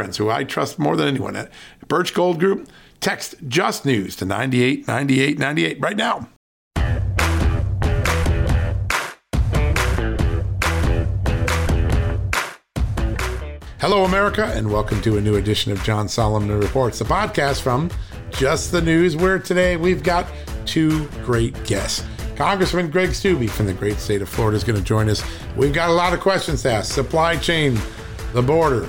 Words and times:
friends 0.00 0.16
who 0.16 0.30
I 0.30 0.44
trust 0.44 0.78
more 0.78 0.96
than 0.96 1.08
anyone 1.08 1.36
at 1.36 1.52
Birch 1.86 2.14
Gold 2.14 2.40
Group. 2.40 2.70
Text 3.00 3.34
Just 3.48 3.84
News 3.84 4.16
to 4.16 4.24
989898 4.24 5.78
right 5.78 5.94
now. 5.94 6.26
Hello, 13.78 14.06
America, 14.06 14.46
and 14.54 14.72
welcome 14.72 15.02
to 15.02 15.18
a 15.18 15.20
new 15.20 15.36
edition 15.36 15.70
of 15.70 15.82
John 15.82 16.08
Solomon 16.08 16.58
Reports, 16.58 16.98
the 16.98 17.04
podcast 17.04 17.60
from 17.60 17.90
Just 18.30 18.72
the 18.72 18.80
News, 18.80 19.16
where 19.16 19.38
today 19.38 19.76
we've 19.76 20.02
got 20.02 20.26
two 20.64 21.08
great 21.26 21.62
guests. 21.64 22.06
Congressman 22.36 22.90
Greg 22.90 23.10
Steube 23.10 23.50
from 23.50 23.66
the 23.66 23.74
great 23.74 23.98
state 23.98 24.22
of 24.22 24.30
Florida 24.30 24.56
is 24.56 24.64
going 24.64 24.78
to 24.78 24.84
join 24.84 25.10
us. 25.10 25.22
We've 25.56 25.74
got 25.74 25.90
a 25.90 25.92
lot 25.92 26.14
of 26.14 26.20
questions 26.20 26.62
to 26.62 26.72
ask 26.72 26.90
supply 26.90 27.36
chain, 27.36 27.78
the 28.32 28.40
border, 28.40 28.88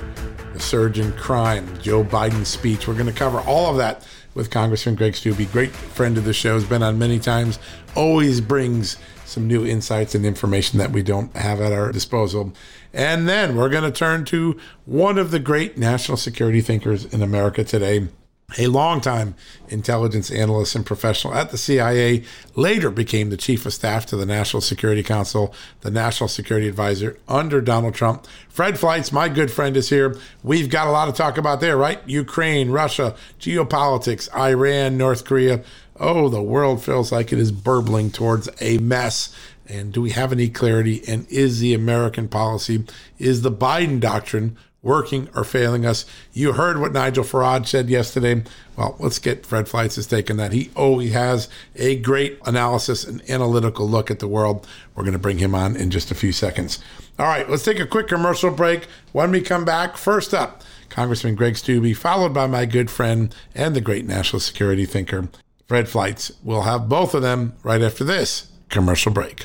the 0.52 0.60
surge 0.60 0.98
in 0.98 1.12
crime, 1.12 1.78
Joe 1.80 2.04
Biden's 2.04 2.48
speech. 2.48 2.86
We're 2.86 2.94
going 2.94 3.06
to 3.06 3.12
cover 3.12 3.40
all 3.40 3.70
of 3.70 3.76
that 3.78 4.06
with 4.34 4.50
Congressman 4.50 4.94
Greg 4.94 5.12
Steube, 5.12 5.50
great 5.52 5.70
friend 5.70 6.16
of 6.16 6.24
the 6.24 6.32
show, 6.32 6.54
has 6.54 6.64
been 6.64 6.82
on 6.82 6.98
many 6.98 7.18
times, 7.18 7.58
always 7.94 8.40
brings 8.40 8.96
some 9.24 9.46
new 9.46 9.66
insights 9.66 10.14
and 10.14 10.24
information 10.24 10.78
that 10.78 10.90
we 10.90 11.02
don't 11.02 11.34
have 11.36 11.60
at 11.60 11.72
our 11.72 11.92
disposal. 11.92 12.52
And 12.92 13.28
then 13.28 13.56
we're 13.56 13.68
going 13.68 13.84
to 13.84 13.90
turn 13.90 14.24
to 14.26 14.58
one 14.84 15.18
of 15.18 15.30
the 15.30 15.38
great 15.38 15.78
national 15.78 16.16
security 16.16 16.60
thinkers 16.60 17.04
in 17.06 17.22
America 17.22 17.64
today, 17.64 18.08
a 18.58 18.66
longtime 18.66 19.34
intelligence 19.68 20.30
analyst 20.30 20.74
and 20.74 20.84
professional 20.84 21.34
at 21.34 21.50
the 21.50 21.58
CIA, 21.58 22.24
later 22.54 22.90
became 22.90 23.30
the 23.30 23.36
chief 23.36 23.66
of 23.66 23.72
staff 23.72 24.06
to 24.06 24.16
the 24.16 24.26
National 24.26 24.60
Security 24.60 25.02
Council, 25.02 25.54
the 25.80 25.90
national 25.90 26.28
security 26.28 26.68
advisor 26.68 27.18
under 27.28 27.60
Donald 27.60 27.94
Trump. 27.94 28.26
Fred 28.48 28.78
Fleitz, 28.78 29.12
my 29.12 29.28
good 29.28 29.50
friend, 29.50 29.76
is 29.76 29.88
here. 29.88 30.16
We've 30.42 30.68
got 30.68 30.86
a 30.86 30.90
lot 30.90 31.06
to 31.06 31.12
talk 31.12 31.38
about 31.38 31.60
there, 31.60 31.76
right? 31.76 32.00
Ukraine, 32.06 32.70
Russia, 32.70 33.16
geopolitics, 33.40 34.34
Iran, 34.34 34.96
North 34.96 35.24
Korea. 35.24 35.62
Oh, 35.98 36.28
the 36.28 36.42
world 36.42 36.82
feels 36.82 37.12
like 37.12 37.32
it 37.32 37.38
is 37.38 37.52
burbling 37.52 38.10
towards 38.10 38.48
a 38.60 38.78
mess. 38.78 39.34
And 39.68 39.92
do 39.92 40.02
we 40.02 40.10
have 40.10 40.32
any 40.32 40.48
clarity? 40.48 41.02
And 41.06 41.26
is 41.28 41.60
the 41.60 41.72
American 41.72 42.28
policy, 42.28 42.84
is 43.18 43.42
the 43.42 43.52
Biden 43.52 44.00
doctrine 44.00 44.56
working 44.82 45.28
or 45.34 45.44
failing 45.44 45.86
us. 45.86 46.04
You 46.32 46.52
heard 46.52 46.78
what 46.78 46.92
Nigel 46.92 47.24
Farage 47.24 47.68
said 47.68 47.88
yesterday. 47.88 48.42
Well, 48.76 48.96
let's 48.98 49.18
get 49.18 49.46
Fred 49.46 49.66
Fleitz's 49.66 50.06
take 50.06 50.30
on 50.30 50.36
that. 50.38 50.52
He 50.52 50.70
he 50.74 51.10
has 51.10 51.48
a 51.76 51.96
great 51.96 52.38
analysis 52.44 53.04
and 53.04 53.28
analytical 53.30 53.88
look 53.88 54.10
at 54.10 54.18
the 54.18 54.28
world. 54.28 54.66
We're 54.94 55.04
going 55.04 55.12
to 55.12 55.18
bring 55.18 55.38
him 55.38 55.54
on 55.54 55.76
in 55.76 55.90
just 55.90 56.10
a 56.10 56.14
few 56.14 56.32
seconds. 56.32 56.80
All 57.18 57.26
right, 57.26 57.48
let's 57.48 57.64
take 57.64 57.78
a 57.78 57.86
quick 57.86 58.08
commercial 58.08 58.50
break. 58.50 58.88
When 59.12 59.30
we 59.30 59.40
come 59.40 59.64
back, 59.64 59.96
first 59.96 60.34
up, 60.34 60.62
Congressman 60.88 61.34
Greg 61.34 61.54
Steube, 61.54 61.96
followed 61.96 62.34
by 62.34 62.46
my 62.46 62.66
good 62.66 62.90
friend 62.90 63.34
and 63.54 63.76
the 63.76 63.80
great 63.80 64.06
national 64.06 64.40
security 64.40 64.84
thinker, 64.84 65.28
Fred 65.68 65.86
Fleitz. 65.86 66.32
We'll 66.42 66.62
have 66.62 66.88
both 66.88 67.14
of 67.14 67.22
them 67.22 67.54
right 67.62 67.82
after 67.82 68.04
this 68.04 68.50
commercial 68.68 69.12
break. 69.12 69.44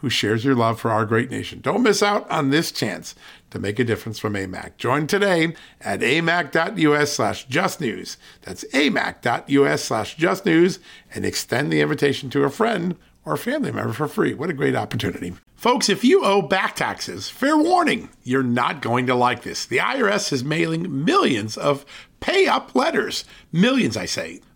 who 0.00 0.10
shares 0.10 0.44
your 0.44 0.54
love 0.54 0.80
for 0.80 0.90
our 0.90 1.04
great 1.04 1.30
nation. 1.30 1.60
Don't 1.60 1.82
miss 1.82 2.02
out 2.02 2.30
on 2.30 2.50
this 2.50 2.72
chance 2.72 3.14
to 3.50 3.58
make 3.58 3.78
a 3.78 3.84
difference 3.84 4.18
from 4.18 4.34
AMAC. 4.34 4.76
Join 4.76 5.06
today 5.06 5.54
at 5.80 6.00
amac.us 6.00 7.12
slash 7.12 7.46
justnews. 7.48 8.16
That's 8.42 8.64
amac.us 8.72 9.82
slash 9.84 10.16
justnews 10.16 10.78
and 11.14 11.24
extend 11.24 11.72
the 11.72 11.80
invitation 11.80 12.30
to 12.30 12.44
a 12.44 12.50
friend 12.50 12.96
or 13.24 13.36
family 13.36 13.72
member 13.72 13.92
for 13.92 14.08
free. 14.08 14.34
What 14.34 14.50
a 14.50 14.54
great 14.54 14.74
opportunity. 14.74 15.34
Folks, 15.54 15.90
if 15.90 16.02
you 16.02 16.24
owe 16.24 16.40
back 16.40 16.76
taxes, 16.76 17.28
fair 17.28 17.56
warning, 17.56 18.08
you're 18.22 18.42
not 18.42 18.80
going 18.80 19.06
to 19.06 19.14
like 19.14 19.42
this. 19.42 19.66
The 19.66 19.76
IRS 19.76 20.32
is 20.32 20.42
mailing 20.42 21.04
millions 21.04 21.58
of 21.58 21.84
pay 22.20 22.46
up 22.46 22.74
letters. 22.74 23.24
Millions, 23.52 23.96
I 23.96 24.06
say. 24.06 24.40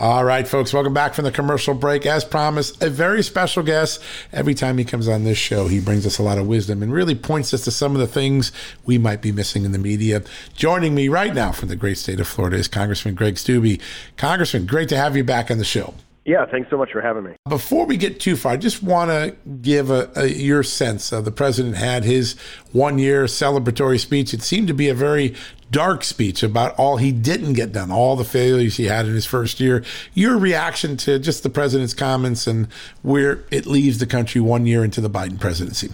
All 0.00 0.24
right, 0.24 0.46
folks, 0.46 0.72
welcome 0.72 0.94
back 0.94 1.12
from 1.12 1.24
the 1.24 1.32
commercial 1.32 1.74
break. 1.74 2.06
As 2.06 2.24
promised, 2.24 2.80
a 2.80 2.88
very 2.88 3.20
special 3.20 3.64
guest. 3.64 4.00
Every 4.32 4.54
time 4.54 4.78
he 4.78 4.84
comes 4.84 5.08
on 5.08 5.24
this 5.24 5.38
show, 5.38 5.66
he 5.66 5.80
brings 5.80 6.06
us 6.06 6.18
a 6.18 6.22
lot 6.22 6.38
of 6.38 6.46
wisdom 6.46 6.84
and 6.84 6.92
really 6.92 7.16
points 7.16 7.52
us 7.52 7.64
to 7.64 7.72
some 7.72 7.96
of 7.96 8.00
the 8.00 8.06
things 8.06 8.52
we 8.84 8.96
might 8.96 9.20
be 9.20 9.32
missing 9.32 9.64
in 9.64 9.72
the 9.72 9.78
media. 9.78 10.22
Joining 10.54 10.94
me 10.94 11.08
right 11.08 11.34
now 11.34 11.50
from 11.50 11.68
the 11.68 11.74
great 11.74 11.98
state 11.98 12.20
of 12.20 12.28
Florida 12.28 12.58
is 12.58 12.68
Congressman 12.68 13.16
Greg 13.16 13.34
Steube. 13.34 13.80
Congressman, 14.16 14.66
great 14.66 14.88
to 14.90 14.96
have 14.96 15.16
you 15.16 15.24
back 15.24 15.50
on 15.50 15.58
the 15.58 15.64
show. 15.64 15.94
Yeah, 16.24 16.44
thanks 16.44 16.68
so 16.70 16.76
much 16.76 16.92
for 16.92 17.00
having 17.00 17.24
me. 17.24 17.32
Before 17.48 17.86
we 17.86 17.96
get 17.96 18.20
too 18.20 18.36
far, 18.36 18.52
I 18.52 18.56
just 18.58 18.82
want 18.82 19.10
to 19.10 19.34
give 19.62 19.90
a, 19.90 20.12
a, 20.14 20.26
your 20.26 20.62
sense. 20.62 21.10
Uh, 21.10 21.22
the 21.22 21.32
president 21.32 21.74
had 21.76 22.04
his 22.04 22.36
one 22.70 22.98
year 22.98 23.24
celebratory 23.24 23.98
speech. 23.98 24.32
It 24.34 24.42
seemed 24.42 24.68
to 24.68 24.74
be 24.74 24.90
a 24.90 24.94
very 24.94 25.34
dark 25.70 26.04
speech 26.04 26.42
about 26.42 26.74
all 26.78 26.96
he 26.96 27.12
didn't 27.12 27.54
get 27.54 27.72
done, 27.72 27.90
all 27.90 28.16
the 28.16 28.24
failures 28.24 28.76
he 28.76 28.84
had 28.84 29.06
in 29.06 29.14
his 29.14 29.26
first 29.26 29.60
year. 29.60 29.84
Your 30.14 30.38
reaction 30.38 30.96
to 30.98 31.18
just 31.18 31.42
the 31.42 31.50
president's 31.50 31.94
comments 31.94 32.46
and 32.46 32.68
where 33.02 33.44
it 33.50 33.66
leaves 33.66 33.98
the 33.98 34.06
country 34.06 34.40
one 34.40 34.66
year 34.66 34.84
into 34.84 35.00
the 35.00 35.10
Biden 35.10 35.38
presidency? 35.38 35.90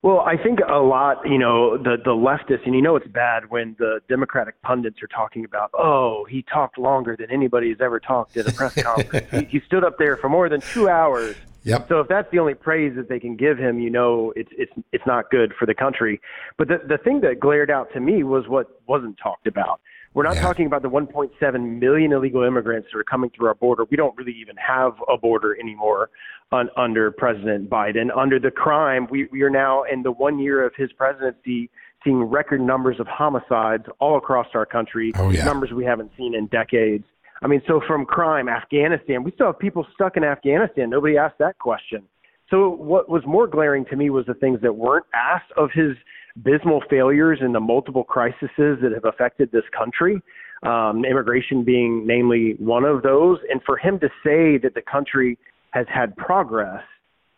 Well, 0.00 0.20
I 0.20 0.36
think 0.36 0.60
a 0.60 0.78
lot, 0.78 1.28
you 1.28 1.38
know, 1.38 1.76
the 1.76 1.96
the 2.04 2.12
leftists, 2.12 2.64
and 2.64 2.74
you 2.74 2.80
know 2.80 2.94
it's 2.94 3.08
bad 3.08 3.50
when 3.50 3.74
the 3.80 4.00
Democratic 4.08 4.60
pundits 4.62 5.02
are 5.02 5.08
talking 5.08 5.44
about, 5.44 5.70
oh, 5.74 6.24
he 6.30 6.42
talked 6.42 6.78
longer 6.78 7.16
than 7.16 7.32
anybody 7.32 7.70
has 7.70 7.80
ever 7.80 7.98
talked 7.98 8.36
at 8.36 8.46
a 8.46 8.52
press 8.52 8.74
conference. 8.82 9.28
he, 9.32 9.58
he 9.58 9.60
stood 9.66 9.82
up 9.82 9.98
there 9.98 10.16
for 10.16 10.28
more 10.28 10.48
than 10.48 10.60
two 10.60 10.88
hours. 10.88 11.34
Yep. 11.68 11.88
So 11.88 12.00
if 12.00 12.08
that's 12.08 12.30
the 12.30 12.38
only 12.38 12.54
praise 12.54 12.94
that 12.96 13.08
they 13.08 13.20
can 13.20 13.36
give 13.36 13.58
him, 13.58 13.78
you 13.78 13.90
know, 13.90 14.32
it's 14.36 14.50
it's 14.56 14.72
it's 14.92 15.06
not 15.06 15.30
good 15.30 15.52
for 15.58 15.66
the 15.66 15.74
country. 15.74 16.20
But 16.56 16.68
the 16.68 16.78
the 16.86 16.98
thing 16.98 17.20
that 17.22 17.40
glared 17.40 17.70
out 17.70 17.92
to 17.92 18.00
me 18.00 18.22
was 18.22 18.48
what 18.48 18.80
wasn't 18.86 19.18
talked 19.22 19.46
about. 19.46 19.80
We're 20.14 20.24
not 20.24 20.36
yeah. 20.36 20.42
talking 20.42 20.66
about 20.66 20.82
the 20.82 20.88
1.7 20.88 21.78
million 21.78 22.12
illegal 22.12 22.42
immigrants 22.42 22.88
that 22.92 22.98
are 22.98 23.04
coming 23.04 23.30
through 23.36 23.48
our 23.48 23.54
border. 23.54 23.84
We 23.90 23.96
don't 23.96 24.16
really 24.16 24.34
even 24.40 24.56
have 24.56 24.94
a 25.06 25.18
border 25.18 25.56
anymore 25.60 26.10
on, 26.50 26.70
under 26.76 27.10
President 27.10 27.68
Biden. 27.68 28.08
Under 28.16 28.40
the 28.40 28.50
crime, 28.50 29.06
we, 29.10 29.28
we 29.30 29.42
are 29.42 29.50
now 29.50 29.84
in 29.84 30.02
the 30.02 30.10
one 30.10 30.38
year 30.38 30.64
of 30.64 30.72
his 30.76 30.90
presidency 30.92 31.70
seeing 32.04 32.22
record 32.22 32.60
numbers 32.60 32.98
of 33.00 33.06
homicides 33.06 33.84
all 33.98 34.16
across 34.16 34.46
our 34.54 34.64
country, 34.64 35.12
oh, 35.16 35.30
yeah. 35.30 35.44
numbers 35.44 35.72
we 35.72 35.84
haven't 35.84 36.10
seen 36.16 36.34
in 36.34 36.46
decades. 36.46 37.04
I 37.42 37.46
mean, 37.46 37.62
so 37.66 37.80
from 37.86 38.04
crime, 38.04 38.48
Afghanistan, 38.48 39.22
we 39.22 39.32
still 39.32 39.46
have 39.46 39.58
people 39.58 39.86
stuck 39.94 40.16
in 40.16 40.24
Afghanistan. 40.24 40.90
Nobody 40.90 41.16
asked 41.16 41.38
that 41.38 41.58
question. 41.58 42.02
So 42.50 42.70
what 42.70 43.08
was 43.08 43.22
more 43.26 43.46
glaring 43.46 43.84
to 43.86 43.96
me 43.96 44.10
was 44.10 44.26
the 44.26 44.34
things 44.34 44.60
that 44.62 44.74
weren't 44.74 45.06
asked 45.14 45.52
of 45.56 45.70
his 45.72 45.96
abysmal 46.36 46.82
failures 46.88 47.38
and 47.42 47.54
the 47.54 47.60
multiple 47.60 48.04
crises 48.04 48.48
that 48.58 48.90
have 48.94 49.04
affected 49.04 49.50
this 49.52 49.64
country, 49.76 50.20
um, 50.62 51.04
immigration 51.04 51.62
being 51.62 52.06
namely 52.06 52.54
one 52.58 52.84
of 52.84 53.02
those. 53.02 53.38
And 53.50 53.60
for 53.64 53.76
him 53.76 53.98
to 54.00 54.08
say 54.24 54.58
that 54.58 54.72
the 54.74 54.82
country 54.82 55.38
has 55.70 55.86
had 55.92 56.16
progress, 56.16 56.82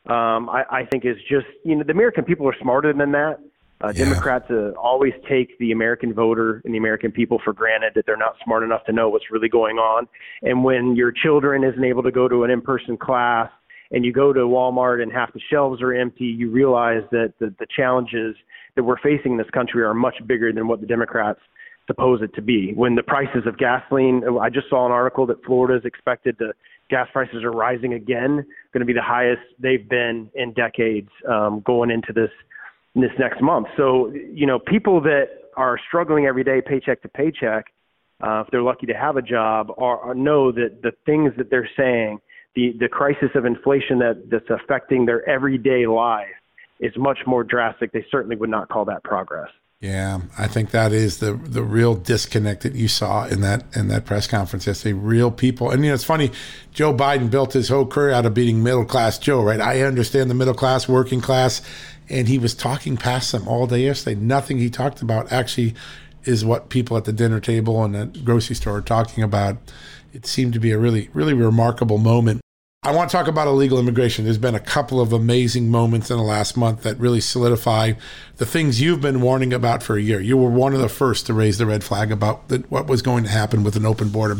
um, 0.06 0.48
I, 0.48 0.64
I 0.70 0.84
think 0.90 1.04
is 1.04 1.16
just, 1.28 1.46
you 1.64 1.76
know, 1.76 1.82
the 1.84 1.92
American 1.92 2.24
people 2.24 2.48
are 2.48 2.56
smarter 2.60 2.92
than 2.92 3.12
that. 3.12 3.38
Uh, 3.82 3.92
yeah. 3.94 4.04
Democrats 4.04 4.44
uh, 4.50 4.72
always 4.72 5.12
take 5.28 5.58
the 5.58 5.72
American 5.72 6.12
voter 6.12 6.60
and 6.64 6.74
the 6.74 6.78
American 6.78 7.10
people 7.10 7.40
for 7.42 7.52
granted 7.52 7.92
that 7.94 8.04
they're 8.04 8.16
not 8.16 8.34
smart 8.44 8.62
enough 8.62 8.84
to 8.84 8.92
know 8.92 9.08
what's 9.08 9.30
really 9.30 9.48
going 9.48 9.78
on. 9.78 10.06
And 10.42 10.62
when 10.62 10.96
your 10.96 11.12
children 11.12 11.64
isn't 11.64 11.84
able 11.84 12.02
to 12.02 12.10
go 12.10 12.28
to 12.28 12.44
an 12.44 12.50
in-person 12.50 12.98
class 12.98 13.50
and 13.90 14.04
you 14.04 14.12
go 14.12 14.32
to 14.32 14.40
Walmart 14.40 15.02
and 15.02 15.10
half 15.10 15.32
the 15.32 15.40
shelves 15.50 15.80
are 15.80 15.94
empty, 15.94 16.24
you 16.26 16.50
realize 16.50 17.02
that 17.10 17.32
the, 17.40 17.54
the 17.58 17.66
challenges 17.74 18.36
that 18.76 18.84
we're 18.84 18.98
facing 18.98 19.32
in 19.32 19.38
this 19.38 19.50
country 19.50 19.82
are 19.82 19.94
much 19.94 20.16
bigger 20.26 20.52
than 20.52 20.68
what 20.68 20.80
the 20.80 20.86
Democrats 20.86 21.40
suppose 21.86 22.20
it 22.22 22.32
to 22.34 22.42
be. 22.42 22.72
When 22.74 22.94
the 22.94 23.02
prices 23.02 23.46
of 23.46 23.58
gasoline, 23.58 24.22
I 24.40 24.50
just 24.50 24.68
saw 24.68 24.86
an 24.86 24.92
article 24.92 25.26
that 25.26 25.42
Florida 25.44 25.76
is 25.78 25.84
expected 25.84 26.38
to 26.38 26.52
gas 26.90 27.08
prices 27.12 27.42
are 27.44 27.52
rising 27.52 27.94
again, 27.94 28.44
going 28.72 28.80
to 28.80 28.84
be 28.84 28.92
the 28.92 29.02
highest 29.02 29.42
they've 29.58 29.88
been 29.88 30.28
in 30.34 30.52
decades 30.52 31.08
um, 31.28 31.62
going 31.64 31.90
into 31.90 32.12
this 32.12 32.30
this 32.94 33.10
next 33.18 33.40
month. 33.40 33.68
So 33.76 34.12
you 34.12 34.46
know, 34.46 34.58
people 34.58 35.00
that 35.02 35.26
are 35.56 35.78
struggling 35.88 36.26
every 36.26 36.44
day, 36.44 36.60
paycheck 36.64 37.02
to 37.02 37.08
paycheck, 37.08 37.66
uh, 38.22 38.42
if 38.44 38.50
they're 38.50 38.62
lucky 38.62 38.86
to 38.86 38.94
have 38.94 39.16
a 39.16 39.22
job, 39.22 39.72
are, 39.78 39.98
are 40.00 40.14
know 40.14 40.52
that 40.52 40.82
the 40.82 40.92
things 41.06 41.32
that 41.38 41.50
they're 41.50 41.70
saying, 41.76 42.20
the 42.54 42.74
the 42.78 42.88
crisis 42.88 43.30
of 43.34 43.44
inflation 43.44 43.98
that 44.00 44.30
that's 44.30 44.50
affecting 44.50 45.06
their 45.06 45.28
everyday 45.28 45.86
life 45.86 46.28
is 46.80 46.92
much 46.96 47.18
more 47.26 47.44
drastic. 47.44 47.92
They 47.92 48.04
certainly 48.10 48.36
would 48.36 48.50
not 48.50 48.68
call 48.68 48.84
that 48.86 49.04
progress. 49.04 49.50
Yeah, 49.80 50.20
I 50.36 50.46
think 50.46 50.72
that 50.72 50.92
is 50.92 51.20
the 51.20 51.32
the 51.32 51.62
real 51.62 51.94
disconnect 51.94 52.64
that 52.64 52.74
you 52.74 52.86
saw 52.86 53.24
in 53.24 53.40
that 53.40 53.64
in 53.74 53.88
that 53.88 54.04
press 54.04 54.26
conference 54.26 54.66
yesterday. 54.66 54.92
Real 54.92 55.30
people, 55.30 55.70
and 55.70 55.82
you 55.82 55.90
know, 55.90 55.94
it's 55.94 56.04
funny. 56.04 56.32
Joe 56.74 56.92
Biden 56.92 57.30
built 57.30 57.54
his 57.54 57.70
whole 57.70 57.86
career 57.86 58.10
out 58.10 58.26
of 58.26 58.34
beating 58.34 58.62
middle 58.62 58.84
class 58.84 59.18
Joe, 59.18 59.42
right? 59.42 59.58
I 59.60 59.80
understand 59.80 60.28
the 60.28 60.34
middle 60.34 60.52
class, 60.52 60.86
working 60.86 61.22
class, 61.22 61.62
and 62.10 62.28
he 62.28 62.38
was 62.38 62.54
talking 62.54 62.96
past 62.96 63.32
them 63.32 63.46
all 63.48 63.66
day 63.66 63.84
yesterday. 63.84 64.20
Nothing 64.20 64.58
he 64.58 64.70
talked 64.70 65.02
about 65.02 65.30
actually 65.32 65.74
is 66.24 66.44
what 66.44 66.68
people 66.68 66.96
at 66.96 67.04
the 67.04 67.12
dinner 67.12 67.40
table 67.40 67.82
and 67.82 67.94
the 67.94 68.06
grocery 68.20 68.56
store 68.56 68.76
are 68.76 68.82
talking 68.82 69.22
about. 69.22 69.56
It 70.12 70.26
seemed 70.26 70.52
to 70.54 70.60
be 70.60 70.72
a 70.72 70.78
really, 70.78 71.08
really 71.14 71.34
remarkable 71.34 71.98
moment 71.98 72.40
I 72.82 72.92
want 72.92 73.10
to 73.10 73.16
talk 73.16 73.28
about 73.28 73.46
illegal 73.46 73.78
immigration. 73.78 74.24
There's 74.24 74.38
been 74.38 74.54
a 74.54 74.60
couple 74.60 75.02
of 75.02 75.12
amazing 75.12 75.68
moments 75.68 76.10
in 76.10 76.16
the 76.16 76.22
last 76.22 76.56
month 76.56 76.82
that 76.84 76.98
really 76.98 77.20
solidify 77.20 77.92
the 78.38 78.46
things 78.46 78.80
you've 78.80 79.02
been 79.02 79.20
warning 79.20 79.52
about 79.52 79.82
for 79.82 79.98
a 79.98 80.00
year. 80.00 80.18
You 80.18 80.38
were 80.38 80.48
one 80.48 80.72
of 80.72 80.80
the 80.80 80.88
first 80.88 81.26
to 81.26 81.34
raise 81.34 81.58
the 81.58 81.66
red 81.66 81.84
flag 81.84 82.10
about 82.10 82.48
the, 82.48 82.64
what 82.70 82.86
was 82.86 83.02
going 83.02 83.24
to 83.24 83.30
happen 83.30 83.64
with 83.64 83.76
an 83.76 83.84
open 83.84 84.08
border. 84.08 84.38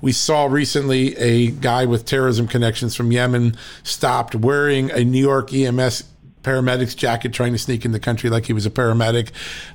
We 0.00 0.10
saw 0.10 0.46
recently 0.46 1.16
a 1.16 1.52
guy 1.52 1.86
with 1.86 2.04
terrorism 2.04 2.48
connections 2.48 2.96
from 2.96 3.12
Yemen 3.12 3.56
stopped 3.84 4.34
wearing 4.34 4.90
a 4.90 5.04
New 5.04 5.20
York 5.20 5.54
EMS 5.54 6.02
paramedic's 6.46 6.94
jacket 6.94 7.32
trying 7.32 7.50
to 7.50 7.58
sneak 7.58 7.84
in 7.84 7.90
the 7.90 7.98
country 7.98 8.30
like 8.30 8.46
he 8.46 8.52
was 8.52 8.64
a 8.64 8.70
paramedic. 8.70 9.30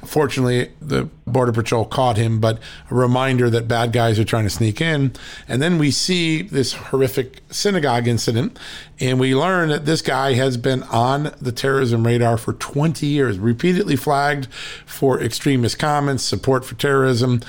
Fortunately, 0.05 0.71
the 0.81 1.03
Border 1.27 1.51
Patrol 1.51 1.83
caught 1.83 2.15
him, 2.15 2.39
but 2.39 2.59
a 2.89 2.95
reminder 2.95 3.49
that 3.49 3.67
bad 3.67 3.91
guys 3.91 4.17
are 4.17 4.23
trying 4.23 4.45
to 4.45 4.49
sneak 4.49 4.79
in. 4.79 5.11
And 5.49 5.61
then 5.61 5.77
we 5.77 5.91
see 5.91 6.43
this 6.43 6.71
horrific 6.71 7.41
synagogue 7.49 8.07
incident, 8.07 8.57
and 9.01 9.19
we 9.19 9.35
learn 9.35 9.67
that 9.67 9.85
this 9.85 10.01
guy 10.01 10.33
has 10.33 10.55
been 10.55 10.83
on 10.83 11.33
the 11.41 11.51
terrorism 11.51 12.07
radar 12.07 12.37
for 12.37 12.53
20 12.53 13.05
years, 13.05 13.37
repeatedly 13.37 13.97
flagged 13.97 14.47
for 14.85 15.21
extremist 15.21 15.77
comments, 15.77 16.23
support 16.23 16.63
for 16.63 16.75
terrorism. 16.75 17.41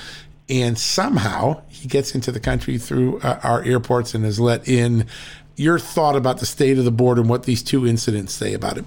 And 0.49 0.77
somehow 0.77 1.61
he 1.69 1.87
gets 1.87 2.13
into 2.13 2.29
the 2.29 2.41
country 2.41 2.77
through 2.77 3.19
uh, 3.21 3.39
our 3.41 3.63
airports 3.63 4.13
and 4.13 4.25
is 4.25 4.41
let 4.41 4.67
in. 4.67 5.07
Your 5.55 5.79
thought 5.79 6.17
about 6.17 6.39
the 6.39 6.45
state 6.45 6.77
of 6.77 6.83
the 6.83 6.91
border 6.91 7.21
and 7.21 7.29
what 7.29 7.43
these 7.43 7.63
two 7.63 7.87
incidents 7.87 8.33
say 8.33 8.53
about 8.53 8.77
it? 8.77 8.83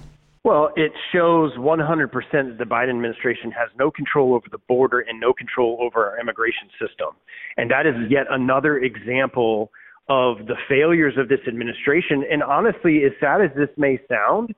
Well, 0.47 0.69
it 0.77 0.93
shows 1.11 1.51
100% 1.57 2.09
that 2.31 2.55
the 2.57 2.63
Biden 2.63 2.91
administration 2.91 3.51
has 3.51 3.67
no 3.77 3.91
control 3.91 4.33
over 4.33 4.45
the 4.49 4.59
border 4.69 5.01
and 5.01 5.19
no 5.19 5.33
control 5.33 5.77
over 5.81 6.09
our 6.09 6.21
immigration 6.21 6.69
system. 6.79 7.17
And 7.57 7.69
that 7.69 7.85
is 7.85 7.95
yet 8.09 8.27
another 8.31 8.77
example 8.77 9.71
of 10.07 10.37
the 10.47 10.55
failures 10.69 11.15
of 11.17 11.27
this 11.27 11.41
administration. 11.49 12.23
And 12.31 12.41
honestly, 12.41 13.01
as 13.03 13.11
sad 13.19 13.41
as 13.41 13.49
this 13.57 13.67
may 13.75 13.99
sound, 14.07 14.55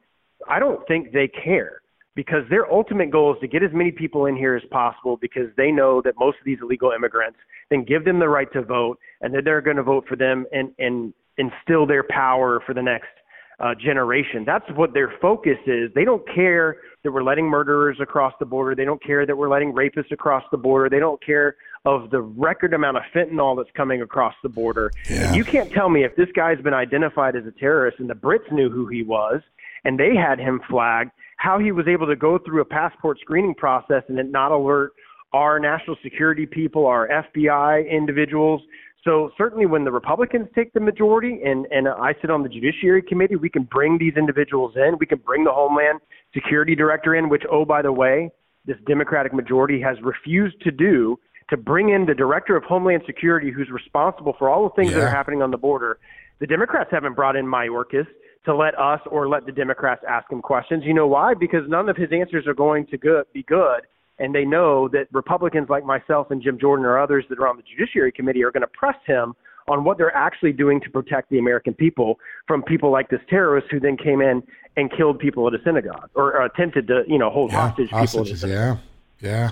I 0.48 0.60
don't 0.60 0.88
think 0.88 1.12
they 1.12 1.28
care 1.28 1.82
because 2.16 2.44
their 2.52 2.72
ultimate 2.72 3.10
goal 3.10 3.34
is 3.34 3.40
to 3.42 3.48
get 3.48 3.64
as 3.64 3.72
many 3.74 3.90
people 3.90 4.28
in 4.28 4.36
here 4.36 4.56
as 4.56 4.62
possible 4.70 5.18
because 5.20 5.50
they 5.58 5.72
know 5.72 6.04
that 6.06 6.14
most 6.20 6.38
of 6.38 6.46
these 6.46 6.60
illegal 6.62 6.92
immigrants 6.96 7.40
then 7.72 7.84
give 7.84 8.06
them 8.06 8.20
the 8.20 8.30
right 8.30 8.54
to 8.54 8.62
vote 8.62 9.00
and 9.22 9.34
that 9.34 9.44
they're 9.44 9.60
going 9.60 9.78
to 9.78 9.82
vote 9.82 10.06
for 10.08 10.16
them 10.16 10.46
and, 10.52 10.70
and 10.78 11.16
instill 11.40 11.88
their 11.88 12.04
power 12.04 12.62
for 12.64 12.76
the 12.76 12.84
next 12.84 13.08
uh, 13.60 13.76
generation. 13.76 14.44
That's 14.46 14.66
what 14.76 14.94
their 14.94 15.14
focus 15.22 15.58
is. 15.66 15.92
They 15.94 16.06
don't 16.06 16.24
care 16.34 16.78
that 17.04 17.12
we're 17.12 17.24
letting 17.24 17.46
murderers 17.46 17.98
across 18.02 18.34
the 18.40 18.46
border. 18.46 18.76
They 18.76 18.86
don't 18.86 19.02
care 19.04 19.26
that 19.26 19.36
we're 19.36 19.50
letting 19.50 19.74
rapists 19.74 20.12
across 20.12 20.44
the 20.52 20.58
border. 20.58 20.90
They 20.90 21.00
don't 21.00 21.24
care 21.24 21.56
of 21.86 22.10
the 22.10 22.22
record 22.22 22.74
amount 22.74 22.98
of 22.98 23.04
fentanyl 23.14 23.58
that's 23.58 23.70
coming 23.76 24.02
across 24.02 24.34
the 24.44 24.50
border. 24.50 24.92
Yeah. 25.10 25.34
You 25.34 25.44
can't 25.44 25.72
tell 25.72 25.90
me 25.90 26.04
if 26.04 26.16
this 26.16 26.30
guy's 26.36 26.62
been 26.62 26.74
identified 26.74 27.36
as 27.36 27.46
a 27.46 27.52
terrorist 27.52 28.00
and 28.00 28.10
the 28.10 28.16
Brits 28.16 28.52
knew 28.52 28.70
who 28.70 28.88
he 28.88 29.04
was 29.04 29.42
and 29.86 30.00
they 30.00 30.16
had 30.16 30.40
him 30.40 30.60
flagged, 30.70 31.12
how 31.38 31.58
he 31.58 31.72
was 31.72 31.88
able 31.88 32.08
to 32.08 32.16
go 32.16 32.38
through 32.38 32.62
a 32.62 32.66
passport 32.66 33.18
screening 33.22 33.56
process 33.56 34.04
and 34.10 34.20
it 34.20 34.30
not 34.30 34.52
alert 34.52 34.92
our 35.32 35.60
national 35.60 35.96
security 36.02 36.46
people, 36.46 36.86
our 36.86 37.08
FBI 37.08 37.90
individuals, 37.90 38.62
so 39.04 39.32
certainly 39.38 39.66
when 39.66 39.86
the 39.86 39.92
Republicans 39.92 40.48
take 40.54 40.74
the 40.74 40.80
majority 40.80 41.40
and, 41.46 41.66
and 41.72 41.88
I 41.88 42.14
sit 42.20 42.30
on 42.30 42.44
the 42.44 42.50
Judiciary 42.50 43.02
Committee, 43.02 43.38
we 43.38 43.50
can 43.50 43.64
bring 43.64 43.98
these 43.98 44.14
individuals 44.18 44.74
in. 44.76 44.98
We 45.00 45.06
can 45.06 45.20
bring 45.20 45.46
the 45.46 45.54
Homeland 45.54 46.00
Security 46.34 46.76
Director 46.76 47.16
in, 47.16 47.30
which, 47.30 47.44
oh, 47.50 47.64
by 47.64 47.82
the 47.82 47.94
way, 47.94 48.30
this 48.66 48.78
Democratic 48.88 49.34
majority 49.34 49.82
has 49.82 49.98
refused 50.02 50.62
to 50.62 50.72
do 50.72 51.18
to 51.50 51.58
bring 51.58 51.90
in 51.90 52.06
the 52.06 52.14
Director 52.14 52.58
of 52.58 52.64
Homeland 52.64 53.04
Security 53.06 53.52
who's 53.52 53.70
responsible 53.72 54.36
for 54.38 54.50
all 54.50 54.64
the 54.64 54.76
things 54.76 54.92
yeah. 54.92 55.00
that 55.00 55.06
are 55.06 55.16
happening 55.16 55.42
on 55.42 55.50
the 55.50 55.58
border. 55.58 55.98
The 56.40 56.48
Democrats 56.48 56.90
haven't 56.92 57.16
brought 57.16 57.36
in 57.36 57.46
Mayorkas 57.46 58.06
to 58.46 58.56
let 58.56 58.78
us 58.78 59.00
or 59.10 59.30
let 59.30 59.46
the 59.46 59.52
Democrats 59.52 60.04
ask 60.08 60.30
him 60.32 60.42
questions. 60.42 60.84
You 60.86 60.94
know 60.94 61.08
why? 61.08 61.34
Because 61.34 61.68
none 61.68 61.90
of 61.90 61.96
his 61.96 62.10
answers 62.12 62.46
are 62.48 62.54
going 62.54 62.86
to 62.88 62.98
good, 62.98 63.26
be 63.34 63.44
good 63.44 63.82
and 64.20 64.36
they 64.36 64.46
know 64.46 64.88
that 64.90 65.08
Republicans 65.12 65.70
like 65.70 65.86
myself 65.86 66.30
and 66.30 66.42
Jim 66.42 66.60
Jordan 66.60 66.86
or 66.86 67.00
others 67.00 67.26
that 67.30 67.40
are 67.40 67.48
on 67.48 67.58
the 67.58 67.64
Judiciary 67.64 68.12
Committee 68.12 68.44
are 68.44 68.52
going 68.52 68.62
to 68.62 68.68
press 68.68 68.98
him 69.06 69.34
on 69.70 69.84
what 69.84 69.98
they're 69.98 70.16
actually 70.16 70.52
doing 70.52 70.82
to 70.82 70.90
protect 70.90 71.30
the 71.30 71.40
American 71.40 71.74
people 71.74 72.20
from 72.48 72.64
people 72.64 72.92
like 72.92 73.10
this 73.10 73.22
terrorist 73.30 73.68
who 73.72 73.80
then 73.80 73.96
came 73.96 74.22
in 74.22 74.44
and 74.76 74.92
killed 74.96 75.20
people 75.20 75.48
at 75.48 75.54
a 75.54 75.64
synagogue 75.64 76.10
or, 76.16 76.36
or 76.36 76.46
attempted 76.46 76.88
to, 76.88 77.04
you 77.08 77.18
know, 77.18 77.30
hold 77.30 77.52
yeah, 77.52 77.70
hostage 77.70 77.90
hostages, 77.90 78.42
people. 78.42 78.50
Yeah, 78.50 78.78
yeah. 79.22 79.52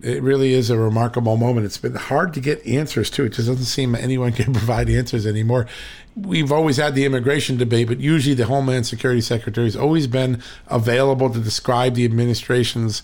It 0.00 0.22
really 0.22 0.54
is 0.54 0.70
a 0.70 0.78
remarkable 0.78 1.36
moment. 1.36 1.66
It's 1.66 1.78
been 1.78 1.96
hard 1.96 2.32
to 2.34 2.40
get 2.40 2.64
answers 2.64 3.10
to. 3.10 3.24
It 3.24 3.30
just 3.30 3.48
doesn't 3.48 3.64
seem 3.64 3.96
anyone 3.96 4.32
can 4.34 4.52
provide 4.52 4.88
answers 4.88 5.26
anymore. 5.26 5.66
We've 6.14 6.52
always 6.52 6.76
had 6.76 6.94
the 6.94 7.04
immigration 7.04 7.56
debate, 7.56 7.88
but 7.88 7.98
usually 7.98 8.34
the 8.34 8.46
Homeland 8.46 8.86
Security 8.86 9.20
Secretary 9.20 9.66
has 9.66 9.76
always 9.76 10.06
been 10.06 10.40
available 10.68 11.30
to 11.30 11.40
describe 11.40 11.94
the 11.94 12.04
administration's 12.04 13.02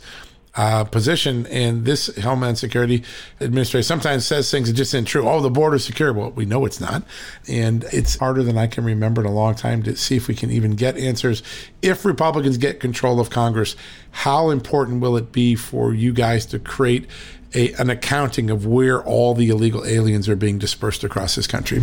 uh, 0.57 0.85
position. 0.85 1.47
And 1.47 1.85
this 1.85 2.15
Homeland 2.23 2.59
Security 2.59 3.03
Administration 3.41 3.85
sometimes 3.85 4.27
says 4.27 4.51
things 4.51 4.69
that 4.69 4.75
just 4.75 4.95
isn't 4.95 5.07
true. 5.07 5.29
Oh, 5.29 5.41
the 5.41 5.51
border's 5.51 5.85
secure. 5.85 6.13
Well, 6.13 6.31
we 6.31 6.45
know 6.45 6.65
it's 6.65 6.81
not. 6.81 7.03
And 7.49 7.85
it's 7.93 8.17
harder 8.17 8.43
than 8.43 8.57
I 8.57 8.67
can 8.67 8.85
remember 8.85 9.21
in 9.21 9.27
a 9.27 9.33
long 9.33 9.55
time 9.55 9.83
to 9.85 9.97
see 9.97 10.17
if 10.17 10.29
we 10.29 10.35
can 10.35 10.51
even 10.51 10.77
get 10.77 10.97
answers. 10.97 11.43
If 11.83 12.05
Republicans 12.05 12.57
get 12.57 12.81
control 12.81 13.21
of 13.21 13.31
Congress, 13.31 13.77
how 14.11 14.51
important 14.51 15.01
will 15.01 15.17
it 15.17 15.33
be 15.33 15.55
for 15.55 15.93
you 15.93 16.13
guys 16.13 16.47
to 16.47 16.59
create 16.59 17.09
a, 17.55 17.73
an 17.75 17.91
accounting 17.91 18.51
of 18.51 18.67
where 18.67 19.03
all 19.03 19.35
the 19.35 19.49
illegal 19.49 19.85
aliens 19.85 20.29
are 20.29 20.37
being 20.37 20.59
dispersed 20.59 21.05
across 21.05 21.35
this 21.35 21.47
country? 21.47 21.83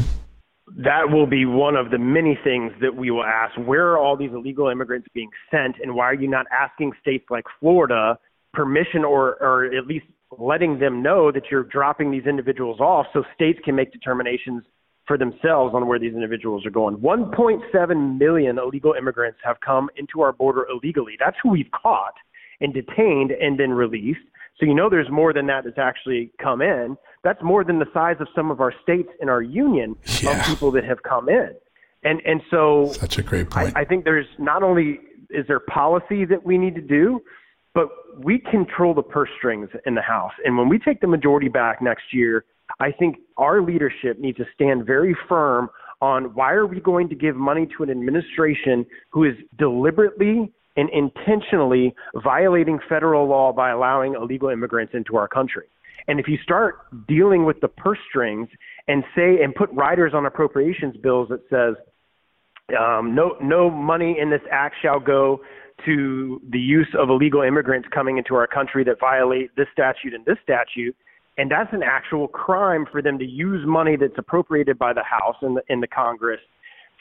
that 0.78 1.12
will 1.12 1.28
be 1.28 1.46
one 1.46 1.76
of 1.76 1.92
the 1.92 1.98
many 1.98 2.40
things 2.44 2.72
that 2.82 2.96
we 2.96 3.12
will 3.12 3.26
ask. 3.26 3.54
Where 3.58 3.92
are 3.92 3.98
all 3.98 4.16
these 4.16 4.32
illegal 4.32 4.70
immigrants 4.70 5.08
being 5.14 5.30
sent, 5.52 5.76
and 5.82 5.96
why 5.96 6.06
are 6.06 6.14
you 6.14 6.30
not 6.30 6.46
asking 6.50 6.94
states 7.02 7.26
like 7.30 7.44
Florida 7.60 8.18
permission 8.54 9.04
or, 9.04 9.42
or 9.42 9.66
at 9.66 9.88
least 9.88 10.06
letting 10.38 10.80
them 10.80 11.02
know 11.02 11.32
that 11.32 11.44
you're 11.52 11.64
dropping 11.64 12.12
these 12.12 12.26
individuals 12.26 12.80
off 12.80 13.06
so 13.14 13.24
states 13.34 13.60
can 13.64 13.76
make 13.76 13.92
determinations 13.92 14.64
for 15.08 15.18
themselves 15.18 15.74
on 15.76 15.88
where 15.88 16.00
these 16.00 16.14
individuals 16.14 16.66
are 16.66 16.70
going. 16.70 16.96
1.7 16.98 18.18
million 18.18 18.58
illegal 18.58 18.94
immigrants 18.94 19.40
have 19.44 19.58
come 19.66 19.90
into 19.98 20.22
our 20.22 20.32
border 20.32 20.66
illegally. 20.70 21.14
That's 21.20 21.36
who 21.44 21.50
we've 21.50 21.72
caught 21.72 22.14
and 22.62 22.74
detained 22.74 23.32
and 23.32 23.60
then 23.60 23.72
released. 23.72 24.20
So 24.60 24.66
you 24.66 24.76
know 24.76 24.90
there's 24.90 25.10
more 25.10 25.34
than 25.34 25.48
that 25.48 25.64
that's 25.64 25.80
actually 25.80 26.32
come 26.42 26.62
in. 26.62 26.96
That's 27.24 27.42
more 27.42 27.64
than 27.64 27.80
the 27.80 27.88
size 27.94 28.18
of 28.20 28.28
some 28.36 28.52
of 28.52 28.62
our 28.62 28.74
states 28.84 29.10
in 29.20 29.28
our 29.28 29.42
union 29.42 29.96
yeah. 30.22 30.40
of 30.40 30.46
people 30.46 30.72
that 30.72 30.84
have 30.84 31.02
come 31.04 31.30
in. 31.30 31.52
And 32.04 32.22
and 32.26 32.42
so 32.50 32.92
such 32.94 33.18
a 33.18 33.24
great 33.24 33.50
point. 33.50 33.76
I, 33.76 33.82
I 33.82 33.86
think 33.86 34.06
there's 34.06 34.28
not 34.40 34.64
only 34.64 35.00
is 35.30 35.46
there 35.48 35.60
policy 35.60 36.26
that 36.26 36.46
we 36.46 36.58
need 36.58 36.76
to 36.76 36.82
do, 36.82 37.22
but 37.74 37.88
we 38.24 38.40
control 38.40 38.94
the 38.94 39.02
purse 39.02 39.30
strings 39.38 39.70
in 39.86 39.96
the 39.96 40.02
House. 40.02 40.34
And 40.44 40.58
when 40.58 40.70
we 40.70 40.80
take 40.80 41.00
the 41.02 41.08
majority 41.08 41.48
back 41.48 41.82
next 41.82 42.04
year, 42.12 42.46
I 42.80 42.92
think 42.92 43.18
our 43.38 43.62
leadership 43.62 44.20
needs 44.20 44.38
to 44.38 44.46
stand 44.54 44.86
very 44.86 45.16
firm 45.28 45.70
on 46.02 46.34
why 46.34 46.52
are 46.54 46.66
we 46.66 46.80
going 46.80 47.08
to 47.10 47.16
give 47.16 47.36
money 47.36 47.68
to 47.78 47.84
an 47.84 47.90
administration 47.90 48.86
who 49.12 49.24
is 49.24 49.36
deliberately 49.58 50.52
and 50.78 50.90
intentionally 50.90 51.94
violating 52.24 52.80
federal 52.90 53.28
law 53.28 53.52
by 53.52 53.72
allowing 53.72 54.16
illegal 54.16 54.50
immigrants 54.50 54.94
into 54.96 55.16
our 55.16 55.28
country. 55.28 55.68
And 56.08 56.20
if 56.20 56.28
you 56.28 56.38
start 56.44 56.80
dealing 57.08 57.46
with 57.46 57.60
the 57.62 57.68
purse 57.68 58.00
strings 58.10 58.50
and 58.88 59.04
say 59.16 59.44
and 59.44 59.54
put 59.54 59.70
riders 59.72 60.14
on 60.16 60.26
appropriations 60.26 60.96
bills 60.98 61.30
that 61.30 61.42
says 61.50 61.76
um, 62.80 63.14
no 63.14 63.36
no 63.42 63.70
money 63.70 64.18
in 64.20 64.30
this 64.30 64.42
act 64.50 64.76
shall 64.82 65.00
go 65.00 65.42
to 65.86 66.42
the 66.50 66.60
use 66.60 66.88
of 66.98 67.10
illegal 67.10 67.42
immigrants 67.42 67.88
coming 67.94 68.18
into 68.18 68.36
our 68.36 68.48
country 68.48 68.84
that 68.84 69.00
violate 69.00 69.56
this 69.56 69.68
statute 69.74 70.14
and 70.14 70.26
this 70.26 70.38
statute. 70.44 70.96
And 71.38 71.50
that's 71.50 71.74
an 71.74 71.82
actual 71.84 72.28
crime 72.28 72.86
for 72.92 73.02
them 73.02 73.18
to 73.18 73.26
use 73.26 73.66
money 73.66 73.96
that's 73.96 74.18
appropriated 74.18 74.78
by 74.78 74.94
the 74.94 75.04
House 75.04 75.38
and 75.42 75.58
the, 75.58 75.62
and 75.70 75.82
the 75.82 75.88
Congress 75.88 76.42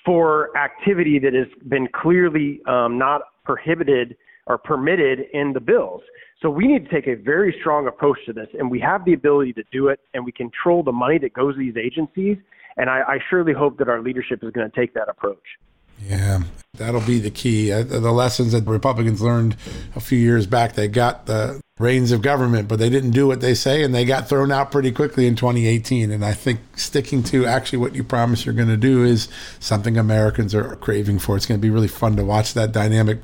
for 0.05 0.57
activity 0.57 1.19
that 1.19 1.35
has 1.35 1.49
been 1.69 1.89
clearly 1.93 2.61
um, 2.67 2.97
not 2.97 3.23
prohibited 3.45 4.17
or 4.47 4.57
permitted 4.57 5.27
in 5.33 5.53
the 5.53 5.61
bills. 5.61 6.03
So 6.41 6.49
we 6.49 6.67
need 6.67 6.89
to 6.89 6.91
take 6.91 7.07
a 7.07 7.15
very 7.15 7.55
strong 7.61 7.87
approach 7.87 8.19
to 8.27 8.33
this, 8.33 8.49
and 8.59 8.71
we 8.71 8.81
have 8.81 9.05
the 9.05 9.13
ability 9.13 9.53
to 9.55 9.63
do 9.71 9.89
it, 9.89 10.01
and 10.15 10.25
we 10.25 10.33
control 10.33 10.83
the 10.83 10.93
money 10.93 11.19
that 11.19 11.35
goes 11.35 11.55
to 11.55 11.59
these 11.61 11.77
agencies. 11.77 12.39
And 12.77 12.89
I, 12.89 13.03
I 13.03 13.19
surely 13.29 13.53
hope 13.53 13.79
that 13.79 13.89
our 13.89 14.01
leadership 14.01 14.43
is 14.43 14.51
going 14.53 14.71
to 14.71 14.75
take 14.75 14.95
that 14.95 15.09
approach. 15.09 15.43
Yeah, 16.03 16.41
that'll 16.75 17.01
be 17.01 17.19
the 17.19 17.31
key. 17.31 17.73
Uh, 17.73 17.83
the 17.83 18.13
lessons 18.13 18.53
that 18.53 18.65
the 18.65 18.71
Republicans 18.71 19.21
learned 19.21 19.57
a 19.95 20.01
few 20.01 20.19
years 20.19 20.47
back, 20.47 20.75
they 20.75 20.89
got 20.89 21.27
the 21.27 21.61
reins 21.79 22.13
of 22.13 22.23
government, 22.23 22.69
but 22.69 22.79
they 22.79 22.91
didn't 22.91 23.13
do 23.13 23.27
what 23.27 23.41
they 23.41 23.55
say, 23.55 23.83
and 23.83 23.95
they 23.95 24.05
got 24.05 24.29
thrown 24.29 24.53
out 24.53 24.71
pretty 24.71 24.93
quickly 24.93 25.27
in 25.27 25.35
2018. 25.35 26.11
And 26.11 26.25
I 26.25 26.33
think 26.33 26.61
sticking 26.77 27.23
to 27.25 27.47
actually 27.47 27.79
what 27.79 27.95
you 27.95 28.05
promise 28.05 28.45
you're 28.45 28.55
going 28.55 28.69
to 28.69 28.77
do 28.77 29.03
is 29.05 29.29
something 29.59 29.97
Americans 29.97 30.55
are 30.55 30.77
craving 30.77 31.19
for. 31.19 31.37
It's 31.37 31.47
going 31.47 31.59
to 31.59 31.63
be 31.63 31.71
really 31.71 31.89
fun 31.89 32.17
to 32.17 32.25
watch 32.25 32.55
that 32.55 32.73
dynamic 32.73 33.21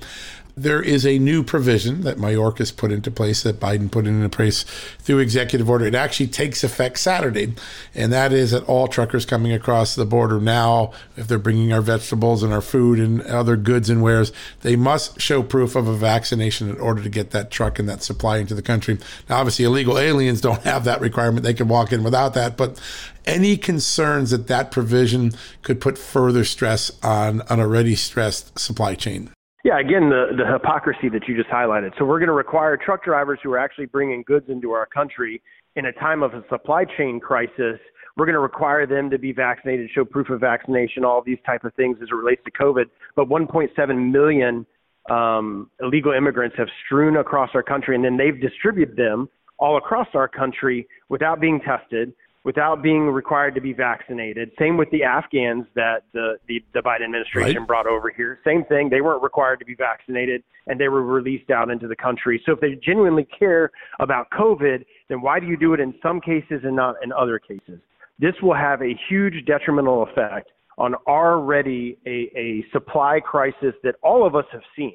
there 0.58 0.80
is 0.80 1.04
a 1.04 1.18
new 1.18 1.42
provision 1.42 2.00
that 2.00 2.16
Mayorkas 2.16 2.74
put 2.74 2.90
into 2.90 3.10
place, 3.10 3.42
that 3.42 3.60
Biden 3.60 3.90
put 3.90 4.06
into 4.06 4.28
place 4.30 4.62
through 4.98 5.18
executive 5.18 5.68
order. 5.68 5.84
It 5.84 5.94
actually 5.94 6.28
takes 6.28 6.64
effect 6.64 6.98
Saturday, 6.98 7.54
and 7.94 8.10
that 8.10 8.32
is 8.32 8.52
that 8.52 8.64
all 8.64 8.88
truckers 8.88 9.26
coming 9.26 9.52
across 9.52 9.94
the 9.94 10.06
border 10.06 10.40
now, 10.40 10.92
if 11.14 11.28
they're 11.28 11.38
bringing 11.38 11.74
our 11.74 11.82
vegetables 11.82 12.42
and 12.42 12.54
our 12.54 12.62
food 12.62 12.98
and 12.98 13.20
other 13.22 13.56
goods 13.56 13.90
and 13.90 14.02
wares, 14.02 14.32
they 14.62 14.76
must 14.76 15.20
show 15.20 15.42
proof 15.42 15.76
of 15.76 15.88
a 15.88 15.94
vaccination 15.94 16.70
in 16.70 16.80
order 16.80 17.02
to 17.02 17.10
get 17.10 17.32
that 17.32 17.50
truck 17.50 17.78
and 17.78 17.86
that 17.90 18.02
supply 18.02 18.38
into 18.38 18.54
the 18.54 18.62
country. 18.62 18.96
Now, 19.28 19.40
obviously, 19.40 19.66
illegal 19.66 19.98
aliens 19.98 20.40
don't 20.40 20.62
have 20.62 20.84
that 20.84 21.02
requirement; 21.02 21.44
they 21.44 21.52
can 21.52 21.68
walk 21.68 21.92
in 21.92 22.02
without 22.02 22.32
that. 22.32 22.56
But 22.56 22.80
any 23.26 23.58
concerns 23.58 24.30
that 24.30 24.46
that 24.46 24.70
provision 24.70 25.32
could 25.62 25.82
put 25.82 25.98
further 25.98 26.44
stress 26.44 26.90
on 27.02 27.42
an 27.50 27.60
already 27.60 27.94
stressed 27.94 28.58
supply 28.58 28.94
chain? 28.94 29.30
Yeah, 29.66 29.80
again, 29.80 30.10
the, 30.10 30.26
the 30.38 30.46
hypocrisy 30.46 31.08
that 31.08 31.26
you 31.26 31.36
just 31.36 31.50
highlighted. 31.50 31.90
So 31.98 32.04
we're 32.04 32.20
going 32.20 32.28
to 32.28 32.34
require 32.34 32.76
truck 32.76 33.02
drivers 33.02 33.40
who 33.42 33.50
are 33.52 33.58
actually 33.58 33.86
bringing 33.86 34.22
goods 34.24 34.46
into 34.48 34.70
our 34.70 34.86
country 34.86 35.42
in 35.74 35.86
a 35.86 35.92
time 35.92 36.22
of 36.22 36.34
a 36.34 36.44
supply 36.48 36.84
chain 36.96 37.18
crisis. 37.18 37.80
We're 38.16 38.26
going 38.26 38.34
to 38.34 38.38
require 38.38 38.86
them 38.86 39.10
to 39.10 39.18
be 39.18 39.32
vaccinated, 39.32 39.90
show 39.92 40.04
proof 40.04 40.30
of 40.30 40.38
vaccination, 40.38 41.04
all 41.04 41.20
these 41.20 41.40
type 41.44 41.64
of 41.64 41.74
things 41.74 41.96
as 42.00 42.10
it 42.12 42.14
relates 42.14 42.42
to 42.44 42.52
COVID. 42.52 42.84
But 43.16 43.28
1.7 43.28 44.12
million 44.12 44.64
um, 45.10 45.68
illegal 45.82 46.12
immigrants 46.12 46.54
have 46.58 46.68
strewn 46.84 47.16
across 47.16 47.50
our 47.54 47.64
country, 47.64 47.96
and 47.96 48.04
then 48.04 48.16
they've 48.16 48.40
distributed 48.40 48.94
them 48.94 49.28
all 49.58 49.78
across 49.78 50.06
our 50.14 50.28
country 50.28 50.86
without 51.08 51.40
being 51.40 51.58
tested, 51.58 52.12
without 52.46 52.80
being 52.80 53.08
required 53.08 53.56
to 53.56 53.60
be 53.60 53.72
vaccinated. 53.72 54.52
Same 54.56 54.76
with 54.76 54.88
the 54.92 55.02
Afghans 55.02 55.66
that 55.74 56.04
the, 56.14 56.36
the, 56.46 56.62
the 56.74 56.80
Biden 56.80 57.04
administration 57.04 57.58
right. 57.58 57.66
brought 57.66 57.88
over 57.88 58.08
here. 58.08 58.38
Same 58.44 58.64
thing. 58.66 58.88
They 58.88 59.00
weren't 59.00 59.20
required 59.20 59.58
to 59.58 59.64
be 59.64 59.74
vaccinated 59.74 60.44
and 60.68 60.80
they 60.80 60.86
were 60.86 61.02
released 61.02 61.50
out 61.50 61.70
into 61.70 61.88
the 61.88 61.96
country. 61.96 62.40
So 62.46 62.52
if 62.52 62.60
they 62.60 62.76
genuinely 62.76 63.26
care 63.36 63.72
about 63.98 64.30
COVID, 64.30 64.84
then 65.08 65.22
why 65.22 65.40
do 65.40 65.46
you 65.46 65.56
do 65.56 65.74
it 65.74 65.80
in 65.80 65.92
some 66.00 66.20
cases 66.20 66.60
and 66.62 66.76
not 66.76 66.94
in 67.02 67.10
other 67.12 67.40
cases? 67.40 67.80
This 68.20 68.34
will 68.40 68.54
have 68.54 68.80
a 68.80 68.94
huge 69.08 69.44
detrimental 69.44 70.04
effect 70.04 70.50
on 70.78 70.94
already 71.08 71.98
a, 72.06 72.30
a 72.38 72.64
supply 72.72 73.18
crisis 73.18 73.74
that 73.82 73.96
all 74.04 74.24
of 74.24 74.36
us 74.36 74.44
have 74.52 74.62
seen. 74.76 74.94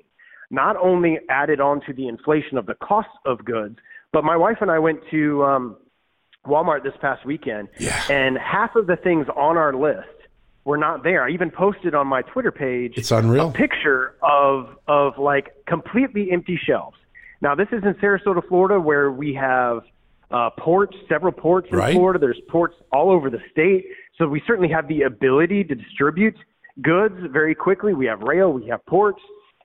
Not 0.52 0.78
only 0.78 1.20
added 1.30 1.60
on 1.60 1.82
to 1.86 1.92
the 1.92 2.08
inflation 2.08 2.58
of 2.58 2.66
the 2.66 2.76
cost 2.76 3.10
of 3.26 3.44
goods, 3.44 3.76
but 4.14 4.24
my 4.24 4.38
wife 4.38 4.58
and 4.62 4.72
I 4.72 4.80
went 4.80 5.00
to 5.12 5.44
um, 5.44 5.78
Walmart 6.46 6.84
this 6.84 6.94
past 7.02 7.26
weekend, 7.26 7.70
yeah. 7.80 8.04
and 8.10 8.38
half 8.38 8.76
of 8.76 8.88
the 8.88 8.96
things 8.96 9.28
on 9.36 9.58
our 9.58 9.74
list 9.74 10.08
were 10.64 10.78
not 10.78 11.04
there. 11.04 11.24
I 11.24 11.32
even 11.32 11.52
posted 11.52 11.94
on 11.96 12.08
my 12.08 12.22
Twitter 12.22 12.52
page 12.52 12.94
it's 12.96 13.12
unreal. 13.12 13.50
a 13.50 13.52
picture 13.52 14.16
of 14.22 14.78
of 14.88 15.18
like 15.18 15.54
completely 15.68 16.32
empty 16.32 16.60
shelves. 16.64 16.98
Now 17.42 17.56
this 17.56 17.68
is 17.72 17.84
in 17.84 17.94
Sarasota, 17.96 18.48
Florida, 18.48 18.80
where 18.80 19.12
we 19.12 19.34
have 19.36 19.82
uh, 20.32 20.50
ports, 20.58 20.96
several 21.10 21.32
ports 21.32 21.68
in 21.72 21.78
right. 21.78 21.94
Florida. 21.94 22.20
There's 22.20 22.42
ports 22.50 22.76
all 22.92 23.12
over 23.12 23.30
the 23.30 23.42
state, 23.52 23.86
so 24.18 24.28
we 24.28 24.42
certainly 24.48 24.70
have 24.70 24.88
the 24.88 25.04
ability 25.04 25.64
to 25.66 25.76
distribute 25.76 26.36
goods 26.82 27.16
very 27.32 27.54
quickly. 27.54 27.94
We 27.94 28.06
have 28.06 28.22
rail, 28.22 28.52
we 28.52 28.68
have 28.68 28.86
ports. 28.86 29.22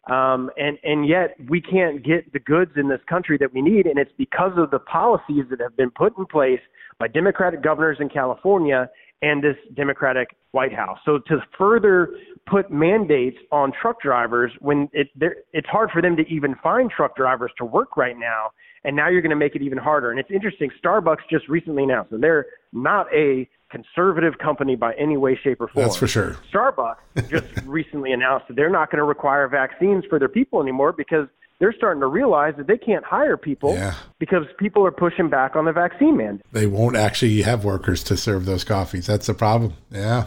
Um, 0.08 0.50
and 0.56 0.78
and 0.84 1.08
yet 1.08 1.36
we 1.48 1.60
can't 1.60 2.04
get 2.04 2.32
the 2.32 2.38
goods 2.38 2.72
in 2.76 2.88
this 2.88 3.00
country 3.08 3.36
that 3.38 3.52
we 3.52 3.60
need, 3.60 3.86
and 3.86 3.98
it's 3.98 4.12
because 4.16 4.52
of 4.56 4.70
the 4.70 4.78
policies 4.78 5.44
that 5.50 5.60
have 5.60 5.76
been 5.76 5.90
put 5.90 6.16
in 6.16 6.26
place 6.26 6.60
by 6.98 7.08
Democratic 7.08 7.62
governors 7.62 7.98
in 8.00 8.08
California 8.08 8.88
and 9.22 9.42
this 9.42 9.56
Democratic 9.74 10.28
White 10.52 10.72
House. 10.72 10.98
So 11.04 11.18
to 11.26 11.38
further 11.58 12.10
put 12.46 12.70
mandates 12.70 13.38
on 13.50 13.72
truck 13.80 14.00
drivers 14.00 14.52
when 14.60 14.88
it 14.92 15.08
it's 15.52 15.68
hard 15.68 15.90
for 15.90 16.00
them 16.00 16.16
to 16.16 16.22
even 16.28 16.54
find 16.62 16.90
truck 16.90 17.16
drivers 17.16 17.50
to 17.58 17.64
work 17.64 17.96
right 17.96 18.16
now, 18.16 18.50
and 18.84 18.94
now 18.94 19.08
you're 19.08 19.22
going 19.22 19.30
to 19.30 19.36
make 19.36 19.56
it 19.56 19.62
even 19.62 19.78
harder. 19.78 20.10
And 20.10 20.20
it's 20.20 20.30
interesting. 20.30 20.70
Starbucks 20.82 21.28
just 21.28 21.48
recently 21.48 21.82
announced, 21.82 22.12
and 22.12 22.22
they're 22.22 22.46
not 22.72 23.06
a 23.12 23.48
conservative 23.70 24.38
company 24.38 24.76
by 24.76 24.94
any 24.94 25.16
way, 25.16 25.38
shape, 25.42 25.60
or 25.60 25.68
form. 25.68 25.84
That's 25.84 25.96
for 25.96 26.06
sure. 26.06 26.36
Starbucks 26.52 26.96
just 27.30 27.46
recently 27.64 28.12
announced 28.12 28.48
that 28.48 28.56
they're 28.56 28.70
not 28.70 28.90
going 28.90 28.98
to 28.98 29.04
require 29.04 29.48
vaccines 29.48 30.04
for 30.08 30.18
their 30.18 30.28
people 30.28 30.62
anymore 30.62 30.92
because 30.92 31.28
they're 31.58 31.72
starting 31.72 32.00
to 32.00 32.06
realize 32.06 32.54
that 32.58 32.66
they 32.66 32.76
can't 32.76 33.04
hire 33.04 33.36
people 33.36 33.74
yeah. 33.74 33.94
because 34.18 34.44
people 34.58 34.84
are 34.84 34.90
pushing 34.90 35.30
back 35.30 35.56
on 35.56 35.64
the 35.64 35.72
vaccine 35.72 36.16
mandate. 36.16 36.44
They 36.52 36.66
won't 36.66 36.96
actually 36.96 37.42
have 37.42 37.64
workers 37.64 38.02
to 38.04 38.16
serve 38.16 38.44
those 38.44 38.62
coffees. 38.62 39.06
That's 39.06 39.26
the 39.26 39.34
problem. 39.34 39.72
Yeah. 39.90 40.26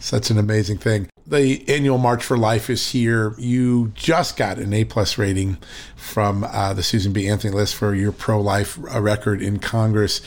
Such 0.00 0.30
an 0.30 0.38
amazing 0.38 0.78
thing. 0.78 1.08
The 1.26 1.68
annual 1.68 1.98
March 1.98 2.22
for 2.22 2.38
Life 2.38 2.70
is 2.70 2.92
here. 2.92 3.34
You 3.36 3.88
just 3.94 4.36
got 4.36 4.58
an 4.58 4.72
A 4.72 4.84
plus 4.84 5.18
rating 5.18 5.58
from 5.96 6.44
uh, 6.44 6.72
the 6.72 6.84
Susan 6.84 7.12
B. 7.12 7.28
Anthony 7.28 7.52
list 7.52 7.74
for 7.74 7.94
your 7.94 8.12
pro 8.12 8.40
life 8.40 8.78
uh, 8.94 9.00
record 9.00 9.42
in 9.42 9.58
Congress. 9.58 10.20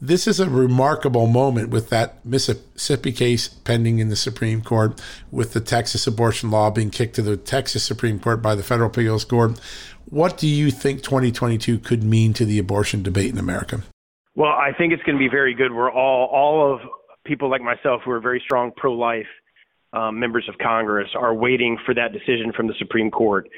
This 0.00 0.26
is 0.26 0.38
a 0.38 0.50
remarkable 0.50 1.26
moment 1.26 1.70
with 1.70 1.88
that 1.88 2.24
Mississippi 2.24 3.12
case 3.12 3.48
pending 3.48 3.98
in 3.98 4.10
the 4.10 4.16
Supreme 4.16 4.60
Court, 4.60 5.00
with 5.30 5.54
the 5.54 5.60
Texas 5.60 6.06
abortion 6.06 6.50
law 6.50 6.70
being 6.70 6.90
kicked 6.90 7.14
to 7.16 7.22
the 7.22 7.36
Texas 7.36 7.82
Supreme 7.82 8.18
Court 8.18 8.42
by 8.42 8.54
the 8.54 8.62
Federal 8.62 8.90
Appeals 8.90 9.24
Court. 9.24 9.58
What 10.04 10.36
do 10.36 10.46
you 10.46 10.70
think 10.70 11.02
2022 11.02 11.78
could 11.78 12.04
mean 12.04 12.34
to 12.34 12.44
the 12.44 12.58
abortion 12.58 13.02
debate 13.02 13.32
in 13.32 13.38
America? 13.38 13.82
Well, 14.34 14.52
I 14.52 14.72
think 14.76 14.92
it's 14.92 15.02
going 15.02 15.16
to 15.16 15.18
be 15.18 15.30
very 15.30 15.54
good. 15.54 15.72
We're 15.72 15.90
all 15.90 16.26
all 16.26 16.74
of 16.74 16.80
people 17.24 17.50
like 17.50 17.62
myself 17.62 18.02
who 18.04 18.10
are 18.10 18.20
very 18.20 18.40
strong 18.44 18.72
pro-life 18.76 19.26
um, 19.94 20.20
members 20.20 20.46
of 20.48 20.58
Congress 20.58 21.08
are 21.18 21.34
waiting 21.34 21.78
for 21.86 21.94
that 21.94 22.12
decision 22.12 22.52
from 22.54 22.66
the 22.66 22.74
Supreme 22.78 23.10
Court 23.10 23.48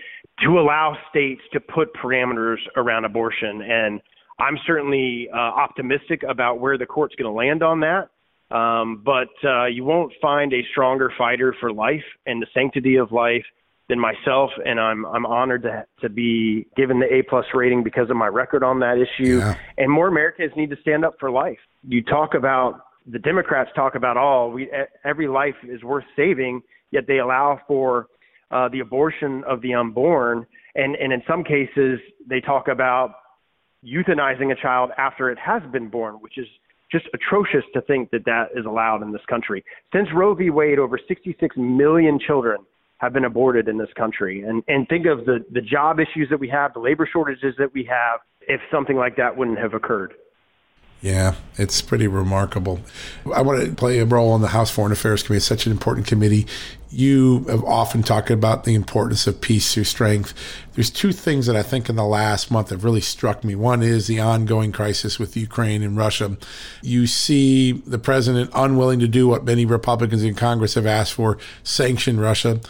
to 0.45 0.59
allow 0.59 0.97
states 1.11 1.41
to 1.53 1.59
put 1.59 1.93
parameters 1.95 2.59
around 2.77 3.05
abortion. 3.05 3.61
And 3.63 4.01
I'm 4.39 4.59
certainly 4.67 5.29
uh, 5.33 5.37
optimistic 5.37 6.23
about 6.23 6.61
where 6.61 6.79
the 6.79 6.87
court's 6.87 7.15
going 7.17 7.31
to 7.31 7.37
land 7.37 7.63
on 7.63 7.81
that. 7.81 8.11
Um, 8.51 9.03
but 9.05 9.29
uh, 9.45 9.67
you 9.67 9.85
won't 9.85 10.13
find 10.23 10.53
a 10.55 10.63
stronger 10.71 11.13
fighter 11.19 11.55
for 11.61 11.73
life 11.73 12.05
and 12.25 12.41
the 12.41 12.47
sanctity 12.55 12.97
of 12.97 13.13
life 13.13 13.45
than 13.89 13.99
myself, 13.99 14.51
and 14.65 14.79
I'm 14.79 15.05
I'm 15.07 15.27
honored 15.27 15.63
to 15.63 15.85
to 16.01 16.09
be 16.09 16.67
given 16.77 17.01
the 17.01 17.07
A 17.07 17.23
plus 17.23 17.47
rating 17.55 17.83
because 17.83 18.11
of 18.11 18.17
my 18.17 18.27
record 18.27 18.63
on 18.63 18.81
that 18.81 18.97
issue. 18.97 19.39
Yeah. 19.39 19.57
And 19.77 19.91
more 19.91 20.09
Americans 20.09 20.53
need 20.57 20.71
to 20.71 20.77
stand 20.81 21.05
up 21.05 21.17
for 21.19 21.31
life. 21.31 21.59
You 21.87 22.03
talk 22.03 22.35
about 22.35 22.81
the 23.07 23.19
Democrats 23.19 23.71
talk 23.75 23.95
about 23.95 24.17
all 24.17 24.51
we 24.51 24.71
every 25.05 25.29
life 25.29 25.55
is 25.63 25.83
worth 25.83 26.05
saving, 26.17 26.63
yet 26.91 27.05
they 27.07 27.19
allow 27.19 27.61
for 27.67 28.09
uh, 28.51 28.69
the 28.69 28.81
abortion 28.81 29.43
of 29.47 29.63
the 29.63 29.75
unborn, 29.75 30.47
and 30.75 30.95
and 30.97 31.13
in 31.13 31.23
some 31.27 31.43
cases 31.43 31.99
they 32.27 32.41
talk 32.41 32.69
about 32.69 33.15
euthanizing 33.85 34.53
a 34.53 34.61
child 34.61 34.91
after 34.99 35.31
it 35.31 35.39
has 35.39 35.63
been 35.73 35.89
born, 35.89 36.17
which 36.17 36.39
is 36.39 36.47
just 36.91 37.07
atrocious 37.15 37.65
to 37.75 37.81
think 37.83 38.11
that 38.11 38.25
that 38.25 38.47
is 38.57 38.65
allowed 38.65 39.03
in 39.03 39.13
this 39.13 39.25
country. 39.29 39.65
Since 39.93 40.09
Roe 40.15 40.35
v. 40.35 40.51
Wade, 40.51 40.79
over 40.79 40.99
66 41.07 41.57
million 41.57 42.19
children 42.19 42.59
have 42.99 43.13
been 43.13 43.25
aborted 43.25 43.69
in 43.69 43.79
this 43.79 43.91
country, 43.97 44.43
and 44.43 44.63
and 44.69 44.89
think 44.89 45.07
of 45.07 45.25
the 45.25 45.45
the 45.53 45.61
job 45.61 45.99
issues 46.01 46.29
that 46.31 46.41
we 46.41 46.49
have, 46.49 46.73
the 46.73 46.81
labor 46.81 47.09
shortages 47.11 47.55
that 47.59 47.73
we 47.73 47.85
have, 47.85 48.21
if 48.49 48.61
something 48.73 48.97
like 48.97 49.17
that 49.17 49.37
wouldn't 49.37 49.59
have 49.59 49.75
occurred. 49.75 50.15
Yeah, 51.01 51.37
it's 51.57 51.81
pretty 51.81 52.09
remarkable. 52.09 52.81
I 53.33 53.43
want 53.43 53.65
to 53.65 53.73
play 53.75 54.01
a 54.01 54.05
role 54.05 54.33
on 54.33 54.41
the 54.41 54.49
House 54.49 54.71
Foreign 54.71 54.91
Affairs 54.91 55.23
Committee. 55.23 55.37
It's 55.37 55.47
such 55.47 55.65
an 55.65 55.71
important 55.71 56.09
committee. 56.09 56.45
You 56.91 57.45
have 57.45 57.63
often 57.63 58.03
talked 58.03 58.31
about 58.31 58.65
the 58.65 58.75
importance 58.75 59.29
of 59.29 59.41
peace 59.41 59.73
through 59.73 59.85
strength. 59.85 60.35
There's 60.73 60.91
two 60.91 61.13
things 61.13 61.47
that 61.47 61.55
I 61.55 61.63
think 61.63 61.89
in 61.89 61.95
the 61.95 62.05
last 62.05 62.51
month 62.51 62.71
have 62.71 62.83
really 62.83 63.01
struck 63.01 63.45
me. 63.45 63.55
One 63.55 63.81
is 63.81 64.09
the 64.09 64.19
ongoing 64.19 64.73
crisis 64.73 65.21
with 65.21 65.37
Ukraine 65.37 65.85
and 65.85 65.97
Russia. 65.97 66.37
You 66.83 67.07
see 67.07 67.73
the 67.73 67.99
president 67.99 68.51
unwilling 68.53 68.99
to 68.99 69.09
do 69.09 69.29
what 69.29 69.45
many 69.45 69.67
Republicans 69.67 70.25
in 70.25 70.35
Congress 70.35 70.75
have 70.75 70.87
asked 70.87 71.13
for 71.13 71.39
sanction 71.63 72.19
Russia 72.19 72.61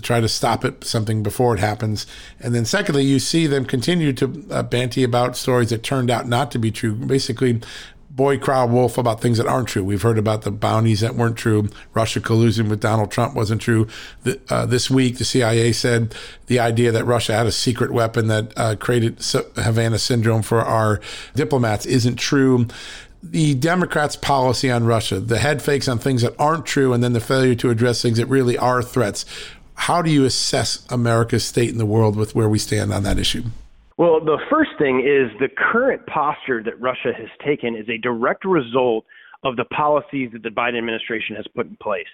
try 0.00 0.20
to 0.20 0.28
stop 0.28 0.64
it 0.64 0.84
something 0.84 1.22
before 1.22 1.54
it 1.54 1.60
happens. 1.60 2.06
And 2.40 2.54
then 2.54 2.64
secondly 2.64 3.04
you 3.04 3.18
see 3.18 3.46
them 3.46 3.64
continue 3.64 4.12
to 4.14 4.46
uh, 4.50 4.62
banty 4.62 5.02
about 5.02 5.36
stories 5.36 5.70
that 5.70 5.82
turned 5.82 6.10
out 6.10 6.26
not 6.26 6.50
to 6.52 6.58
be 6.58 6.70
true. 6.70 6.94
Basically 6.94 7.60
boy 8.08 8.36
cry 8.38 8.62
wolf 8.64 8.98
about 8.98 9.20
things 9.20 9.38
that 9.38 9.46
aren't 9.46 9.68
true. 9.68 9.82
We've 9.82 10.02
heard 10.02 10.18
about 10.18 10.42
the 10.42 10.50
bounties 10.50 11.00
that 11.00 11.14
weren't 11.14 11.36
true. 11.36 11.68
Russia 11.94 12.20
collusion 12.20 12.68
with 12.68 12.80
donald 12.80 13.10
trump 13.10 13.34
wasn't 13.34 13.60
true. 13.60 13.86
The, 14.22 14.40
uh, 14.48 14.66
this 14.66 14.90
week 14.90 15.18
the 15.18 15.24
cia 15.24 15.72
said 15.72 16.14
the 16.46 16.58
idea 16.58 16.92
that 16.92 17.04
russia 17.04 17.34
had 17.34 17.46
a 17.46 17.52
secret 17.52 17.90
weapon 17.90 18.28
that 18.28 18.52
uh, 18.56 18.76
created 18.76 19.24
havana 19.56 19.98
syndrome 19.98 20.42
for 20.42 20.60
our 20.60 21.00
diplomats 21.34 21.86
isn't 21.86 22.16
true. 22.16 22.66
The 23.24 23.54
Democrats' 23.54 24.16
policy 24.16 24.68
on 24.68 24.82
Russia, 24.82 25.20
the 25.20 25.38
head 25.38 25.62
fakes 25.62 25.86
on 25.86 26.00
things 26.00 26.22
that 26.22 26.34
aren't 26.40 26.66
true, 26.66 26.92
and 26.92 27.04
then 27.04 27.12
the 27.12 27.20
failure 27.20 27.54
to 27.54 27.70
address 27.70 28.02
things 28.02 28.18
that 28.18 28.26
really 28.26 28.58
are 28.58 28.82
threats 28.82 29.24
how 29.74 30.02
do 30.02 30.10
you 30.10 30.24
assess 30.24 30.86
America's 30.90 31.44
state 31.44 31.70
in 31.70 31.78
the 31.78 31.86
world 31.86 32.16
with 32.16 32.34
where 32.34 32.48
we 32.48 32.58
stand 32.58 32.92
on 32.92 33.02
that 33.02 33.18
issue? 33.18 33.42
Well, 33.98 34.20
the 34.20 34.38
first 34.50 34.70
thing 34.78 35.00
is 35.00 35.30
the 35.38 35.48
current 35.48 36.06
posture 36.06 36.62
that 36.62 36.80
Russia 36.80 37.12
has 37.16 37.28
taken 37.44 37.76
is 37.76 37.88
a 37.88 37.98
direct 37.98 38.44
result 38.44 39.04
of 39.44 39.56
the 39.56 39.64
policies 39.66 40.30
that 40.32 40.42
the 40.42 40.48
Biden 40.48 40.78
administration 40.78 41.36
has 41.36 41.46
put 41.54 41.66
in 41.66 41.76
place. 41.82 42.06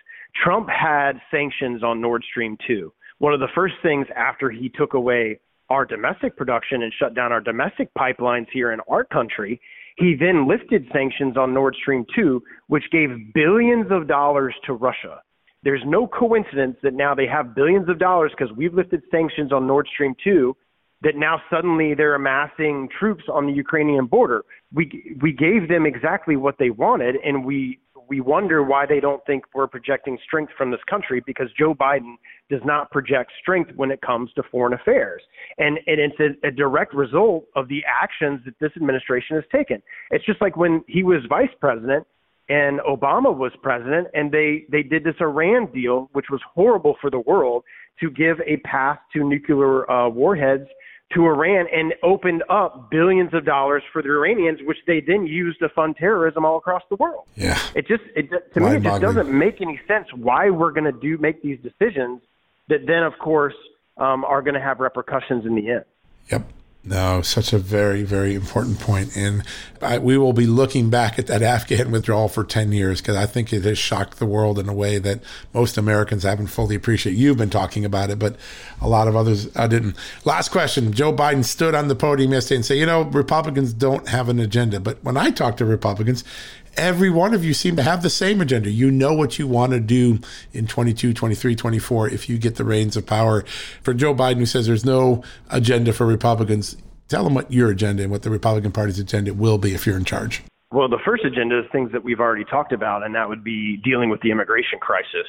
Trump 0.42 0.68
had 0.68 1.20
sanctions 1.30 1.82
on 1.82 2.00
Nord 2.00 2.24
Stream 2.30 2.56
2. 2.66 2.92
One 3.18 3.34
of 3.34 3.40
the 3.40 3.48
first 3.54 3.74
things 3.82 4.06
after 4.16 4.50
he 4.50 4.68
took 4.68 4.94
away 4.94 5.40
our 5.70 5.84
domestic 5.84 6.36
production 6.36 6.82
and 6.82 6.92
shut 6.98 7.14
down 7.14 7.32
our 7.32 7.40
domestic 7.40 7.92
pipelines 7.94 8.46
here 8.52 8.72
in 8.72 8.80
our 8.90 9.04
country, 9.04 9.60
he 9.96 10.14
then 10.18 10.48
lifted 10.48 10.86
sanctions 10.92 11.36
on 11.36 11.52
Nord 11.52 11.76
Stream 11.80 12.06
2, 12.14 12.42
which 12.68 12.84
gave 12.90 13.32
billions 13.34 13.86
of 13.90 14.08
dollars 14.08 14.54
to 14.64 14.72
Russia. 14.72 15.20
There's 15.62 15.82
no 15.84 16.06
coincidence 16.06 16.76
that 16.82 16.94
now 16.94 17.14
they 17.14 17.26
have 17.26 17.54
billions 17.54 17.88
of 17.88 17.98
dollars 17.98 18.32
because 18.36 18.54
we've 18.56 18.74
lifted 18.74 19.02
sanctions 19.10 19.52
on 19.52 19.66
Nord 19.66 19.88
Stream 19.92 20.14
2 20.22 20.56
that 21.02 21.14
now 21.16 21.40
suddenly 21.50 21.94
they're 21.94 22.14
amassing 22.14 22.88
troops 22.98 23.24
on 23.32 23.46
the 23.46 23.52
Ukrainian 23.52 24.06
border. 24.06 24.44
We 24.72 25.16
we 25.22 25.32
gave 25.32 25.68
them 25.68 25.86
exactly 25.86 26.36
what 26.36 26.56
they 26.58 26.70
wanted 26.70 27.16
and 27.24 27.44
we 27.44 27.78
we 28.08 28.20
wonder 28.20 28.62
why 28.62 28.86
they 28.86 29.00
don't 29.00 29.24
think 29.26 29.44
we're 29.54 29.66
projecting 29.66 30.18
strength 30.24 30.52
from 30.56 30.70
this 30.70 30.80
country 30.88 31.22
because 31.24 31.48
Joe 31.58 31.74
Biden 31.74 32.14
does 32.50 32.62
not 32.64 32.90
project 32.90 33.32
strength 33.40 33.70
when 33.76 33.90
it 33.90 34.00
comes 34.00 34.32
to 34.34 34.42
foreign 34.50 34.72
affairs. 34.72 35.22
And, 35.58 35.78
and 35.86 36.00
it's 36.00 36.18
a, 36.18 36.46
a 36.46 36.50
direct 36.50 36.94
result 36.94 37.44
of 37.54 37.68
the 37.68 37.82
actions 37.86 38.40
that 38.46 38.54
this 38.60 38.72
administration 38.76 39.36
has 39.36 39.44
taken. 39.52 39.82
It's 40.10 40.24
just 40.24 40.40
like 40.40 40.56
when 40.56 40.82
he 40.88 41.02
was 41.02 41.18
vice 41.28 41.50
president, 41.60 42.06
and 42.48 42.80
Obama 42.80 43.34
was 43.34 43.52
president, 43.62 44.08
and 44.14 44.32
they 44.32 44.64
they 44.70 44.82
did 44.82 45.04
this 45.04 45.16
Iran 45.20 45.66
deal, 45.66 46.08
which 46.12 46.26
was 46.30 46.40
horrible 46.54 46.96
for 47.00 47.10
the 47.10 47.20
world, 47.20 47.64
to 48.00 48.10
give 48.10 48.40
a 48.46 48.56
path 48.58 48.98
to 49.12 49.24
nuclear 49.24 49.90
uh, 49.90 50.08
warheads 50.08 50.68
to 51.14 51.24
Iran, 51.24 51.66
and 51.72 51.94
opened 52.02 52.42
up 52.50 52.90
billions 52.90 53.32
of 53.34 53.44
dollars 53.44 53.82
for 53.92 54.02
the 54.02 54.08
Iranians, 54.08 54.60
which 54.64 54.78
they 54.86 55.00
then 55.00 55.26
used 55.26 55.58
to 55.60 55.68
fund 55.70 55.96
terrorism 55.96 56.44
all 56.44 56.56
across 56.58 56.82
the 56.90 56.96
world. 56.96 57.24
Yeah, 57.36 57.58
it 57.74 57.86
just 57.86 58.04
it 58.16 58.30
to 58.54 58.60
me 58.60 58.76
it 58.76 58.82
just 58.82 59.02
doesn't 59.02 59.30
make 59.30 59.60
any 59.60 59.80
sense 59.86 60.08
why 60.14 60.50
we're 60.50 60.72
going 60.72 60.92
to 60.92 61.00
do 61.00 61.18
make 61.18 61.42
these 61.42 61.58
decisions 61.60 62.20
that 62.68 62.86
then 62.86 63.02
of 63.02 63.18
course 63.18 63.54
um, 63.98 64.24
are 64.24 64.42
going 64.42 64.54
to 64.54 64.60
have 64.60 64.80
repercussions 64.80 65.44
in 65.44 65.54
the 65.54 65.70
end. 65.70 65.84
Yep. 66.30 66.50
No, 66.84 67.20
such 67.22 67.52
a 67.52 67.58
very, 67.58 68.02
very 68.02 68.34
important 68.34 68.78
point. 68.78 69.14
And 69.16 69.42
I, 69.82 69.98
we 69.98 70.16
will 70.16 70.32
be 70.32 70.46
looking 70.46 70.88
back 70.90 71.18
at 71.18 71.26
that 71.26 71.42
Afghan 71.42 71.90
withdrawal 71.90 72.28
for 72.28 72.44
10 72.44 72.72
years 72.72 73.00
because 73.00 73.16
I 73.16 73.26
think 73.26 73.52
it 73.52 73.64
has 73.64 73.76
shocked 73.76 74.18
the 74.18 74.26
world 74.26 74.58
in 74.58 74.68
a 74.68 74.72
way 74.72 74.98
that 74.98 75.20
most 75.52 75.76
Americans 75.76 76.22
haven't 76.22 76.46
fully 76.46 76.76
appreciated. 76.76 77.18
You've 77.18 77.36
been 77.36 77.50
talking 77.50 77.84
about 77.84 78.10
it, 78.10 78.18
but 78.18 78.36
a 78.80 78.88
lot 78.88 79.08
of 79.08 79.16
others 79.16 79.54
I 79.56 79.66
didn't. 79.66 79.96
Last 80.24 80.50
question 80.50 80.92
Joe 80.92 81.12
Biden 81.12 81.44
stood 81.44 81.74
on 81.74 81.88
the 81.88 81.96
podium 81.96 82.32
yesterday 82.32 82.56
and 82.56 82.64
said, 82.64 82.78
you 82.78 82.86
know, 82.86 83.02
Republicans 83.02 83.72
don't 83.72 84.08
have 84.08 84.28
an 84.28 84.38
agenda. 84.38 84.80
But 84.80 85.02
when 85.04 85.16
I 85.16 85.30
talk 85.30 85.56
to 85.58 85.66
Republicans, 85.66 86.24
every 86.78 87.10
one 87.10 87.34
of 87.34 87.44
you 87.44 87.52
seem 87.52 87.76
to 87.76 87.82
have 87.82 88.02
the 88.02 88.10
same 88.10 88.40
agenda. 88.40 88.70
You 88.70 88.90
know 88.90 89.12
what 89.12 89.38
you 89.38 89.46
want 89.46 89.72
to 89.72 89.80
do 89.80 90.20
in 90.52 90.66
22, 90.66 91.12
23, 91.12 91.56
24 91.56 92.08
if 92.08 92.28
you 92.28 92.38
get 92.38 92.54
the 92.54 92.64
reins 92.64 92.96
of 92.96 93.04
power. 93.04 93.44
For 93.82 93.92
Joe 93.92 94.14
Biden, 94.14 94.38
who 94.38 94.46
says 94.46 94.66
there's 94.66 94.84
no 94.84 95.22
agenda 95.50 95.92
for 95.92 96.06
Republicans, 96.06 96.76
tell 97.08 97.24
them 97.24 97.34
what 97.34 97.52
your 97.52 97.70
agenda 97.70 98.04
and 98.04 98.12
what 98.12 98.22
the 98.22 98.30
Republican 98.30 98.72
Party's 98.72 98.98
agenda 98.98 99.34
will 99.34 99.58
be 99.58 99.74
if 99.74 99.86
you're 99.86 99.96
in 99.96 100.04
charge. 100.04 100.42
Well, 100.70 100.88
the 100.88 101.00
first 101.04 101.24
agenda 101.24 101.60
is 101.60 101.64
things 101.72 101.90
that 101.92 102.04
we've 102.04 102.20
already 102.20 102.44
talked 102.44 102.72
about, 102.72 103.02
and 103.02 103.14
that 103.14 103.28
would 103.28 103.42
be 103.42 103.78
dealing 103.78 104.10
with 104.10 104.20
the 104.20 104.30
immigration 104.30 104.78
crisis. 104.78 105.26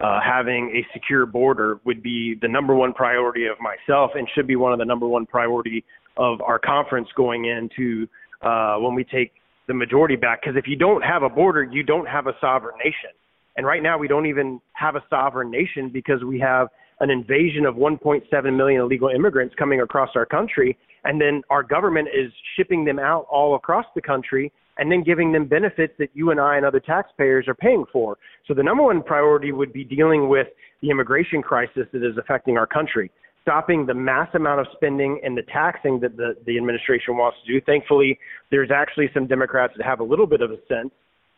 Uh, 0.00 0.20
having 0.20 0.70
a 0.74 0.86
secure 0.92 1.26
border 1.26 1.80
would 1.84 2.02
be 2.02 2.36
the 2.42 2.48
number 2.48 2.74
one 2.74 2.92
priority 2.92 3.46
of 3.46 3.56
myself 3.60 4.10
and 4.14 4.28
should 4.34 4.46
be 4.46 4.56
one 4.56 4.72
of 4.72 4.78
the 4.78 4.84
number 4.84 5.06
one 5.06 5.24
priority 5.24 5.84
of 6.16 6.40
our 6.42 6.58
conference 6.58 7.08
going 7.16 7.44
into 7.44 8.06
uh, 8.42 8.76
when 8.76 8.94
we 8.94 9.04
take 9.04 9.32
the 9.68 9.74
majority 9.74 10.16
back 10.16 10.42
because 10.42 10.56
if 10.56 10.66
you 10.66 10.76
don't 10.76 11.02
have 11.02 11.22
a 11.22 11.28
border, 11.28 11.62
you 11.62 11.82
don't 11.82 12.06
have 12.06 12.26
a 12.26 12.32
sovereign 12.40 12.76
nation. 12.78 13.10
And 13.56 13.66
right 13.66 13.82
now, 13.82 13.98
we 13.98 14.08
don't 14.08 14.26
even 14.26 14.60
have 14.72 14.96
a 14.96 15.04
sovereign 15.10 15.50
nation 15.50 15.90
because 15.92 16.24
we 16.24 16.40
have 16.40 16.68
an 17.00 17.10
invasion 17.10 17.66
of 17.66 17.74
1.7 17.74 18.56
million 18.56 18.80
illegal 18.80 19.08
immigrants 19.08 19.54
coming 19.58 19.80
across 19.80 20.10
our 20.14 20.24
country. 20.24 20.78
And 21.04 21.20
then 21.20 21.42
our 21.50 21.62
government 21.62 22.08
is 22.08 22.32
shipping 22.56 22.84
them 22.84 22.98
out 22.98 23.26
all 23.30 23.54
across 23.54 23.84
the 23.94 24.00
country 24.00 24.52
and 24.78 24.90
then 24.90 25.02
giving 25.02 25.32
them 25.32 25.46
benefits 25.46 25.92
that 25.98 26.08
you 26.14 26.30
and 26.30 26.40
I 26.40 26.56
and 26.56 26.64
other 26.64 26.80
taxpayers 26.80 27.46
are 27.46 27.54
paying 27.54 27.84
for. 27.92 28.16
So 28.46 28.54
the 28.54 28.62
number 28.62 28.82
one 28.84 29.02
priority 29.02 29.52
would 29.52 29.72
be 29.72 29.84
dealing 29.84 30.28
with 30.28 30.46
the 30.80 30.90
immigration 30.90 31.42
crisis 31.42 31.86
that 31.92 32.02
is 32.02 32.16
affecting 32.16 32.56
our 32.56 32.66
country. 32.66 33.10
Stopping 33.42 33.86
the 33.86 33.94
mass 33.94 34.28
amount 34.34 34.60
of 34.60 34.66
spending 34.72 35.20
and 35.22 35.36
the 35.36 35.42
taxing 35.42 36.00
that 36.00 36.16
the, 36.16 36.36
the 36.46 36.56
administration 36.56 37.16
wants 37.16 37.38
to 37.44 37.52
do. 37.52 37.60
Thankfully, 37.64 38.18
there's 38.50 38.70
actually 38.70 39.10
some 39.12 39.26
Democrats 39.26 39.74
that 39.76 39.84
have 39.84 40.00
a 40.00 40.04
little 40.04 40.26
bit 40.26 40.40
of 40.40 40.50
a 40.50 40.58
sense 40.68 40.90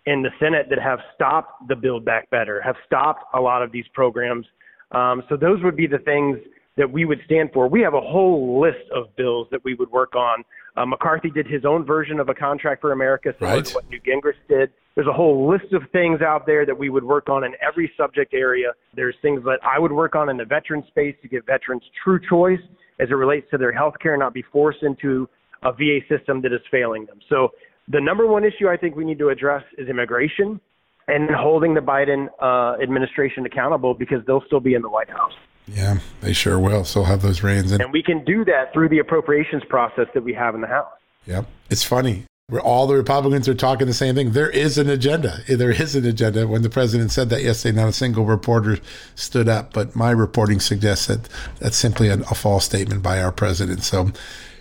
in 0.07 0.23
the 0.23 0.31
Senate 0.39 0.67
that 0.69 0.79
have 0.79 0.99
stopped 1.15 1.67
the 1.69 1.75
Build 1.75 2.05
Back 2.05 2.29
Better, 2.31 2.61
have 2.61 2.77
stopped 2.87 3.25
a 3.35 3.41
lot 3.41 3.63
of 3.63 3.73
these 3.73 3.87
programs. 3.95 4.47
Um, 4.93 5.23
so 5.29 5.37
those 5.37 5.63
would 5.63 5.77
be 5.77 5.87
the 5.87 5.99
things 5.99 6.39
that 6.77 6.91
we 6.91 7.05
would 7.05 7.21
stand 7.25 7.51
for. 7.55 7.69
We 7.69 7.81
have 7.81 7.95
a 7.95 8.01
whole 8.01 8.61
list 8.61 8.85
of 8.95 9.15
bills 9.17 9.47
that 9.51 9.65
we 9.65 9.75
would 9.75 9.91
work 9.91 10.15
on. 10.15 10.45
Uh, 10.77 10.85
McCarthy 10.85 11.31
did 11.31 11.47
his 11.47 11.65
own 11.65 11.87
version 11.87 12.21
of 12.21 12.29
a 12.29 12.35
contract 12.35 12.81
for 12.81 12.93
America, 12.93 13.33
similar 13.39 13.57
right. 13.57 13.65
to 13.65 13.75
what 13.75 13.89
Newt 13.89 14.03
Gingrich 14.05 14.35
did. 14.49 14.71
There's 14.95 15.09
a 15.09 15.13
whole 15.13 15.51
list 15.51 15.73
of 15.73 15.83
things 15.91 16.21
out 16.21 16.47
there 16.47 16.65
that 16.65 16.79
we 16.79 16.89
would 16.89 17.03
work 17.03 17.29
on 17.29 17.43
in 17.43 17.53
every 17.61 17.91
subject 17.97 18.33
area. 18.33 18.73
There's 18.95 19.17
things 19.23 19.43
that 19.45 19.59
I 19.65 19.79
would 19.79 19.91
work 19.91 20.15
on 20.15 20.29
in 20.29 20.37
the 20.37 20.45
veteran 20.45 20.85
space 20.89 21.17
to 21.23 21.29
give 21.29 21.45
veterans 21.47 21.83
true 22.03 22.21
choice 22.29 22.61
as 23.01 23.09
it 23.11 23.15
relates 23.15 23.51
to 23.51 23.59
their 23.59 23.73
health 23.73 23.95
care, 24.01 24.15
and 24.15 24.21
not 24.21 24.33
be 24.33 24.45
forced 24.53 24.83
into 24.83 25.29
a 25.65 25.73
VA 25.73 25.99
system 26.09 26.41
that 26.43 26.53
is 26.53 26.61
failing 26.71 27.07
them. 27.07 27.19
So 27.29 27.49
the 27.89 28.01
number 28.01 28.27
one 28.27 28.45
issue 28.45 28.69
I 28.69 28.77
think 28.77 28.95
we 28.95 29.05
need 29.05 29.19
to 29.19 29.31
address 29.31 29.65
is 29.79 29.89
immigration 29.89 30.61
and 31.09 31.29
holding 31.31 31.75
the 31.75 31.81
Biden 31.81 32.29
uh, 32.41 32.81
administration 32.81 33.45
accountable 33.47 33.95
because 33.95 34.19
they'll 34.27 34.45
still 34.47 34.61
be 34.61 34.75
in 34.75 34.83
the 34.83 34.89
White 34.89 35.11
House. 35.11 35.33
Yeah, 35.67 35.99
they 36.21 36.33
sure 36.33 36.59
will. 36.59 36.85
Still 36.85 37.05
have 37.05 37.23
those 37.23 37.43
reins. 37.43 37.73
In. 37.73 37.81
And 37.81 37.93
we 37.93 38.03
can 38.03 38.25
do 38.25 38.45
that 38.45 38.73
through 38.73 38.91
the 38.91 38.99
appropriations 38.99 39.63
process 39.69 40.07
that 40.15 40.23
we 40.23 40.35
have 40.35 40.55
in 40.55 40.61
the 40.61 40.67
House. 40.67 40.93
Yep. 41.27 41.47
It's 41.71 41.83
funny. 41.83 42.27
Where 42.49 42.61
all 42.61 42.87
the 42.87 42.95
Republicans 42.95 43.49
are 43.49 43.55
talking 43.55 43.87
the 43.87 43.95
same 43.95 44.15
thing. 44.15 44.33
There 44.33 44.51
is 44.51 44.77
an 44.77 44.91
agenda. 44.91 45.41
There 45.49 45.71
is 45.71 45.97
an 45.97 46.05
agenda. 46.05 46.47
When 46.47 46.61
the 46.61 46.69
president 46.69 47.11
said 47.11 47.31
that 47.31 47.43
yesterday, 47.43 47.81
not 47.81 47.89
a 47.89 47.93
single 47.93 48.27
reporter 48.27 48.79
stood 49.15 49.49
up. 49.49 49.73
But 49.73 49.97
my 49.97 50.11
reporting 50.11 50.61
suggests 50.61 51.07
that 51.07 51.27
that's 51.59 51.79
simply 51.79 52.09
a, 52.09 52.19
a 52.19 52.35
false 52.35 52.67
statement 52.67 53.03
by 53.03 53.23
our 53.23 53.33
president. 53.33 53.83
So, 53.83 54.13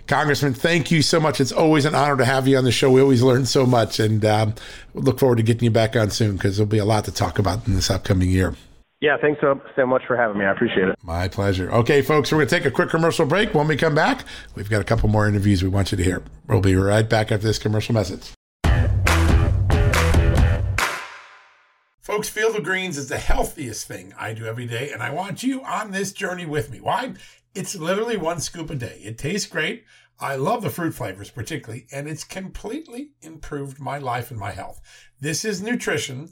Congressman, 0.08 0.54
thank 0.54 0.92
you 0.92 1.02
so 1.02 1.20
much. 1.20 1.42
It's 1.42 1.52
always 1.52 1.84
an 1.84 1.94
honor 1.94 2.16
to 2.16 2.26
have 2.26 2.48
you 2.48 2.58
on 2.58 2.64
the 2.64 2.72
show. 2.72 2.90
We 2.90 3.02
always 3.02 3.22
learn 3.22 3.46
so 3.46 3.66
much, 3.66 4.00
and 4.00 4.24
um, 4.24 4.56
look 4.94 5.20
forward 5.20 5.36
to 5.38 5.44
getting 5.44 5.66
you 5.66 5.72
back 5.72 5.98
on 5.98 6.10
soon 6.10 6.38
because 6.38 6.56
there'll 6.56 6.70
be 6.70 6.78
a 6.78 6.86
lot 6.86 7.04
to 7.06 7.12
talk 7.12 7.38
about 7.38 7.68
in 7.68 7.76
this 7.76 7.90
upcoming 7.90 8.30
year. 8.30 8.56
Yeah, 9.04 9.18
thanks 9.18 9.42
so, 9.42 9.60
so 9.76 9.86
much 9.86 10.04
for 10.08 10.16
having 10.16 10.38
me. 10.38 10.46
I 10.46 10.52
appreciate 10.52 10.88
it. 10.88 10.96
My 11.04 11.28
pleasure. 11.28 11.70
Okay, 11.70 12.02
folks, 12.02 12.32
we're 12.32 12.38
going 12.38 12.48
to 12.48 12.56
take 12.56 12.66
a 12.66 12.72
quick 12.72 12.90
commercial 12.90 13.26
break. 13.26 13.54
When 13.54 13.68
we 13.68 13.76
come 13.76 13.94
back, 13.94 14.24
we've 14.56 14.70
got 14.70 14.80
a 14.80 14.86
couple 14.86 15.10
more 15.10 15.28
interviews 15.28 15.62
we 15.62 15.68
want 15.68 15.92
you 15.92 15.98
to 15.98 16.04
hear. 16.06 16.24
We'll 16.48 16.62
be 16.62 16.74
right 16.78 17.10
back 17.10 17.30
after 17.30 17.46
this 17.46 17.60
commercial 17.60 17.94
message. 17.94 18.32
Folks, 22.00 22.30
Field 22.30 22.56
of 22.56 22.64
Greens 22.64 22.98
is 22.98 23.10
the 23.10 23.18
healthiest 23.18 23.90
thing 23.90 24.14
I 24.18 24.32
do 24.32 24.46
every 24.46 24.68
day, 24.68 24.92
and 24.94 25.04
I 25.04 25.10
want 25.10 25.44
you 25.44 25.62
on 25.64 25.92
this 25.92 26.14
journey 26.14 26.46
with 26.46 26.72
me. 26.72 26.80
Why? 26.80 27.16
It's 27.54 27.76
literally 27.76 28.16
one 28.16 28.40
scoop 28.40 28.70
a 28.70 28.76
day. 28.76 29.02
It 29.04 29.18
tastes 29.18 29.50
great. 29.50 29.84
I 30.18 30.38
love 30.38 30.62
the 30.62 30.70
fruit 30.70 30.94
flavors 30.94 31.30
particularly, 31.30 31.88
and 31.92 32.08
it's 32.08 32.24
completely 32.24 33.10
improved 33.22 33.82
my 33.82 33.98
life 33.98 34.32
and 34.32 34.40
my 34.40 34.52
health. 34.52 34.80
This 35.20 35.44
is 35.44 35.62
nutrition 35.62 36.32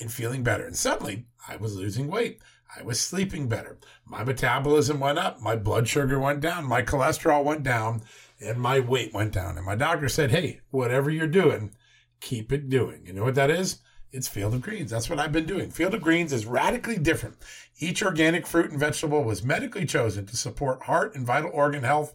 and 0.00 0.12
feeling 0.12 0.42
better. 0.42 0.66
And 0.66 0.76
suddenly 0.76 1.26
I 1.48 1.56
was 1.56 1.76
losing 1.76 2.08
weight. 2.08 2.40
I 2.76 2.82
was 2.82 3.00
sleeping 3.00 3.48
better. 3.48 3.78
My 4.06 4.24
metabolism 4.24 5.00
went 5.00 5.18
up. 5.18 5.40
My 5.40 5.56
blood 5.56 5.88
sugar 5.88 6.18
went 6.18 6.40
down. 6.40 6.64
My 6.64 6.82
cholesterol 6.82 7.44
went 7.44 7.62
down 7.62 8.02
and 8.40 8.58
my 8.58 8.80
weight 8.80 9.12
went 9.12 9.32
down. 9.32 9.56
And 9.56 9.66
my 9.66 9.76
doctor 9.76 10.08
said, 10.08 10.30
Hey, 10.30 10.60
whatever 10.70 11.10
you're 11.10 11.26
doing, 11.26 11.72
keep 12.20 12.52
it 12.52 12.68
doing. 12.68 13.02
You 13.06 13.12
know 13.12 13.24
what 13.24 13.34
that 13.34 13.50
is? 13.50 13.78
It's 14.10 14.28
Field 14.28 14.52
of 14.52 14.60
Greens. 14.60 14.90
That's 14.90 15.08
what 15.08 15.18
I've 15.18 15.32
been 15.32 15.46
doing. 15.46 15.70
Field 15.70 15.94
of 15.94 16.02
Greens 16.02 16.34
is 16.34 16.44
radically 16.44 16.98
different. 16.98 17.36
Each 17.78 18.02
organic 18.02 18.46
fruit 18.46 18.70
and 18.70 18.78
vegetable 18.78 19.24
was 19.24 19.42
medically 19.42 19.86
chosen 19.86 20.26
to 20.26 20.36
support 20.36 20.82
heart 20.82 21.14
and 21.14 21.26
vital 21.26 21.50
organ 21.52 21.82
health. 21.82 22.14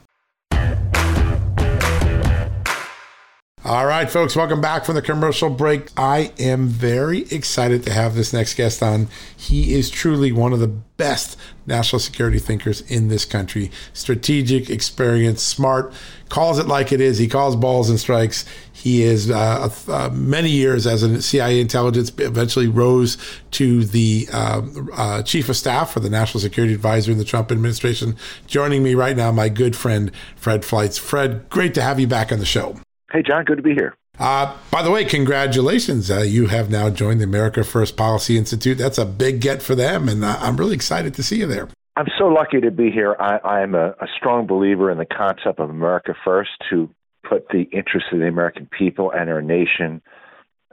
All 3.63 3.85
right, 3.85 4.09
folks, 4.09 4.35
welcome 4.35 4.59
back 4.59 4.85
from 4.85 4.95
the 4.95 5.03
commercial 5.03 5.51
break. 5.51 5.89
I 5.95 6.33
am 6.39 6.67
very 6.67 7.27
excited 7.29 7.83
to 7.83 7.93
have 7.93 8.15
this 8.15 8.33
next 8.33 8.55
guest 8.55 8.81
on. 8.81 9.07
He 9.37 9.75
is 9.75 9.91
truly 9.91 10.31
one 10.31 10.51
of 10.51 10.59
the 10.59 10.67
best 10.67 11.37
national 11.67 11.99
security 11.99 12.39
thinkers 12.39 12.81
in 12.89 13.09
this 13.09 13.23
country. 13.23 13.69
Strategic, 13.93 14.71
experienced, 14.71 15.47
smart, 15.47 15.93
calls 16.27 16.57
it 16.57 16.65
like 16.65 16.91
it 16.91 16.99
is. 16.99 17.19
He 17.19 17.27
calls 17.27 17.55
balls 17.55 17.87
and 17.87 17.99
strikes. 17.99 18.45
He 18.73 19.03
is 19.03 19.29
uh, 19.29 19.69
uh, 19.87 20.09
many 20.11 20.49
years 20.49 20.87
as 20.87 21.03
a 21.03 21.21
CIA 21.21 21.61
intelligence, 21.61 22.11
eventually 22.17 22.67
rose 22.67 23.15
to 23.51 23.85
the 23.85 24.27
uh, 24.33 24.63
uh, 24.93 25.21
chief 25.21 25.49
of 25.49 25.55
staff 25.55 25.91
for 25.91 25.99
the 25.99 26.09
national 26.09 26.41
security 26.41 26.73
advisor 26.73 27.11
in 27.11 27.19
the 27.19 27.23
Trump 27.23 27.51
administration. 27.51 28.15
Joining 28.47 28.81
me 28.81 28.95
right 28.95 29.15
now, 29.15 29.31
my 29.31 29.49
good 29.49 29.75
friend 29.75 30.11
Fred 30.35 30.63
Fleitz. 30.63 30.97
Fred, 30.97 31.47
great 31.49 31.75
to 31.75 31.83
have 31.83 31.99
you 31.99 32.07
back 32.07 32.31
on 32.31 32.39
the 32.39 32.45
show. 32.45 32.75
Hey, 33.11 33.23
John, 33.23 33.43
good 33.43 33.57
to 33.57 33.63
be 33.63 33.73
here. 33.73 33.95
Uh, 34.19 34.55
by 34.69 34.83
the 34.83 34.91
way, 34.91 35.03
congratulations. 35.03 36.09
Uh, 36.09 36.19
you 36.19 36.47
have 36.47 36.69
now 36.69 36.89
joined 36.89 37.19
the 37.19 37.25
America 37.25 37.63
First 37.63 37.97
Policy 37.97 38.37
Institute. 38.37 38.77
That's 38.77 38.97
a 38.97 39.05
big 39.05 39.41
get 39.41 39.61
for 39.61 39.75
them, 39.75 40.07
and 40.07 40.23
uh, 40.23 40.37
I'm 40.39 40.55
really 40.55 40.75
excited 40.75 41.13
to 41.15 41.23
see 41.23 41.39
you 41.39 41.47
there. 41.47 41.67
I'm 41.97 42.07
so 42.17 42.27
lucky 42.27 42.61
to 42.61 42.71
be 42.71 42.89
here. 42.89 43.17
I, 43.19 43.61
am 43.61 43.75
a, 43.75 43.89
a, 43.89 44.07
strong 44.17 44.47
believer 44.47 44.89
in 44.89 44.97
the 44.97 45.05
concept 45.05 45.59
of 45.59 45.69
America 45.69 46.13
First, 46.23 46.51
to 46.69 46.89
put 47.27 47.49
the 47.49 47.63
interests 47.73 48.09
of 48.13 48.19
the 48.19 48.27
American 48.27 48.69
people 48.77 49.11
and 49.11 49.29
our 49.29 49.41
nation 49.41 50.01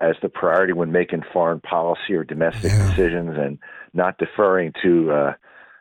as 0.00 0.14
the 0.22 0.28
priority 0.28 0.72
when 0.72 0.92
making 0.92 1.22
foreign 1.32 1.60
policy 1.60 2.12
or 2.12 2.22
domestic 2.22 2.70
yeah. 2.70 2.90
decisions 2.90 3.36
and 3.36 3.58
not 3.94 4.16
deferring 4.18 4.72
to 4.82 5.10
uh, 5.10 5.32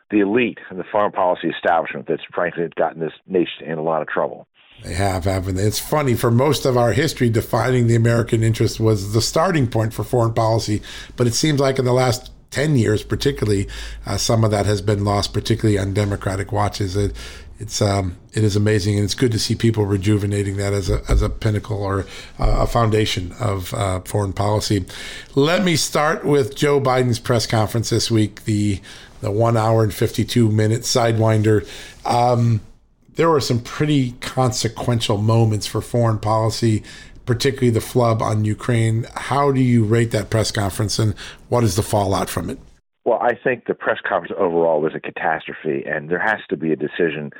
the 0.10 0.22
elite 0.22 0.58
and 0.70 0.80
the 0.80 0.84
foreign 0.92 1.12
policy 1.12 1.50
establishment 1.50 2.08
that's 2.08 2.24
frankly 2.34 2.68
gotten 2.76 3.00
this 3.00 3.14
nation 3.28 3.68
in 3.68 3.78
a 3.78 3.84
lot 3.84 4.02
of 4.02 4.08
trouble. 4.08 4.48
They 4.88 4.94
have, 4.94 5.26
haven't 5.26 5.56
they? 5.56 5.64
It's 5.64 5.80
funny. 5.80 6.14
For 6.14 6.32
most 6.32 6.66
of 6.66 6.78
our 6.78 6.94
history, 6.94 7.30
defining 7.30 7.88
the 7.88 7.96
American 7.96 8.42
interest 8.42 8.80
was 8.80 9.12
the 9.12 9.22
starting 9.22 9.68
point 9.68 9.94
for 9.94 10.06
foreign 10.06 10.34
policy. 10.34 10.82
But 11.18 11.28
it 11.28 11.34
seems 11.34 11.60
like 11.60 11.78
in 11.78 11.84
the 11.84 11.92
last 11.92 12.32
10 12.52 12.78
years, 12.78 13.04
particularly, 13.04 13.68
uh, 14.06 14.16
some 14.16 14.46
of 14.46 14.52
that 14.52 14.66
has 14.66 14.82
been 14.82 15.04
lost, 15.04 15.34
particularly 15.34 15.78
on 15.78 15.94
Democratic 15.94 16.54
watches. 16.54 16.96
It, 16.96 17.14
it's 17.60 17.82
um, 17.82 18.16
it 18.34 18.46
is 18.46 18.56
amazing, 18.56 18.96
and 18.96 19.04
it's 19.04 19.16
good 19.16 19.32
to 19.34 19.40
see 19.40 19.56
people 19.56 19.86
rejuvenating 19.86 20.56
that 20.56 20.72
as 20.72 20.90
a 20.90 21.02
as 21.10 21.22
a 21.22 21.30
pinnacle 21.30 21.84
or 21.84 22.02
uh, 22.40 22.60
a 22.60 22.68
foundation 22.68 23.34
of 23.42 23.74
uh, 23.74 24.00
foreign 24.02 24.32
policy. 24.32 24.86
Let 25.36 25.66
me 25.66 25.76
start 25.76 26.24
with 26.24 26.56
Joe 26.56 26.80
Biden's 26.80 27.20
press 27.20 27.48
conference 27.48 27.90
this 27.90 28.12
week, 28.12 28.46
the 28.46 28.80
the 29.22 29.32
one 29.32 29.58
hour 29.58 29.84
and 29.84 29.92
fifty 29.92 30.24
two 30.24 30.52
minute 30.52 30.84
sidewinder. 30.84 31.68
Um, 32.06 32.62
there 33.18 33.30
were 33.30 33.42
some 33.42 33.60
pretty 33.60 34.14
consequential 34.22 35.18
moments 35.18 35.68
for 35.68 35.82
foreign 35.82 36.20
policy, 36.20 36.84
particularly 37.26 37.72
the 37.72 37.82
flub 37.82 38.22
on 38.22 38.46
Ukraine. 38.46 39.06
How 39.16 39.52
do 39.52 39.60
you 39.60 39.84
rate 39.84 40.12
that 40.12 40.30
press 40.30 40.52
conference, 40.52 40.98
and 40.98 41.14
what 41.50 41.64
is 41.64 41.76
the 41.76 41.84
fallout 41.84 42.30
from 42.30 42.50
it? 42.50 42.60
Well, 43.04 43.20
I 43.22 43.34
think 43.36 43.66
the 43.66 43.74
press 43.74 43.98
conference 44.08 44.36
overall 44.38 44.82
was 44.82 44.94
a 44.96 45.00
catastrophe, 45.00 45.84
and 45.86 46.10
there 46.10 46.20
has 46.20 46.40
to 46.50 46.58
be 46.58 46.72
a 46.72 46.76
decision, 46.76 47.32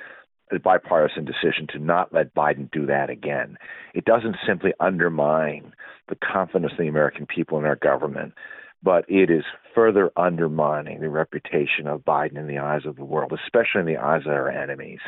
a 0.52 0.60
bipartisan 0.60 1.26
decision, 1.26 1.68
to 1.74 1.80
not 1.80 2.14
let 2.14 2.34
Biden 2.34 2.72
do 2.72 2.86
that 2.88 3.10
again. 3.10 3.58
It 3.94 4.06
doesn't 4.06 4.38
simply 4.48 4.74
undermine 4.80 5.74
the 6.10 6.16
confidence 6.16 6.72
of 6.72 6.80
the 6.80 6.88
American 6.88 7.26
people 7.26 7.60
in 7.60 7.66
our 7.66 7.76
government, 7.76 8.34
but 8.82 9.06
it 9.10 9.30
is 9.30 9.44
further 9.76 10.12
undermining 10.16 11.02
the 11.02 11.10
reputation 11.10 11.86
of 11.86 12.06
Biden 12.06 12.38
in 12.38 12.48
the 12.48 12.60
eyes 12.60 12.86
of 12.86 12.96
the 12.96 13.06
world, 13.06 13.34
especially 13.34 13.82
in 13.82 13.86
the 13.86 13.98
eyes 13.98 14.22
of 14.26 14.32
our 14.32 14.50
enemies. 14.50 15.00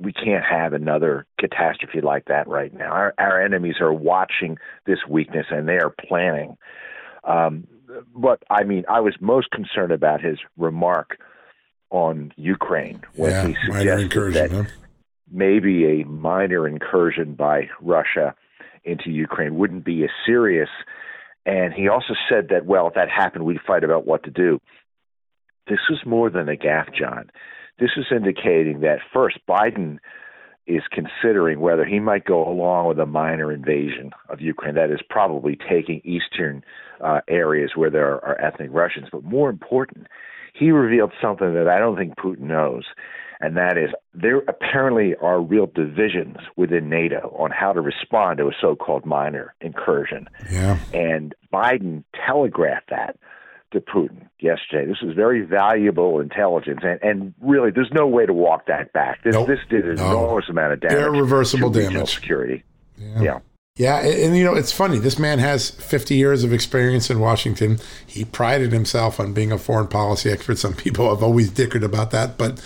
We 0.00 0.12
can't 0.12 0.44
have 0.44 0.72
another 0.72 1.26
catastrophe 1.38 2.00
like 2.00 2.26
that 2.26 2.48
right 2.48 2.72
now. 2.72 2.90
Our, 2.90 3.14
our 3.18 3.42
enemies 3.42 3.76
are 3.80 3.92
watching 3.92 4.56
this 4.86 4.98
weakness 5.08 5.46
and 5.50 5.68
they 5.68 5.78
are 5.78 5.94
planning. 6.08 6.56
Um, 7.24 7.66
but 8.14 8.42
I 8.48 8.64
mean, 8.64 8.84
I 8.88 9.00
was 9.00 9.14
most 9.20 9.50
concerned 9.50 9.92
about 9.92 10.20
his 10.20 10.38
remark 10.56 11.18
on 11.90 12.32
Ukraine 12.36 13.02
when 13.16 13.30
yeah, 13.30 13.46
he 13.48 13.56
suggested 13.66 14.34
that 14.34 14.50
huh? 14.52 14.64
maybe 15.30 16.00
a 16.00 16.04
minor 16.04 16.66
incursion 16.66 17.34
by 17.34 17.68
Russia 17.80 18.34
into 18.84 19.10
Ukraine 19.10 19.56
wouldn't 19.56 19.84
be 19.84 20.04
as 20.04 20.10
serious. 20.24 20.68
And 21.46 21.72
he 21.74 21.88
also 21.88 22.14
said 22.28 22.48
that, 22.50 22.64
well, 22.66 22.88
if 22.88 22.94
that 22.94 23.08
happened, 23.08 23.44
we'd 23.44 23.60
fight 23.66 23.84
about 23.84 24.06
what 24.06 24.22
to 24.24 24.30
do. 24.30 24.60
This 25.66 25.78
was 25.88 26.00
more 26.04 26.30
than 26.30 26.48
a 26.48 26.56
gaffe, 26.56 26.94
John. 26.94 27.30
This 27.80 27.90
is 27.96 28.06
indicating 28.10 28.80
that 28.80 28.98
first, 29.12 29.38
Biden 29.48 29.98
is 30.66 30.82
considering 30.92 31.60
whether 31.60 31.84
he 31.84 31.98
might 31.98 32.24
go 32.24 32.46
along 32.46 32.86
with 32.86 32.98
a 32.98 33.06
minor 33.06 33.50
invasion 33.50 34.10
of 34.28 34.40
Ukraine. 34.40 34.74
That 34.74 34.90
is 34.90 35.00
probably 35.08 35.58
taking 35.68 36.00
eastern 36.04 36.62
uh, 37.00 37.20
areas 37.26 37.72
where 37.74 37.90
there 37.90 38.06
are, 38.06 38.24
are 38.24 38.40
ethnic 38.40 38.68
Russians. 38.70 39.08
But 39.10 39.24
more 39.24 39.50
important, 39.50 40.06
he 40.52 40.70
revealed 40.70 41.12
something 41.20 41.54
that 41.54 41.68
I 41.68 41.78
don't 41.78 41.96
think 41.96 42.16
Putin 42.16 42.40
knows, 42.42 42.84
and 43.40 43.56
that 43.56 43.78
is 43.78 43.90
there 44.14 44.38
apparently 44.46 45.14
are 45.16 45.40
real 45.40 45.66
divisions 45.66 46.36
within 46.56 46.88
NATO 46.90 47.34
on 47.38 47.50
how 47.50 47.72
to 47.72 47.80
respond 47.80 48.38
to 48.38 48.48
a 48.48 48.52
so-called 48.60 49.06
minor 49.06 49.54
incursion. 49.60 50.28
Yeah. 50.52 50.78
And 50.92 51.34
Biden 51.52 52.04
telegraphed 52.26 52.90
that 52.90 53.16
to 53.72 53.80
Putin 53.80 54.28
yesterday. 54.40 54.86
This 54.86 55.00
was 55.02 55.14
very 55.14 55.42
valuable 55.42 56.20
intelligence, 56.20 56.80
and, 56.82 56.98
and 57.02 57.34
really, 57.40 57.70
there's 57.70 57.92
no 57.92 58.06
way 58.06 58.26
to 58.26 58.32
walk 58.32 58.66
that 58.66 58.92
back. 58.92 59.22
This, 59.22 59.34
nope. 59.34 59.46
this 59.46 59.60
did 59.68 59.88
an 59.88 59.96
no. 59.96 60.10
enormous 60.10 60.48
amount 60.48 60.72
of 60.72 60.80
damage. 60.80 60.98
Irreversible 60.98 61.70
damage. 61.70 62.14
Security. 62.14 62.62
Yeah. 62.96 63.22
yeah. 63.22 63.38
Yeah, 63.76 64.00
and, 64.00 64.14
and, 64.14 64.36
you 64.36 64.44
know 64.44 64.54
it's 64.54 64.72
funny. 64.72 64.98
This 64.98 65.18
man 65.18 65.38
has 65.38 65.70
50 65.70 66.14
years 66.14 66.44
of 66.44 66.52
experience 66.52 67.08
in 67.08 67.18
Washington. 67.18 67.78
He 68.06 68.26
prided 68.26 68.72
himself 68.72 69.18
on 69.18 69.32
being 69.32 69.52
a 69.52 69.58
foreign 69.58 69.86
policy 69.86 70.30
expert. 70.30 70.58
Some 70.58 70.74
people 70.74 71.08
have 71.08 71.22
always 71.22 71.50
dickered 71.50 71.82
about 71.82 72.10
that, 72.10 72.36
but 72.36 72.60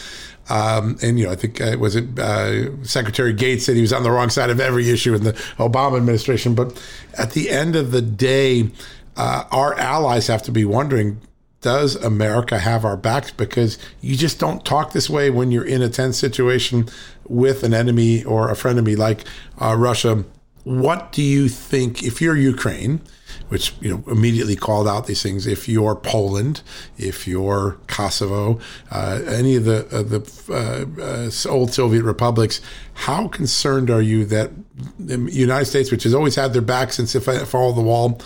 um, 0.48 0.98
and 1.02 1.18
you 1.18 1.26
know 1.26 1.32
I 1.32 1.36
think 1.36 1.60
uh, 1.60 1.76
was 1.78 1.94
it 1.94 2.18
uh, 2.18 2.82
Secretary 2.82 3.32
Gates 3.32 3.64
said 3.64 3.76
he 3.76 3.82
was 3.82 3.92
on 3.92 4.02
the 4.02 4.10
wrong 4.10 4.28
side 4.28 4.50
of 4.50 4.58
every 4.58 4.90
issue 4.90 5.14
in 5.14 5.22
the 5.22 5.34
Obama 5.58 5.98
administration. 5.98 6.54
But 6.54 6.82
at 7.16 7.30
the 7.30 7.48
end 7.48 7.76
of 7.76 7.92
the 7.92 8.02
day, 8.02 8.70
uh, 9.16 9.44
our 9.50 9.74
allies 9.74 10.26
have 10.26 10.42
to 10.42 10.52
be 10.52 10.64
wondering 10.64 11.20
does 11.64 11.96
America 11.96 12.58
have 12.58 12.84
our 12.84 12.96
backs? 12.96 13.30
Because 13.30 13.78
you 14.02 14.16
just 14.16 14.38
don't 14.38 14.62
talk 14.66 14.92
this 14.92 15.08
way 15.08 15.30
when 15.30 15.50
you're 15.50 15.64
in 15.64 15.80
a 15.80 15.88
tense 15.88 16.18
situation 16.18 16.90
with 17.26 17.62
an 17.62 17.72
enemy 17.72 18.22
or 18.22 18.50
a 18.50 18.54
frenemy 18.54 18.98
like 18.98 19.24
uh, 19.58 19.74
Russia. 19.74 20.26
What 20.64 21.10
do 21.10 21.22
you 21.22 21.48
think 21.48 22.02
if 22.02 22.20
you're 22.20 22.36
Ukraine, 22.36 23.00
which 23.48 23.74
you 23.80 23.88
know 23.88 24.04
immediately 24.12 24.56
called 24.56 24.86
out 24.86 25.06
these 25.06 25.22
things? 25.22 25.46
If 25.46 25.66
you're 25.66 25.94
Poland, 25.96 26.60
if 26.98 27.26
you're 27.26 27.78
Kosovo, 27.86 28.60
uh, 28.90 29.22
any 29.26 29.56
of 29.56 29.64
the 29.64 29.86
uh, 29.90 30.02
the 30.02 31.40
uh, 31.46 31.50
old 31.50 31.72
Soviet 31.72 32.02
republics, 32.02 32.60
how 32.92 33.28
concerned 33.28 33.88
are 33.88 34.02
you 34.02 34.26
that 34.26 34.50
the 34.98 35.16
United 35.32 35.64
States, 35.64 35.90
which 35.90 36.02
has 36.02 36.12
always 36.12 36.34
had 36.34 36.52
their 36.52 36.62
back 36.62 36.92
since 36.92 37.14
fall 37.14 37.70
of 37.70 37.76
the 37.76 37.82
wall, 37.82 38.20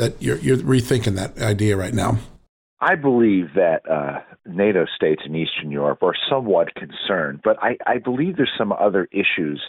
that 0.00 0.20
you're, 0.20 0.38
you're 0.38 0.56
rethinking 0.56 1.14
that 1.16 1.40
idea 1.40 1.76
right 1.76 1.94
now? 1.94 2.18
I 2.80 2.94
believe 2.94 3.48
that 3.54 3.88
uh, 3.88 4.20
NATO 4.46 4.86
states 4.96 5.22
in 5.26 5.36
Eastern 5.36 5.70
Europe 5.70 6.02
are 6.02 6.14
somewhat 6.30 6.74
concerned, 6.74 7.40
but 7.44 7.56
I, 7.62 7.76
I 7.86 7.98
believe 7.98 8.36
there's 8.36 8.50
some 8.56 8.72
other 8.72 9.06
issues 9.12 9.62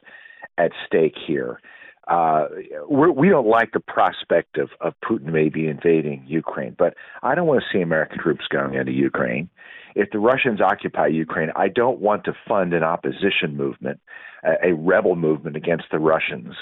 at 0.57 0.71
stake 0.87 1.15
here. 1.27 1.59
Uh, 2.07 2.45
we're, 2.89 3.11
we 3.11 3.27
do 3.27 3.33
not 3.33 3.45
like 3.45 3.71
the 3.73 3.79
prospect 3.81 4.57
of, 4.57 4.69
of 4.79 4.93
Putin 5.03 5.31
maybe 5.31 5.67
invading 5.67 6.23
Ukraine, 6.27 6.75
but 6.77 6.95
I 7.21 7.35
don't 7.35 7.47
want 7.47 7.61
to 7.61 7.77
see 7.77 7.81
American 7.81 8.17
troops 8.19 8.45
going 8.49 8.73
into 8.73 8.91
Ukraine. 8.93 9.49
If 9.93 10.09
the 10.11 10.19
Russians 10.19 10.61
occupy 10.61 11.07
Ukraine, 11.07 11.51
I 11.55 11.67
don't 11.67 11.99
want 11.99 12.23
to 12.25 12.33
fund 12.47 12.73
an 12.73 12.83
opposition 12.83 13.57
movement, 13.57 13.99
a, 14.43 14.69
a 14.69 14.73
rebel 14.73 15.15
movement 15.15 15.57
against 15.57 15.85
the 15.91 15.99
Russians. 15.99 16.55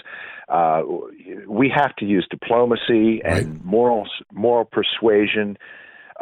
Uh, 0.50 0.82
we 1.48 1.72
have 1.74 1.96
to 1.98 2.06
use 2.06 2.28
diplomacy 2.30 3.22
and 3.24 3.48
right. 3.48 3.64
moral 3.66 4.08
moral 4.34 4.66
persuasion, 4.66 5.58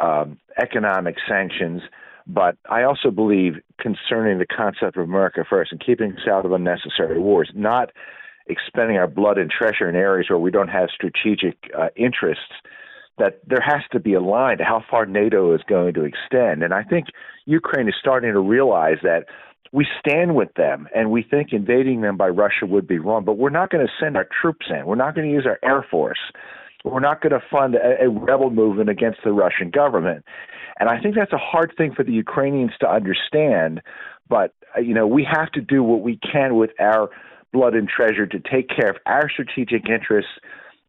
um, 0.00 0.38
economic 0.60 1.16
sanctions. 1.28 1.82
But 2.26 2.56
I 2.68 2.82
also 2.82 3.10
believe 3.10 3.54
concerning 3.80 4.38
the 4.38 4.46
concept 4.46 4.98
of 4.98 5.04
America 5.04 5.44
first 5.48 5.72
and 5.72 5.84
keeping 5.84 6.12
us 6.12 6.28
out 6.30 6.44
of 6.44 6.52
unnecessary 6.52 7.18
wars, 7.18 7.50
not 7.54 7.90
expending 8.48 8.98
our 8.98 9.06
blood 9.06 9.38
and 9.38 9.50
treasure 9.50 9.88
in 9.88 9.96
areas 9.96 10.28
where 10.28 10.38
we 10.38 10.50
don't 10.50 10.68
have 10.68 10.88
strategic 10.94 11.56
uh, 11.78 11.88
interests 11.96 12.52
that 13.18 13.40
there 13.46 13.62
has 13.64 13.82
to 13.92 13.98
be 13.98 14.14
a 14.14 14.20
line 14.20 14.58
to 14.58 14.64
how 14.64 14.82
far 14.90 15.04
NATO 15.04 15.54
is 15.54 15.60
going 15.68 15.94
to 15.94 16.04
extend. 16.04 16.62
And 16.62 16.72
I 16.72 16.82
think 16.82 17.06
Ukraine 17.46 17.88
is 17.88 17.94
starting 17.98 18.32
to 18.32 18.40
realize 18.40 18.98
that 19.02 19.24
we 19.72 19.86
stand 19.98 20.34
with 20.34 20.52
them 20.54 20.88
and 20.94 21.10
we 21.10 21.22
think 21.22 21.52
invading 21.52 22.00
them 22.00 22.16
by 22.16 22.28
Russia 22.28 22.66
would 22.66 22.86
be 22.86 22.98
wrong, 22.98 23.24
but 23.24 23.38
we're 23.38 23.50
not 23.50 23.70
going 23.70 23.86
to 23.86 23.92
send 24.00 24.16
our 24.16 24.26
troops 24.40 24.66
in. 24.70 24.86
We're 24.86 24.94
not 24.94 25.14
going 25.14 25.28
to 25.28 25.32
use 25.32 25.46
our 25.46 25.58
air 25.62 25.84
force. 25.90 26.18
We're 26.84 27.00
not 27.00 27.20
going 27.20 27.32
to 27.32 27.42
fund 27.50 27.74
a, 27.74 28.04
a 28.04 28.08
rebel 28.08 28.50
movement 28.50 28.88
against 28.88 29.20
the 29.24 29.32
Russian 29.32 29.70
government. 29.70 30.24
And 30.80 30.88
I 30.88 31.00
think 31.00 31.16
that's 31.16 31.32
a 31.32 31.38
hard 31.38 31.72
thing 31.76 31.92
for 31.94 32.04
the 32.04 32.12
Ukrainians 32.12 32.70
to 32.80 32.88
understand, 32.88 33.82
but 34.28 34.54
uh, 34.76 34.80
you 34.80 34.94
know, 34.94 35.06
we 35.06 35.26
have 35.30 35.50
to 35.52 35.60
do 35.60 35.82
what 35.82 36.02
we 36.02 36.18
can 36.18 36.56
with 36.56 36.70
our 36.78 37.10
blood 37.52 37.74
and 37.74 37.88
treasure 37.88 38.26
to 38.26 38.38
take 38.38 38.68
care 38.68 38.90
of 38.90 38.96
our 39.06 39.28
strategic 39.30 39.88
interests 39.88 40.30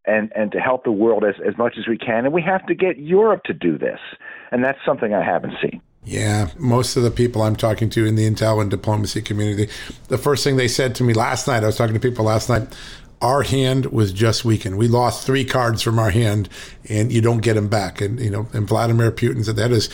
and 0.06 0.32
and 0.36 0.52
to 0.52 0.60
help 0.60 0.84
the 0.84 0.92
world 0.92 1.24
as 1.24 1.36
as 1.46 1.58
much 1.58 1.76
as 1.78 1.88
we 1.88 1.98
can 1.98 2.26
and 2.26 2.34
we 2.34 2.42
have 2.42 2.66
to 2.68 2.76
get 2.76 2.98
Europe 2.98 3.44
to 3.46 3.54
do 3.54 3.78
this. 3.78 4.00
And 4.52 4.64
that's 4.64 4.80
something 4.86 5.14
I 5.14 5.24
haven't 5.24 5.54
seen. 5.62 5.82
Yeah, 6.06 6.50
most 6.58 6.96
of 6.96 7.04
the 7.04 7.12
people 7.12 7.42
I'm 7.42 7.56
talking 7.56 7.90
to 7.92 8.06
in 8.06 8.16
the 8.16 8.30
intel 8.30 8.62
and 8.62 8.70
diplomacy 8.72 9.22
community, 9.22 9.72
the 10.08 10.18
first 10.18 10.44
thing 10.44 10.56
they 10.56 10.68
said 10.68 10.96
to 10.96 11.04
me 11.04 11.14
last 11.14 11.48
night, 11.48 11.64
I 11.64 11.68
was 11.68 11.76
talking 11.76 11.94
to 11.94 12.00
people 12.00 12.26
last 12.26 12.50
night, 12.50 12.68
our 13.22 13.44
hand 13.44 13.88
was 13.88 14.14
just 14.14 14.46
weakened. 14.46 14.78
We 14.78 14.88
lost 14.88 15.26
three 15.26 15.44
cards 15.44 15.82
from 15.82 16.00
our 16.00 16.10
hand, 16.10 16.48
and 16.88 17.12
you 17.12 17.22
don't 17.22 17.40
get 17.40 17.56
them 17.56 17.68
back. 17.68 18.00
And 18.00 18.20
you 18.20 18.30
know, 18.30 18.48
and 18.54 18.68
Vladimir 18.68 19.12
Putin 19.12 19.44
said 19.44 19.58
that 19.58 19.72
is 19.72 19.90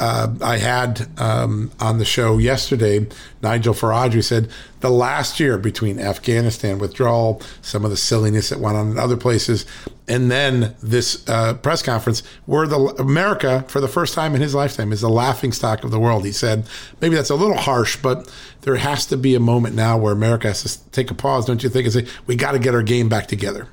uh, 0.00 0.34
I 0.40 0.58
had 0.58 1.08
um, 1.18 1.70
on 1.78 1.98
the 1.98 2.04
show 2.04 2.38
yesterday, 2.38 3.06
Nigel 3.42 3.74
Farage, 3.74 4.12
who 4.12 4.22
said 4.22 4.50
the 4.80 4.90
last 4.90 5.38
year 5.38 5.56
between 5.56 6.00
Afghanistan 6.00 6.78
withdrawal, 6.78 7.40
some 7.62 7.84
of 7.84 7.90
the 7.90 7.96
silliness 7.96 8.48
that 8.48 8.58
went 8.58 8.76
on 8.76 8.90
in 8.90 8.98
other 8.98 9.16
places, 9.16 9.64
and 10.08 10.30
then 10.30 10.74
this 10.82 11.26
uh, 11.28 11.54
press 11.54 11.82
conference, 11.82 12.22
where 12.46 12.66
the 12.66 12.78
America, 12.98 13.64
for 13.68 13.80
the 13.80 13.88
first 13.88 14.14
time 14.14 14.34
in 14.34 14.40
his 14.40 14.54
lifetime, 14.54 14.92
is 14.92 15.00
the 15.00 15.08
laughing 15.08 15.52
stock 15.52 15.84
of 15.84 15.90
the 15.90 16.00
world. 16.00 16.24
He 16.24 16.32
said, 16.32 16.64
maybe 17.00 17.14
that's 17.14 17.30
a 17.30 17.36
little 17.36 17.56
harsh, 17.56 17.96
but 17.96 18.30
there 18.62 18.76
has 18.76 19.06
to 19.06 19.16
be 19.16 19.34
a 19.34 19.40
moment 19.40 19.74
now 19.74 19.96
where 19.96 20.12
America 20.12 20.48
has 20.48 20.76
to 20.76 20.90
take 20.90 21.10
a 21.10 21.14
pause, 21.14 21.46
don't 21.46 21.62
you 21.62 21.68
think, 21.68 21.84
and 21.84 21.94
say, 21.94 22.06
we 22.26 22.34
got 22.34 22.52
to 22.52 22.58
get 22.58 22.74
our 22.74 22.82
game 22.82 23.08
back 23.08 23.28
together 23.28 23.68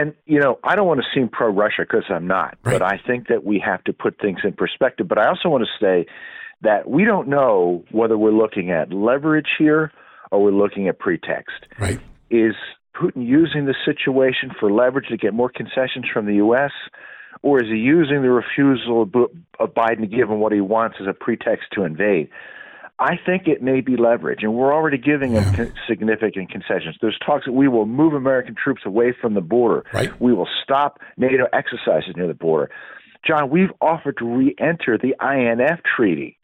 and 0.00 0.14
you 0.26 0.40
know, 0.40 0.58
I 0.64 0.76
don't 0.76 0.86
want 0.86 1.00
to 1.00 1.06
seem 1.14 1.28
pro 1.28 1.48
Russia 1.48 1.82
because 1.82 2.04
I'm 2.08 2.26
not, 2.26 2.56
right. 2.62 2.78
but 2.78 2.82
I 2.82 3.00
think 3.06 3.28
that 3.28 3.44
we 3.44 3.62
have 3.64 3.82
to 3.84 3.92
put 3.92 4.20
things 4.20 4.40
in 4.44 4.52
perspective. 4.52 5.08
But 5.08 5.18
I 5.18 5.28
also 5.28 5.48
want 5.48 5.64
to 5.64 5.84
say 5.84 6.06
that 6.62 6.88
we 6.88 7.04
don't 7.04 7.28
know 7.28 7.84
whether 7.90 8.18
we're 8.18 8.32
looking 8.32 8.70
at 8.70 8.92
leverage 8.92 9.48
here 9.58 9.92
or 10.30 10.42
we're 10.42 10.50
looking 10.50 10.88
at 10.88 10.98
pretext. 10.98 11.66
Right. 11.78 12.00
Is 12.30 12.54
Putin 12.94 13.26
using 13.26 13.66
the 13.66 13.74
situation 13.84 14.50
for 14.58 14.72
leverage 14.72 15.08
to 15.08 15.16
get 15.16 15.34
more 15.34 15.50
concessions 15.50 16.06
from 16.12 16.26
the 16.26 16.34
U.S., 16.36 16.72
or 17.42 17.62
is 17.62 17.68
he 17.68 17.76
using 17.76 18.22
the 18.22 18.30
refusal 18.30 19.02
of 19.60 19.74
Biden 19.74 20.00
to 20.00 20.06
give 20.06 20.28
him 20.28 20.40
what 20.40 20.52
he 20.52 20.60
wants 20.60 20.96
as 21.00 21.06
a 21.06 21.12
pretext 21.12 21.66
to 21.74 21.84
invade? 21.84 22.28
I 23.00 23.14
think 23.24 23.46
it 23.46 23.62
may 23.62 23.80
be 23.80 23.96
leverage, 23.96 24.40
and 24.42 24.54
we're 24.54 24.74
already 24.74 24.98
giving 24.98 25.34
them 25.34 25.72
significant 25.88 26.50
concessions. 26.50 26.96
There's 27.00 27.18
talks 27.24 27.44
that 27.46 27.52
we 27.52 27.68
will 27.68 27.86
move 27.86 28.12
American 28.12 28.56
troops 28.62 28.82
away 28.84 29.14
from 29.20 29.34
the 29.34 29.40
border. 29.40 29.84
Right. 29.92 30.10
We 30.20 30.32
will 30.32 30.48
stop 30.64 30.98
NATO 31.16 31.44
exercises 31.52 32.14
near 32.16 32.26
the 32.26 32.34
border. 32.34 32.70
John, 33.26 33.50
we've 33.50 33.70
offered 33.80 34.16
to 34.18 34.24
re-enter 34.24 34.98
the 34.98 35.14
INF 35.20 35.80
treaty, 35.96 36.38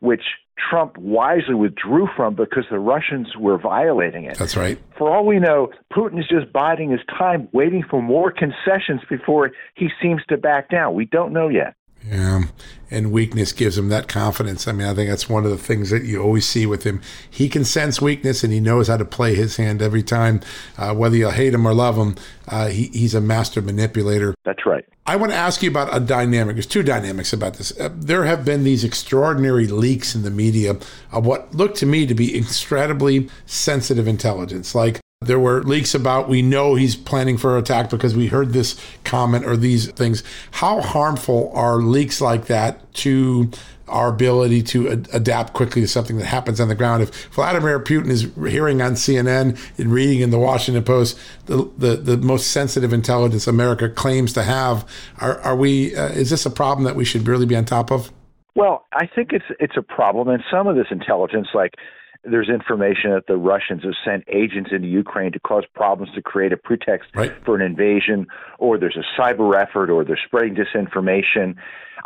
which 0.00 0.22
Trump 0.70 0.96
wisely 0.98 1.54
withdrew 1.54 2.08
from 2.16 2.34
because 2.34 2.64
the 2.70 2.78
Russians 2.78 3.28
were 3.38 3.58
violating 3.58 4.24
it. 4.24 4.38
That's 4.38 4.56
right. 4.56 4.78
For 4.98 5.14
all 5.14 5.26
we 5.26 5.38
know, 5.38 5.68
Putin 5.92 6.18
is 6.18 6.26
just 6.28 6.52
biding 6.52 6.90
his 6.90 7.00
time, 7.18 7.48
waiting 7.52 7.84
for 7.88 8.02
more 8.02 8.32
concessions 8.32 9.02
before 9.08 9.50
he 9.74 9.88
seems 10.02 10.22
to 10.28 10.36
back 10.36 10.70
down. 10.70 10.94
We 10.94 11.04
don't 11.06 11.32
know 11.32 11.48
yet. 11.48 11.74
Yeah, 12.08 12.44
and 12.88 13.10
weakness 13.10 13.52
gives 13.52 13.76
him 13.76 13.88
that 13.88 14.06
confidence. 14.06 14.68
I 14.68 14.72
mean, 14.72 14.86
I 14.86 14.94
think 14.94 15.10
that's 15.10 15.28
one 15.28 15.44
of 15.44 15.50
the 15.50 15.58
things 15.58 15.90
that 15.90 16.04
you 16.04 16.22
always 16.22 16.46
see 16.46 16.64
with 16.64 16.84
him. 16.84 17.00
He 17.28 17.48
can 17.48 17.64
sense 17.64 18.00
weakness, 18.00 18.44
and 18.44 18.52
he 18.52 18.60
knows 18.60 18.86
how 18.86 18.96
to 18.96 19.04
play 19.04 19.34
his 19.34 19.56
hand 19.56 19.82
every 19.82 20.04
time. 20.04 20.40
Uh, 20.78 20.94
whether 20.94 21.16
you 21.16 21.30
hate 21.30 21.52
him 21.52 21.66
or 21.66 21.74
love 21.74 21.96
him, 21.96 22.14
uh, 22.46 22.68
he, 22.68 22.84
he's 22.88 23.14
a 23.14 23.20
master 23.20 23.60
manipulator. 23.60 24.34
That's 24.44 24.64
right. 24.64 24.84
I 25.04 25.16
want 25.16 25.32
to 25.32 25.36
ask 25.36 25.62
you 25.62 25.70
about 25.70 25.94
a 25.94 26.00
dynamic. 26.00 26.56
There's 26.56 26.66
two 26.66 26.82
dynamics 26.84 27.32
about 27.32 27.54
this. 27.54 27.76
Uh, 27.78 27.90
there 27.92 28.24
have 28.24 28.44
been 28.44 28.62
these 28.62 28.84
extraordinary 28.84 29.66
leaks 29.66 30.14
in 30.14 30.22
the 30.22 30.30
media 30.30 30.76
of 31.10 31.26
what 31.26 31.54
looked 31.54 31.78
to 31.78 31.86
me 31.86 32.06
to 32.06 32.14
be 32.14 32.36
incredibly 32.36 33.28
sensitive 33.46 34.06
intelligence, 34.06 34.74
like 34.74 35.00
there 35.22 35.38
were 35.38 35.62
leaks 35.62 35.94
about 35.94 36.28
we 36.28 36.42
know 36.42 36.74
he's 36.74 36.94
planning 36.94 37.38
for 37.38 37.56
attack 37.56 37.88
because 37.88 38.14
we 38.14 38.26
heard 38.26 38.52
this 38.52 38.78
comment 39.04 39.46
or 39.46 39.56
these 39.56 39.90
things. 39.92 40.22
How 40.50 40.82
harmful 40.82 41.50
are 41.54 41.76
leaks 41.76 42.20
like 42.20 42.46
that 42.46 42.92
to 42.94 43.50
our 43.88 44.08
ability 44.08 44.62
to 44.62 44.90
ad- 44.90 45.08
adapt 45.12 45.54
quickly 45.54 45.80
to 45.80 45.88
something 45.88 46.18
that 46.18 46.26
happens 46.26 46.60
on 46.60 46.68
the 46.68 46.74
ground? 46.74 47.02
If 47.02 47.28
Vladimir 47.28 47.80
Putin 47.80 48.10
is 48.10 48.22
hearing 48.34 48.82
on 48.82 48.92
CNN 48.92 49.58
and 49.78 49.90
reading 49.90 50.20
in 50.20 50.30
the 50.30 50.38
Washington 50.38 50.84
Post 50.84 51.18
the 51.46 51.70
the, 51.78 51.96
the 51.96 52.16
most 52.18 52.48
sensitive 52.48 52.92
intelligence 52.92 53.46
America 53.46 53.88
claims 53.88 54.34
to 54.34 54.42
have, 54.42 54.86
are, 55.18 55.40
are 55.40 55.56
we? 55.56 55.96
Uh, 55.96 56.08
is 56.08 56.28
this 56.28 56.44
a 56.44 56.50
problem 56.50 56.84
that 56.84 56.94
we 56.94 57.06
should 57.06 57.26
really 57.26 57.46
be 57.46 57.56
on 57.56 57.64
top 57.64 57.90
of? 57.90 58.12
Well, 58.54 58.84
I 58.92 59.06
think 59.06 59.32
it's 59.32 59.46
it's 59.60 59.78
a 59.78 59.82
problem, 59.82 60.28
and 60.28 60.42
some 60.50 60.66
of 60.66 60.76
this 60.76 60.88
intelligence, 60.90 61.48
like 61.54 61.74
there's 62.30 62.48
information 62.48 63.12
that 63.12 63.26
the 63.26 63.36
Russians 63.36 63.82
have 63.84 63.94
sent 64.04 64.24
agents 64.28 64.70
into 64.72 64.86
Ukraine 64.86 65.32
to 65.32 65.40
cause 65.40 65.64
problems 65.74 66.12
to 66.14 66.22
create 66.22 66.52
a 66.52 66.56
pretext 66.56 67.10
right. 67.14 67.32
for 67.44 67.54
an 67.54 67.62
invasion, 67.62 68.26
or 68.58 68.78
there's 68.78 68.96
a 68.96 69.20
cyber 69.20 69.60
effort, 69.60 69.90
or 69.90 70.04
they're 70.04 70.18
spreading 70.26 70.54
disinformation. 70.54 71.56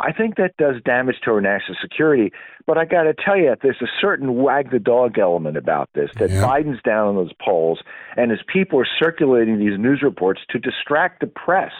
I 0.01 0.11
think 0.11 0.35
that 0.35 0.57
does 0.57 0.75
damage 0.83 1.17
to 1.25 1.31
our 1.31 1.41
national 1.41 1.77
security. 1.81 2.31
But 2.67 2.77
I 2.77 2.85
got 2.85 3.03
to 3.03 3.13
tell 3.13 3.37
you, 3.37 3.55
there's 3.61 3.81
a 3.81 3.87
certain 3.99 4.35
wag 4.35 4.71
the 4.71 4.79
dog 4.79 5.17
element 5.17 5.57
about 5.57 5.89
this 5.93 6.11
that 6.19 6.29
yeah. 6.29 6.43
Biden's 6.43 6.81
down 6.83 7.07
on 7.07 7.15
those 7.15 7.33
polls, 7.43 7.79
and 8.15 8.31
his 8.31 8.41
people 8.45 8.79
are 8.79 8.87
circulating 8.99 9.59
these 9.59 9.77
news 9.79 10.01
reports 10.03 10.41
to 10.49 10.59
distract 10.59 11.21
the 11.21 11.27
press. 11.27 11.71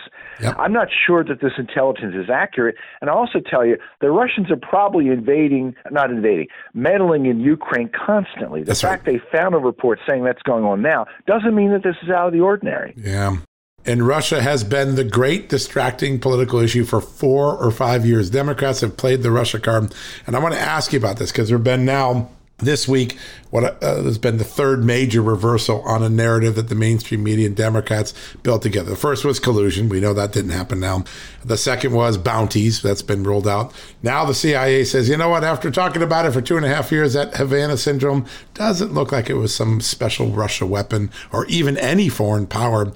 Yep. 0.41 0.55
I'm 0.57 0.73
not 0.73 0.87
sure 1.05 1.23
that 1.23 1.41
this 1.41 1.53
intelligence 1.57 2.15
is 2.15 2.29
accurate. 2.29 2.75
And 2.99 3.09
I 3.09 3.13
also 3.13 3.39
tell 3.39 3.65
you, 3.65 3.77
the 3.99 4.09
Russians 4.09 4.49
are 4.51 4.57
probably 4.57 5.07
invading, 5.09 5.75
not 5.91 6.09
invading, 6.09 6.47
meddling 6.73 7.25
in 7.25 7.39
Ukraine 7.39 7.89
constantly. 7.89 8.61
The 8.61 8.67
that's 8.67 8.81
fact 8.81 9.07
right. 9.07 9.21
they 9.21 9.37
found 9.37 9.55
a 9.55 9.59
report 9.59 9.99
saying 10.09 10.23
that's 10.23 10.41
going 10.41 10.63
on 10.63 10.81
now 10.81 11.05
doesn't 11.27 11.55
mean 11.55 11.71
that 11.71 11.83
this 11.83 11.95
is 12.01 12.09
out 12.09 12.27
of 12.27 12.33
the 12.33 12.41
ordinary. 12.41 12.93
Yeah. 12.97 13.37
And 13.85 14.05
Russia 14.05 14.41
has 14.41 14.63
been 14.63 14.95
the 14.95 15.03
great 15.03 15.49
distracting 15.49 16.19
political 16.19 16.59
issue 16.59 16.85
for 16.85 17.01
four 17.01 17.57
or 17.57 17.71
five 17.71 18.05
years. 18.05 18.29
Democrats 18.29 18.81
have 18.81 18.97
played 18.97 19.23
the 19.23 19.31
Russia 19.31 19.59
card. 19.59 19.93
And 20.27 20.35
I 20.35 20.39
want 20.39 20.53
to 20.53 20.59
ask 20.59 20.93
you 20.93 20.99
about 20.99 21.17
this 21.17 21.31
because 21.31 21.49
there 21.49 21.57
have 21.57 21.63
been 21.63 21.85
now 21.85 22.29
this 22.61 22.87
week 22.87 23.17
what 23.49 23.83
uh, 23.83 24.03
has 24.03 24.17
been 24.17 24.37
the 24.37 24.43
third 24.43 24.83
major 24.83 25.21
reversal 25.21 25.81
on 25.81 26.01
a 26.01 26.09
narrative 26.09 26.55
that 26.55 26.69
the 26.69 26.75
mainstream 26.75 27.23
media 27.23 27.47
and 27.47 27.55
Democrats 27.55 28.13
built 28.43 28.61
together. 28.61 28.91
The 28.91 28.95
first 28.95 29.25
was 29.25 29.39
collusion. 29.39 29.89
We 29.89 29.99
know 29.99 30.13
that 30.13 30.31
didn't 30.31 30.51
happen 30.51 30.79
now. 30.79 31.03
The 31.43 31.57
second 31.57 31.91
was 31.91 32.17
bounties. 32.17 32.81
That's 32.81 33.01
been 33.01 33.23
rolled 33.23 33.47
out. 33.47 33.73
Now 34.01 34.23
the 34.23 34.33
CIA 34.33 34.85
says, 34.85 35.09
you 35.09 35.17
know 35.17 35.29
what? 35.29 35.43
After 35.43 35.69
talking 35.69 36.01
about 36.01 36.25
it 36.25 36.31
for 36.31 36.41
two 36.41 36.55
and 36.55 36.65
a 36.65 36.69
half 36.69 36.91
years, 36.91 37.13
that 37.13 37.35
Havana 37.35 37.77
syndrome 37.77 38.25
doesn't 38.53 38.93
look 38.93 39.11
like 39.11 39.29
it 39.29 39.35
was 39.35 39.53
some 39.53 39.81
special 39.81 40.29
Russia 40.29 40.65
weapon 40.65 41.11
or 41.33 41.45
even 41.47 41.77
any 41.77 42.07
foreign 42.07 42.47
power. 42.47 42.91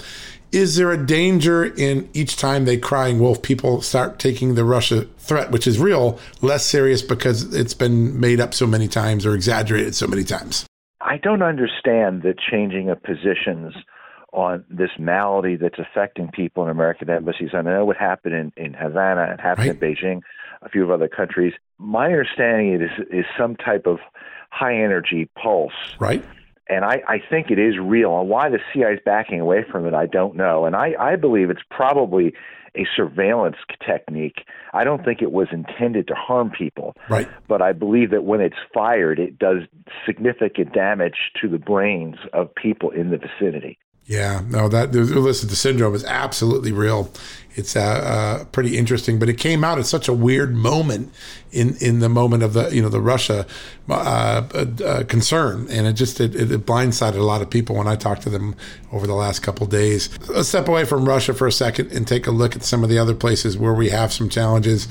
Is 0.52 0.76
there 0.76 0.92
a 0.92 1.06
danger 1.06 1.66
in 1.66 2.10
each 2.14 2.38
time 2.38 2.66
they 2.66 2.78
crying 2.78 3.20
wolf, 3.20 3.42
people 3.42 3.82
start 3.82 4.20
taking 4.20 4.56
the 4.56 4.64
Russia 4.64 5.06
threat, 5.18 5.52
which 5.52 5.68
is 5.68 5.80
real, 5.80 6.20
less 6.42 6.66
serious 6.66 7.02
because 7.02 7.54
it's 7.54 7.74
been 7.74 8.20
made 8.20 8.40
up 8.40 8.54
so 8.54 8.66
many 8.66 8.88
times 8.88 9.26
or 9.26 9.36
exaggerated 9.36 9.96
so 9.96 10.08
many 10.08 10.24
times? 10.24 10.66
I 11.02 11.18
don't 11.18 11.42
understand 11.42 12.24
the 12.24 12.34
changing 12.50 12.90
of 12.90 13.02
positions 13.04 13.74
on 14.34 14.66
this 14.70 14.90
malady 15.00 15.56
that's 15.56 15.80
affecting 15.80 16.30
people 16.30 16.64
in 16.64 16.70
American 16.70 17.10
embassies. 17.10 17.52
I 17.54 17.62
know 17.62 17.86
what 17.86 17.98
happened 17.98 18.36
in, 18.36 18.52
in 18.58 18.74
Havana 18.74 19.28
and 19.32 19.40
happened 19.40 19.82
right. 19.82 19.82
in 19.82 19.96
Beijing, 19.96 20.22
a 20.62 20.70
few 20.70 20.84
of 20.84 20.92
other 20.92 21.08
countries. 21.08 21.54
My 21.78 22.08
understanding 22.08 22.74
is 22.82 22.90
is 23.12 23.26
some 23.38 23.56
type 23.56 23.86
of 23.86 24.00
high 24.50 24.76
energy 24.76 25.30
pulse. 25.36 25.74
Right 26.00 26.24
and 26.68 26.84
I, 26.84 27.02
I 27.08 27.18
think 27.30 27.52
it 27.52 27.60
is 27.60 27.76
real. 27.80 28.20
And 28.20 28.30
why 28.30 28.50
the 28.50 28.60
CIA 28.74 28.94
is 28.94 29.00
backing 29.06 29.40
away 29.40 29.64
from 29.70 29.86
it, 29.86 29.94
I 29.94 30.06
don't 30.06 30.36
know. 30.36 30.66
And 30.66 30.76
I, 30.76 30.94
I 31.00 31.16
believe 31.16 31.50
it's 31.50 31.62
probably 31.70 32.34
a 32.76 32.86
surveillance 32.96 33.58
technique. 33.86 34.46
I 34.74 34.84
don't 34.84 35.04
think 35.04 35.22
it 35.22 35.32
was 35.32 35.48
intended 35.52 36.08
to 36.08 36.16
harm 36.16 36.52
people. 36.52 36.96
Right. 37.10 37.28
But 37.48 37.62
I 37.62 37.72
believe 37.72 38.12
that 38.12 38.24
when 38.24 38.42
it's 38.42 38.58
fired, 38.74 39.20
it 39.20 39.40
does 39.40 39.64
significant 40.06 40.74
damage 40.74 41.32
to 41.42 41.48
the 41.48 41.60
brains 41.60 42.18
of 42.34 42.54
people 42.54 42.92
in 42.92 43.12
the 43.12 43.18
vicinity. 43.18 43.78
Yeah, 44.08 44.44
no, 44.48 44.70
that 44.70 44.94
listen, 44.94 45.50
the 45.50 45.56
syndrome 45.56 45.96
is 45.96 46.04
absolutely 46.04 46.72
real. 46.72 47.10
It's 47.56 47.76
uh, 47.76 47.80
uh, 47.80 48.44
pretty 48.46 48.78
interesting, 48.78 49.18
but 49.18 49.30
it 49.30 49.40
came 49.40 49.64
out 49.64 49.80
at 49.80 49.88
such 49.88 50.08
a 50.08 50.14
weird 50.14 50.54
moment 50.54 51.12
in 51.52 51.76
in 51.78 52.02
the 52.02 52.10
moment 52.10 52.44
of 52.44 52.54
the 52.54 52.70
you 52.70 52.84
know 52.84 52.90
the 52.90 53.02
Russia 53.02 53.48
uh, 53.90 54.44
uh, 54.54 54.66
uh 54.84 55.04
concern, 55.06 55.66
and 55.72 55.88
it 55.88 55.94
just 55.94 56.20
it, 56.20 56.36
it, 56.36 56.50
blindsided 56.68 57.18
a 57.18 57.24
lot 57.24 57.42
of 57.42 57.50
people 57.50 57.78
when 57.78 57.88
I 57.88 57.96
talked 57.96 58.22
to 58.24 58.30
them 58.30 58.56
over 58.92 59.08
the 59.08 59.16
last 59.16 59.40
couple 59.40 59.66
days. 59.66 60.10
Let's 60.30 60.50
step 60.50 60.68
away 60.68 60.86
from 60.86 61.06
Russia 61.06 61.34
for 61.34 61.48
a 61.48 61.52
second 61.52 61.92
and 61.92 62.08
take 62.08 62.28
a 62.28 62.32
look 62.32 62.56
at 62.56 62.64
some 62.64 62.84
of 62.84 62.90
the 62.92 63.00
other 63.00 63.16
places 63.16 63.58
where 63.58 63.74
we 63.74 63.90
have 63.90 64.14
some 64.14 64.30
challenges. 64.30 64.88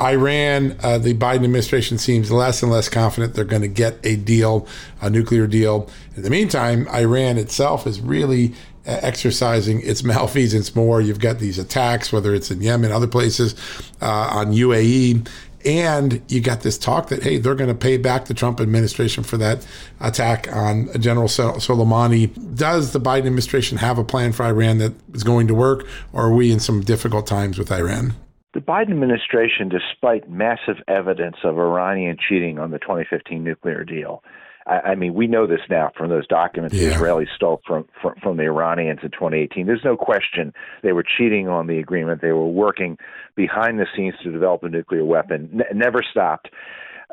Iran, 0.00 0.76
uh, 0.82 0.98
the 0.98 1.14
Biden 1.14 1.44
administration 1.44 1.98
seems 1.98 2.30
less 2.30 2.62
and 2.62 2.70
less 2.70 2.88
confident 2.88 3.34
they're 3.34 3.44
going 3.44 3.62
to 3.62 3.68
get 3.68 3.98
a 4.04 4.16
deal, 4.16 4.66
a 5.00 5.08
nuclear 5.08 5.46
deal. 5.46 5.88
In 6.16 6.22
the 6.22 6.30
meantime, 6.30 6.88
Iran 6.88 7.38
itself 7.38 7.86
is 7.86 8.00
really 8.00 8.52
uh, 8.86 9.00
exercising 9.02 9.80
its 9.82 10.04
malfeasance 10.04 10.74
more. 10.76 11.00
You've 11.00 11.20
got 11.20 11.38
these 11.38 11.58
attacks, 11.58 12.12
whether 12.12 12.34
it's 12.34 12.50
in 12.50 12.60
Yemen, 12.60 12.92
other 12.92 13.06
places, 13.06 13.54
uh, 14.02 14.06
on 14.32 14.52
UAE. 14.52 15.28
And 15.64 16.22
you 16.28 16.40
got 16.40 16.60
this 16.60 16.78
talk 16.78 17.08
that, 17.08 17.24
hey, 17.24 17.38
they're 17.38 17.56
going 17.56 17.68
to 17.68 17.74
pay 17.74 17.96
back 17.96 18.26
the 18.26 18.34
Trump 18.34 18.60
administration 18.60 19.24
for 19.24 19.36
that 19.38 19.66
attack 19.98 20.54
on 20.54 20.88
General 21.00 21.26
Soleimani. 21.26 22.54
Does 22.54 22.92
the 22.92 23.00
Biden 23.00 23.26
administration 23.26 23.78
have 23.78 23.98
a 23.98 24.04
plan 24.04 24.30
for 24.30 24.44
Iran 24.44 24.78
that 24.78 24.92
is 25.12 25.24
going 25.24 25.48
to 25.48 25.54
work, 25.54 25.84
or 26.12 26.26
are 26.26 26.32
we 26.32 26.52
in 26.52 26.60
some 26.60 26.82
difficult 26.82 27.26
times 27.26 27.58
with 27.58 27.72
Iran? 27.72 28.14
The 28.56 28.62
Biden 28.62 28.92
administration, 28.92 29.68
despite 29.68 30.30
massive 30.30 30.76
evidence 30.88 31.36
of 31.44 31.58
Iranian 31.58 32.16
cheating 32.16 32.58
on 32.58 32.70
the 32.70 32.78
2015 32.78 33.44
nuclear 33.44 33.84
deal, 33.84 34.24
I, 34.66 34.92
I 34.92 34.94
mean, 34.94 35.12
we 35.12 35.26
know 35.26 35.46
this 35.46 35.60
now 35.68 35.90
from 35.94 36.08
those 36.08 36.26
documents 36.26 36.74
yeah. 36.74 36.88
the 36.88 36.94
Israelis 36.94 37.26
stole 37.36 37.60
from, 37.66 37.84
from 38.00 38.14
from 38.22 38.38
the 38.38 38.44
Iranians 38.44 39.00
in 39.02 39.10
2018. 39.10 39.66
There's 39.66 39.84
no 39.84 39.94
question 39.94 40.54
they 40.82 40.92
were 40.92 41.04
cheating 41.04 41.48
on 41.48 41.66
the 41.66 41.78
agreement. 41.78 42.22
They 42.22 42.32
were 42.32 42.48
working 42.48 42.96
behind 43.34 43.78
the 43.78 43.84
scenes 43.94 44.14
to 44.22 44.32
develop 44.32 44.62
a 44.62 44.70
nuclear 44.70 45.04
weapon. 45.04 45.50
N- 45.52 45.78
never 45.78 46.02
stopped. 46.10 46.48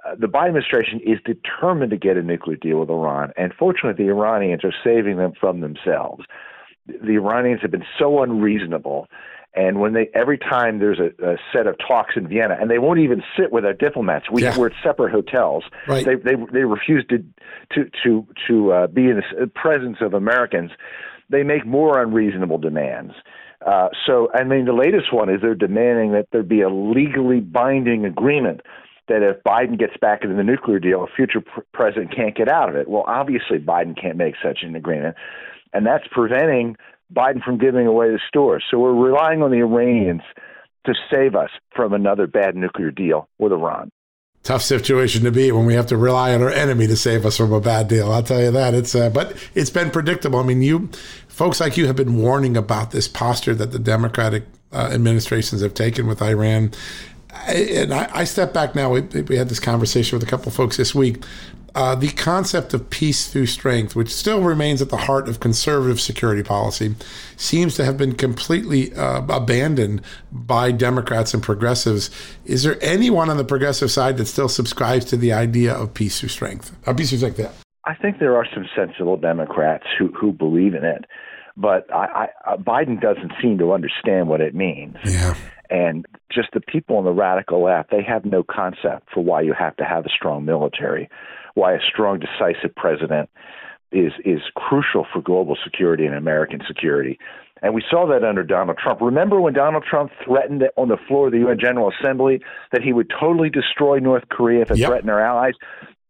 Uh, 0.08 0.16
the 0.18 0.28
Biden 0.28 0.48
administration 0.48 1.02
is 1.06 1.20
determined 1.26 1.92
to 1.92 1.98
get 1.98 2.16
a 2.16 2.24
nuclear 2.24 2.56
deal 2.56 2.80
with 2.80 2.90
Iran, 2.90 3.34
and 3.36 3.54
fortunately, 3.54 4.02
the 4.02 4.10
Iranians 4.10 4.64
are 4.64 4.74
saving 4.82 5.18
them 5.18 5.34
from 5.38 5.60
themselves. 5.60 6.24
The 6.88 7.16
Iranians 7.16 7.60
have 7.64 7.72
been 7.72 7.86
so 8.00 8.24
unreasonable 8.24 9.10
and 9.56 9.80
when 9.80 9.94
they 9.94 10.10
every 10.14 10.38
time 10.38 10.80
there's 10.80 11.00
a, 11.00 11.26
a, 11.26 11.36
set 11.54 11.68
of 11.68 11.76
talks 11.78 12.16
in 12.16 12.28
Vienna, 12.28 12.58
and 12.60 12.70
they 12.70 12.80
won't 12.80 13.00
even 13.00 13.22
sit 13.38 13.52
with 13.52 13.66
our 13.66 13.74
diplomats. 13.74 14.26
We, 14.32 14.44
yeah. 14.44 14.58
We're 14.58 14.68
at 14.68 14.74
separate 14.84 15.12
hotels. 15.12 15.64
Right. 15.88 16.06
They 16.06 16.16
they 16.16 16.36
they 16.52 16.64
refuse 16.64 17.06
to 17.10 17.20
to 17.74 17.90
to 18.04 18.28
to 18.48 18.72
uh, 18.72 18.88
be 18.88 19.04
in 19.04 19.22
the 19.40 19.48
presence 19.48 19.98
of 20.02 20.14
Americans. 20.14 20.72
They 21.30 21.44
make 21.44 21.66
more 21.66 22.02
unreasonable 22.02 22.58
demands. 22.58 23.14
Uh, 23.66 23.90
so, 24.06 24.30
I 24.34 24.44
mean, 24.44 24.66
the 24.66 24.74
latest 24.74 25.14
one 25.14 25.30
is 25.30 25.42
they're 25.42 25.56
demanding 25.56 26.12
that 26.12 26.28
there 26.32 26.44
be 26.44 26.62
a 26.62 26.70
legally 26.70 27.40
binding 27.40 28.06
agreement 28.06 28.62
that 29.08 29.22
if 29.22 29.42
Biden 29.44 29.78
gets 29.80 29.94
back 30.02 30.24
into 30.24 30.36
the 30.36 30.44
nuclear 30.44 30.80
deal, 30.80 31.04
a 31.04 31.08
future 31.08 31.42
pr- 31.42 31.62
president 31.74 32.16
can't 32.16 32.36
get 32.36 32.50
out 32.50 32.70
of 32.70 32.76
it. 32.76 32.90
Well, 32.90 33.04
obviously, 33.08 33.60
Biden 33.60 34.00
can't 34.00 34.18
make 34.18 34.36
such 34.44 34.60
an 34.64 34.76
agreement, 34.76 35.16
and 35.74 35.86
that's 35.86 36.06
preventing 36.12 36.76
Biden 37.14 37.44
from 37.44 37.58
giving 37.58 37.88
away 37.88 38.10
the 38.10 38.20
stores. 38.28 38.64
So 38.70 38.80
we're 38.80 38.94
relying 38.94 39.42
on 39.42 39.52
the 39.52 39.60
Iranians 39.60 40.22
to 40.86 40.94
save 41.10 41.36
us 41.36 41.50
from 41.76 41.94
another 41.94 42.28
bad 42.28 42.56
nuclear 42.56 42.92
deal 42.92 43.28
with 43.38 43.52
Iran. 43.52 43.90
Tough 44.44 44.62
situation 44.62 45.24
to 45.24 45.32
be 45.32 45.54
when 45.54 45.66
we 45.66 45.74
have 45.74 45.88
to 45.88 45.96
rely 45.96 46.34
on 46.34 46.42
our 46.42 46.50
enemy 46.50 46.86
to 46.88 46.98
save 46.98 47.26
us 47.26 47.38
from 47.38 47.54
a 47.54 47.62
bad 47.62 47.88
deal. 47.88 48.12
I'll 48.12 48.24
tell 48.24 48.42
you 48.42 48.52
that. 48.52 48.74
It's 48.74 48.94
uh, 48.94 49.10
but 49.10 49.38
it's 49.56 49.70
been 49.70 49.90
predictable. 49.90 50.40
I 50.40 50.44
mean, 50.44 50.62
you 50.62 50.90
folks 51.30 51.62
like 51.62 51.78
you 51.78 51.88
have 51.88 51.96
been 51.96 52.18
warning 52.18 52.58
about 52.58 52.92
this 52.92 53.08
posture 53.08 53.56
that 53.56 53.72
the 53.72 53.80
Democratic 53.80 54.44
uh, 54.74 54.90
administrations 54.92 55.62
have 55.62 55.74
taken 55.74 56.08
with 56.08 56.22
Iran. 56.22 56.72
I, 57.34 57.54
and 57.54 57.94
I, 57.94 58.10
I, 58.14 58.24
step 58.26 58.54
back 58.54 58.76
now. 58.76 58.92
We, 58.92 59.02
we, 59.02 59.38
had 59.38 59.50
this 59.50 59.60
conversation 59.60 60.18
with 60.18 60.28
a 60.28 60.30
couple 60.30 60.52
folks 60.52 60.78
this 60.78 60.94
week 60.94 61.24
uh, 61.76 61.96
the 61.96 62.10
concept 62.10 62.74
of 62.74 62.90
peace 62.90 63.28
through 63.28 63.48
strength, 63.48 63.96
which 63.96 64.14
still 64.14 64.42
remains 64.42 64.82
at 64.82 64.90
the 64.90 64.98
heart 64.98 65.28
of 65.28 65.40
conservative 65.40 66.00
security 66.00 66.44
policy, 66.44 66.96
seems 67.36 67.76
to 67.76 67.84
have 67.84 67.98
been 67.98 68.14
completely 68.14 68.94
uh, 68.94 69.22
abandoned 69.28 70.02
by 70.32 70.72
Democrats 70.72 71.34
and 71.34 71.42
progressives. 71.42 72.12
Is 72.46 72.64
there 72.64 72.78
anyone 72.82 73.30
on 73.30 73.38
the 73.38 73.44
progressive 73.44 73.90
side 73.92 74.18
that 74.18 74.26
still 74.26 74.50
subscribes 74.50 75.06
to 75.06 75.18
the 75.18 75.34
idea 75.34 75.74
of 75.74 75.94
peace 75.94 76.20
through 76.20 76.30
strength? 76.30 76.76
Or 76.86 76.94
peace 76.94 77.10
through 77.10 77.20
strength, 77.20 77.40
yeah. 77.40 77.52
I 77.86 77.96
think 77.96 78.20
there 78.20 78.38
are 78.38 78.46
some 78.54 78.68
sensible 78.76 79.18
Democrats 79.18 79.86
who, 79.98 80.08
who 80.10 80.32
believe 80.32 80.76
in 80.76 80.86
it, 80.86 81.06
but 81.58 81.92
I, 81.94 82.30
I, 82.46 82.56
Biden 82.56 83.02
doesn't 83.02 83.34
seem 83.42 83.58
to 83.58 83.74
understand 83.74 84.30
what 84.30 84.42
it 84.42 84.56
means. 84.56 84.96
Yeah. 85.04 85.36
And 85.70 86.06
just 86.32 86.50
the 86.54 86.62
people 86.62 86.98
on 86.98 87.04
the 87.04 87.12
radical 87.12 87.64
left, 87.64 87.90
they 87.90 88.04
have 88.04 88.26
no 88.26 88.44
concept 88.44 89.10
for 89.12 89.24
why 89.24 89.42
you 89.42 89.54
have 89.58 89.76
to 89.78 89.84
have 89.84 90.06
a 90.06 90.10
strong 90.10 90.46
military 90.46 91.10
why 91.56 91.74
a 91.74 91.80
strong, 91.82 92.20
decisive 92.20 92.76
president 92.76 93.30
is 93.92 94.12
is 94.26 94.42
crucial 94.56 95.06
for 95.14 95.22
global 95.22 95.58
security 95.64 96.06
and 96.06 96.16
American 96.16 96.62
security. 96.68 97.20
And 97.62 97.74
we 97.74 97.84
saw 97.90 98.06
that 98.08 98.26
under 98.28 98.44
Donald 98.44 98.78
Trump. 98.78 99.00
Remember 99.00 99.40
when 99.40 99.54
Donald 99.54 99.86
Trump 99.90 100.12
threatened 100.26 100.64
on 100.76 100.90
the 100.90 100.98
floor 101.08 101.28
of 101.28 101.32
the 101.32 101.40
UN 101.40 101.58
General 101.60 101.92
Assembly 101.98 102.42
that 102.74 102.82
he 102.82 102.92
would 102.92 103.10
totally 103.10 103.50
destroy 103.50 104.00
North 104.00 104.28
Korea 104.30 104.64
if 104.64 104.72
it 104.72 104.78
yep. 104.80 104.90
threatened 104.90 105.10
our 105.10 105.22
allies? 105.22 105.54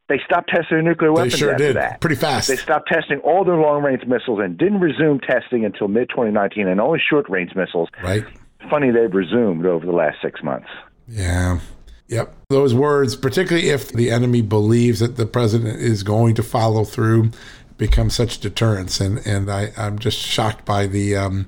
They 0.09 0.19
stopped 0.25 0.49
testing 0.49 0.77
their 0.77 0.81
nuclear 0.81 1.13
weapons 1.13 1.33
they 1.33 1.39
sure 1.39 1.51
after 1.51 1.67
did. 1.67 1.75
that. 1.75 2.01
Pretty 2.01 2.15
fast. 2.15 2.47
They 2.47 2.55
stopped 2.55 2.89
testing 2.91 3.19
all 3.19 3.45
their 3.45 3.55
long 3.55 3.83
range 3.83 4.03
missiles 4.05 4.39
and 4.41 4.57
didn't 4.57 4.79
resume 4.79 5.19
testing 5.19 5.63
until 5.63 5.87
mid 5.87 6.09
2019 6.09 6.67
and 6.67 6.81
only 6.81 6.99
short 6.99 7.29
range 7.29 7.51
missiles. 7.55 7.89
Right. 8.03 8.25
Funny 8.69 8.91
they've 8.91 9.13
resumed 9.13 9.65
over 9.65 9.85
the 9.85 9.91
last 9.91 10.17
six 10.23 10.41
months. 10.43 10.67
Yeah. 11.07 11.59
Yep. 12.07 12.35
Those 12.49 12.73
words, 12.73 13.15
particularly 13.15 13.69
if 13.69 13.91
the 13.91 14.11
enemy 14.11 14.41
believes 14.41 14.99
that 14.99 15.15
the 15.15 15.25
president 15.25 15.79
is 15.79 16.03
going 16.03 16.35
to 16.35 16.43
follow 16.43 16.83
through, 16.83 17.31
become 17.77 18.09
such 18.09 18.39
deterrence. 18.39 18.99
And 18.99 19.25
and 19.25 19.49
I, 19.49 19.71
I'm 19.77 19.99
just 19.99 20.17
shocked 20.17 20.65
by 20.65 20.85
the 20.87 21.15
um, 21.15 21.47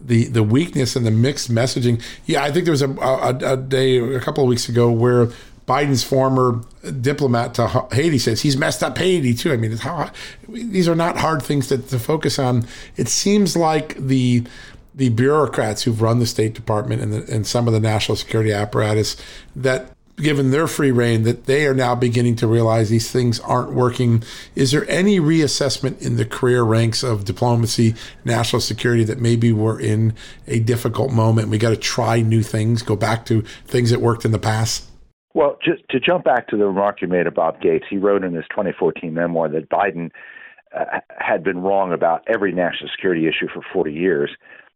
the 0.00 0.24
the 0.24 0.42
weakness 0.42 0.96
and 0.96 1.06
the 1.06 1.10
mixed 1.10 1.50
messaging. 1.50 2.02
Yeah, 2.26 2.42
I 2.42 2.50
think 2.50 2.64
there 2.64 2.72
was 2.72 2.82
a, 2.82 2.90
a, 2.90 3.52
a 3.52 3.56
day 3.56 3.98
a 3.98 4.20
couple 4.20 4.44
of 4.44 4.48
weeks 4.48 4.68
ago 4.68 4.90
where 4.90 5.28
Biden's 5.66 6.02
former 6.02 6.60
diplomat 7.00 7.54
to 7.54 7.86
Haiti 7.92 8.18
says 8.18 8.42
he's 8.42 8.56
messed 8.56 8.82
up 8.82 8.98
Haiti 8.98 9.32
too. 9.32 9.52
I 9.52 9.56
mean, 9.56 9.76
how, 9.76 10.10
these 10.48 10.88
are 10.88 10.96
not 10.96 11.16
hard 11.16 11.42
things 11.42 11.68
to, 11.68 11.78
to 11.78 11.98
focus 11.98 12.38
on. 12.38 12.66
It 12.96 13.08
seems 13.08 13.56
like 13.56 13.94
the 13.96 14.44
the 14.94 15.08
bureaucrats 15.10 15.82
who've 15.82 16.02
run 16.02 16.18
the 16.18 16.26
State 16.26 16.54
Department 16.54 17.00
and, 17.00 17.12
the, 17.12 17.34
and 17.34 17.46
some 17.46 17.66
of 17.66 17.72
the 17.72 17.80
national 17.80 18.16
security 18.16 18.52
apparatus 18.52 19.16
that 19.56 19.92
given 20.16 20.50
their 20.50 20.66
free 20.66 20.90
reign 20.90 21.22
that 21.22 21.46
they 21.46 21.66
are 21.66 21.74
now 21.74 21.94
beginning 21.94 22.36
to 22.36 22.46
realize 22.46 22.90
these 22.90 23.10
things 23.10 23.40
aren't 23.40 23.72
working. 23.72 24.22
Is 24.54 24.70
there 24.70 24.88
any 24.88 25.18
reassessment 25.18 26.00
in 26.02 26.16
the 26.16 26.24
career 26.24 26.62
ranks 26.62 27.02
of 27.02 27.24
diplomacy, 27.24 27.94
national 28.24 28.60
security 28.60 29.04
that 29.04 29.18
maybe 29.18 29.52
we're 29.52 29.80
in 29.80 30.14
a 30.46 30.60
difficult 30.60 31.12
moment? 31.12 31.48
We 31.48 31.58
got 31.58 31.70
to 31.70 31.76
try 31.76 32.20
new 32.20 32.42
things, 32.42 32.82
go 32.82 32.94
back 32.94 33.26
to 33.26 33.42
things 33.66 33.90
that 33.90 34.00
worked 34.00 34.24
in 34.24 34.32
the 34.32 34.38
past? 34.38 34.88
Well, 35.34 35.58
just 35.64 35.82
to 35.90 35.98
jump 35.98 36.24
back 36.24 36.48
to 36.48 36.56
the 36.56 36.66
remark 36.66 37.00
you 37.00 37.08
made 37.08 37.26
about 37.26 37.62
Gates, 37.62 37.86
he 37.88 37.96
wrote 37.96 38.22
in 38.22 38.34
his 38.34 38.44
2014 38.50 39.14
memoir 39.14 39.48
that 39.48 39.70
Biden 39.70 40.10
uh, 40.78 41.00
had 41.18 41.42
been 41.42 41.62
wrong 41.62 41.92
about 41.92 42.22
every 42.32 42.52
national 42.52 42.90
security 42.90 43.26
issue 43.26 43.48
for 43.52 43.62
40 43.72 43.92
years. 43.92 44.30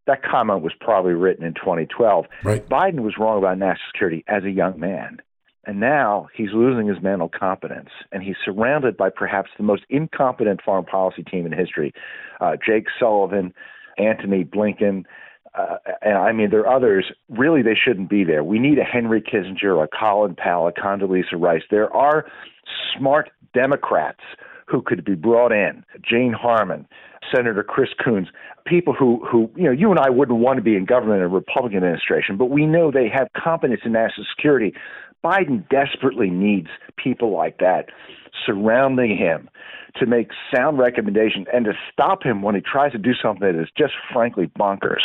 That 0.06 0.22
comment 0.22 0.62
was 0.62 0.72
probably 0.78 1.14
written 1.14 1.44
in 1.44 1.54
2012. 1.54 2.26
Right. 2.44 2.68
Biden 2.68 3.00
was 3.00 3.14
wrong 3.18 3.38
about 3.38 3.58
national 3.58 3.86
security 3.92 4.24
as 4.28 4.44
a 4.44 4.50
young 4.50 4.78
man. 4.78 5.18
And 5.66 5.80
now 5.80 6.28
he's 6.32 6.50
losing 6.52 6.86
his 6.86 7.02
mental 7.02 7.28
competence, 7.28 7.88
and 8.12 8.22
he's 8.22 8.36
surrounded 8.44 8.96
by 8.96 9.10
perhaps 9.10 9.50
the 9.56 9.64
most 9.64 9.82
incompetent 9.90 10.60
foreign 10.64 10.84
policy 10.84 11.24
team 11.24 11.44
in 11.44 11.50
history. 11.50 11.92
Uh, 12.40 12.52
Jake 12.64 12.86
Sullivan, 13.00 13.52
Antony 13.98 14.44
Blinken, 14.44 15.04
uh, 15.58 15.78
and 16.02 16.18
I 16.18 16.32
mean, 16.32 16.50
there 16.50 16.60
are 16.60 16.76
others. 16.76 17.06
Really, 17.28 17.62
they 17.62 17.74
shouldn't 17.74 18.10
be 18.10 18.24
there. 18.24 18.44
We 18.44 18.58
need 18.58 18.78
a 18.78 18.84
Henry 18.84 19.22
Kissinger, 19.22 19.82
a 19.82 19.88
Colin 19.88 20.36
Powell, 20.36 20.68
a 20.68 20.72
Condoleezza 20.72 21.34
Rice. 21.34 21.62
There 21.70 21.92
are 21.96 22.26
smart 22.96 23.30
Democrats 23.54 24.20
who 24.66 24.82
could 24.82 25.04
be 25.04 25.14
brought 25.14 25.52
in. 25.52 25.84
Jane 26.02 26.32
Harman, 26.32 26.86
Senator 27.34 27.62
Chris 27.62 27.90
Coons, 28.02 28.28
people 28.66 28.92
who, 28.92 29.24
who, 29.24 29.50
you 29.56 29.64
know, 29.64 29.70
you 29.70 29.90
and 29.90 29.98
I 29.98 30.10
wouldn't 30.10 30.38
want 30.38 30.56
to 30.56 30.62
be 30.62 30.76
in 30.76 30.84
government 30.84 31.18
in 31.18 31.24
a 31.24 31.28
Republican 31.28 31.78
administration, 31.78 32.36
but 32.36 32.46
we 32.46 32.66
know 32.66 32.90
they 32.90 33.08
have 33.08 33.28
competence 33.36 33.82
in 33.84 33.92
national 33.92 34.26
security. 34.34 34.74
Biden 35.24 35.68
desperately 35.68 36.30
needs 36.30 36.68
people 36.96 37.36
like 37.36 37.58
that 37.58 37.86
surrounding 38.44 39.16
him 39.16 39.48
to 39.96 40.06
make 40.06 40.28
sound 40.54 40.78
recommendations 40.78 41.46
and 41.52 41.64
to 41.64 41.72
stop 41.92 42.22
him 42.22 42.42
when 42.42 42.54
he 42.54 42.60
tries 42.60 42.92
to 42.92 42.98
do 42.98 43.12
something 43.20 43.40
that 43.40 43.60
is 43.60 43.68
just 43.76 43.94
frankly 44.12 44.50
bonkers. 44.58 45.00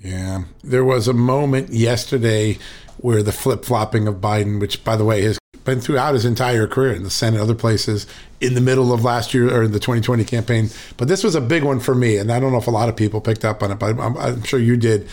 Yeah. 0.00 0.44
There 0.62 0.84
was 0.84 1.08
a 1.08 1.12
moment 1.12 1.70
yesterday 1.70 2.58
where 2.98 3.22
the 3.22 3.32
flip 3.32 3.64
flopping 3.64 4.06
of 4.06 4.16
Biden, 4.16 4.60
which, 4.60 4.84
by 4.84 4.96
the 4.96 5.04
way, 5.04 5.22
has 5.22 5.38
been 5.64 5.80
throughout 5.80 6.14
his 6.14 6.24
entire 6.24 6.66
career 6.66 6.92
in 6.92 7.02
the 7.02 7.10
Senate, 7.10 7.40
other 7.40 7.54
places, 7.54 8.06
in 8.40 8.54
the 8.54 8.60
middle 8.60 8.92
of 8.92 9.02
last 9.02 9.32
year 9.32 9.52
or 9.52 9.62
in 9.62 9.72
the 9.72 9.80
2020 9.80 10.24
campaign. 10.24 10.68
But 10.96 11.08
this 11.08 11.24
was 11.24 11.34
a 11.34 11.40
big 11.40 11.64
one 11.64 11.80
for 11.80 11.94
me. 11.94 12.18
And 12.18 12.30
I 12.30 12.38
don't 12.38 12.52
know 12.52 12.58
if 12.58 12.66
a 12.66 12.72
lot 12.72 12.88
of 12.88 12.96
people 12.96 13.20
picked 13.20 13.44
up 13.44 13.62
on 13.62 13.70
it, 13.70 13.78
but 13.78 13.98
I'm, 13.98 14.16
I'm 14.16 14.42
sure 14.42 14.60
you 14.60 14.76
did. 14.76 15.08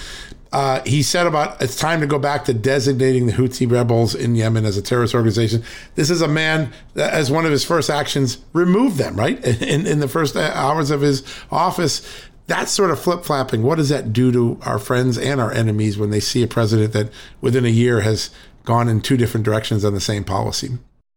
Uh, 0.51 0.81
he 0.85 1.01
said 1.01 1.25
about 1.27 1.61
it's 1.61 1.77
time 1.77 2.01
to 2.01 2.07
go 2.07 2.19
back 2.19 2.43
to 2.43 2.53
designating 2.53 3.25
the 3.25 3.31
Houthi 3.31 3.71
rebels 3.71 4.13
in 4.13 4.35
Yemen 4.35 4.65
as 4.65 4.75
a 4.75 4.81
terrorist 4.81 5.15
organization. 5.15 5.63
This 5.95 6.09
is 6.09 6.21
a 6.21 6.27
man 6.27 6.73
that, 6.95 7.13
as 7.13 7.31
one 7.31 7.45
of 7.45 7.51
his 7.51 7.63
first 7.63 7.89
actions, 7.89 8.39
removed 8.51 8.97
them, 8.97 9.15
right? 9.15 9.41
In, 9.61 9.87
in 9.87 9.99
the 9.99 10.07
first 10.07 10.35
hours 10.35 10.91
of 10.91 11.01
his 11.01 11.23
office. 11.51 12.01
That 12.47 12.67
sort 12.67 12.91
of 12.91 12.99
flip 12.99 13.23
flopping, 13.23 13.63
what 13.63 13.75
does 13.75 13.87
that 13.89 14.11
do 14.11 14.31
to 14.33 14.59
our 14.63 14.77
friends 14.77 15.17
and 15.17 15.39
our 15.39 15.53
enemies 15.53 15.97
when 15.97 16.09
they 16.09 16.19
see 16.19 16.43
a 16.43 16.47
president 16.47 16.91
that 16.91 17.09
within 17.39 17.63
a 17.63 17.69
year 17.69 18.01
has 18.01 18.29
gone 18.63 18.87
in 18.87 19.01
two 19.01 19.17
different 19.17 19.45
directions 19.45 19.83
on 19.85 19.93
the 19.93 20.01
same 20.01 20.23
policy? 20.23 20.69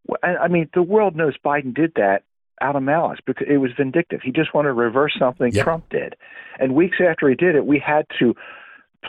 Well, 0.06 0.18
I 0.22 0.48
mean, 0.48 0.68
the 0.74 0.82
world 0.82 1.16
knows 1.16 1.34
Biden 1.44 1.74
did 1.74 1.92
that 1.96 2.24
out 2.60 2.76
of 2.76 2.82
malice 2.82 3.18
because 3.26 3.46
it 3.48 3.58
was 3.58 3.70
vindictive. 3.76 4.20
He 4.22 4.30
just 4.30 4.54
wanted 4.54 4.68
to 4.68 4.74
reverse 4.74 5.14
something 5.18 5.52
yep. 5.52 5.64
Trump 5.64 5.88
did. 5.90 6.14
And 6.58 6.74
weeks 6.74 6.98
after 7.00 7.28
he 7.28 7.34
did 7.34 7.54
it, 7.56 7.66
we 7.66 7.78
had 7.84 8.06
to 8.18 8.34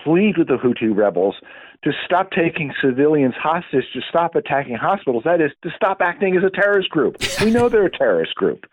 plead 0.03 0.37
with 0.37 0.47
the 0.47 0.57
Houthi 0.57 0.95
rebels 0.95 1.35
to 1.83 1.91
stop 2.03 2.31
taking 2.31 2.73
civilians 2.81 3.35
hostage, 3.37 3.85
to 3.93 4.01
stop 4.09 4.35
attacking 4.35 4.75
hospitals. 4.75 5.23
That 5.25 5.41
is, 5.41 5.51
to 5.63 5.69
stop 5.75 6.01
acting 6.01 6.35
as 6.35 6.43
a 6.43 6.49
terrorist 6.49 6.89
group. 6.89 7.17
We 7.41 7.51
know 7.51 7.69
they're 7.69 7.85
a 7.85 7.91
terrorist 7.91 8.33
group. 8.35 8.65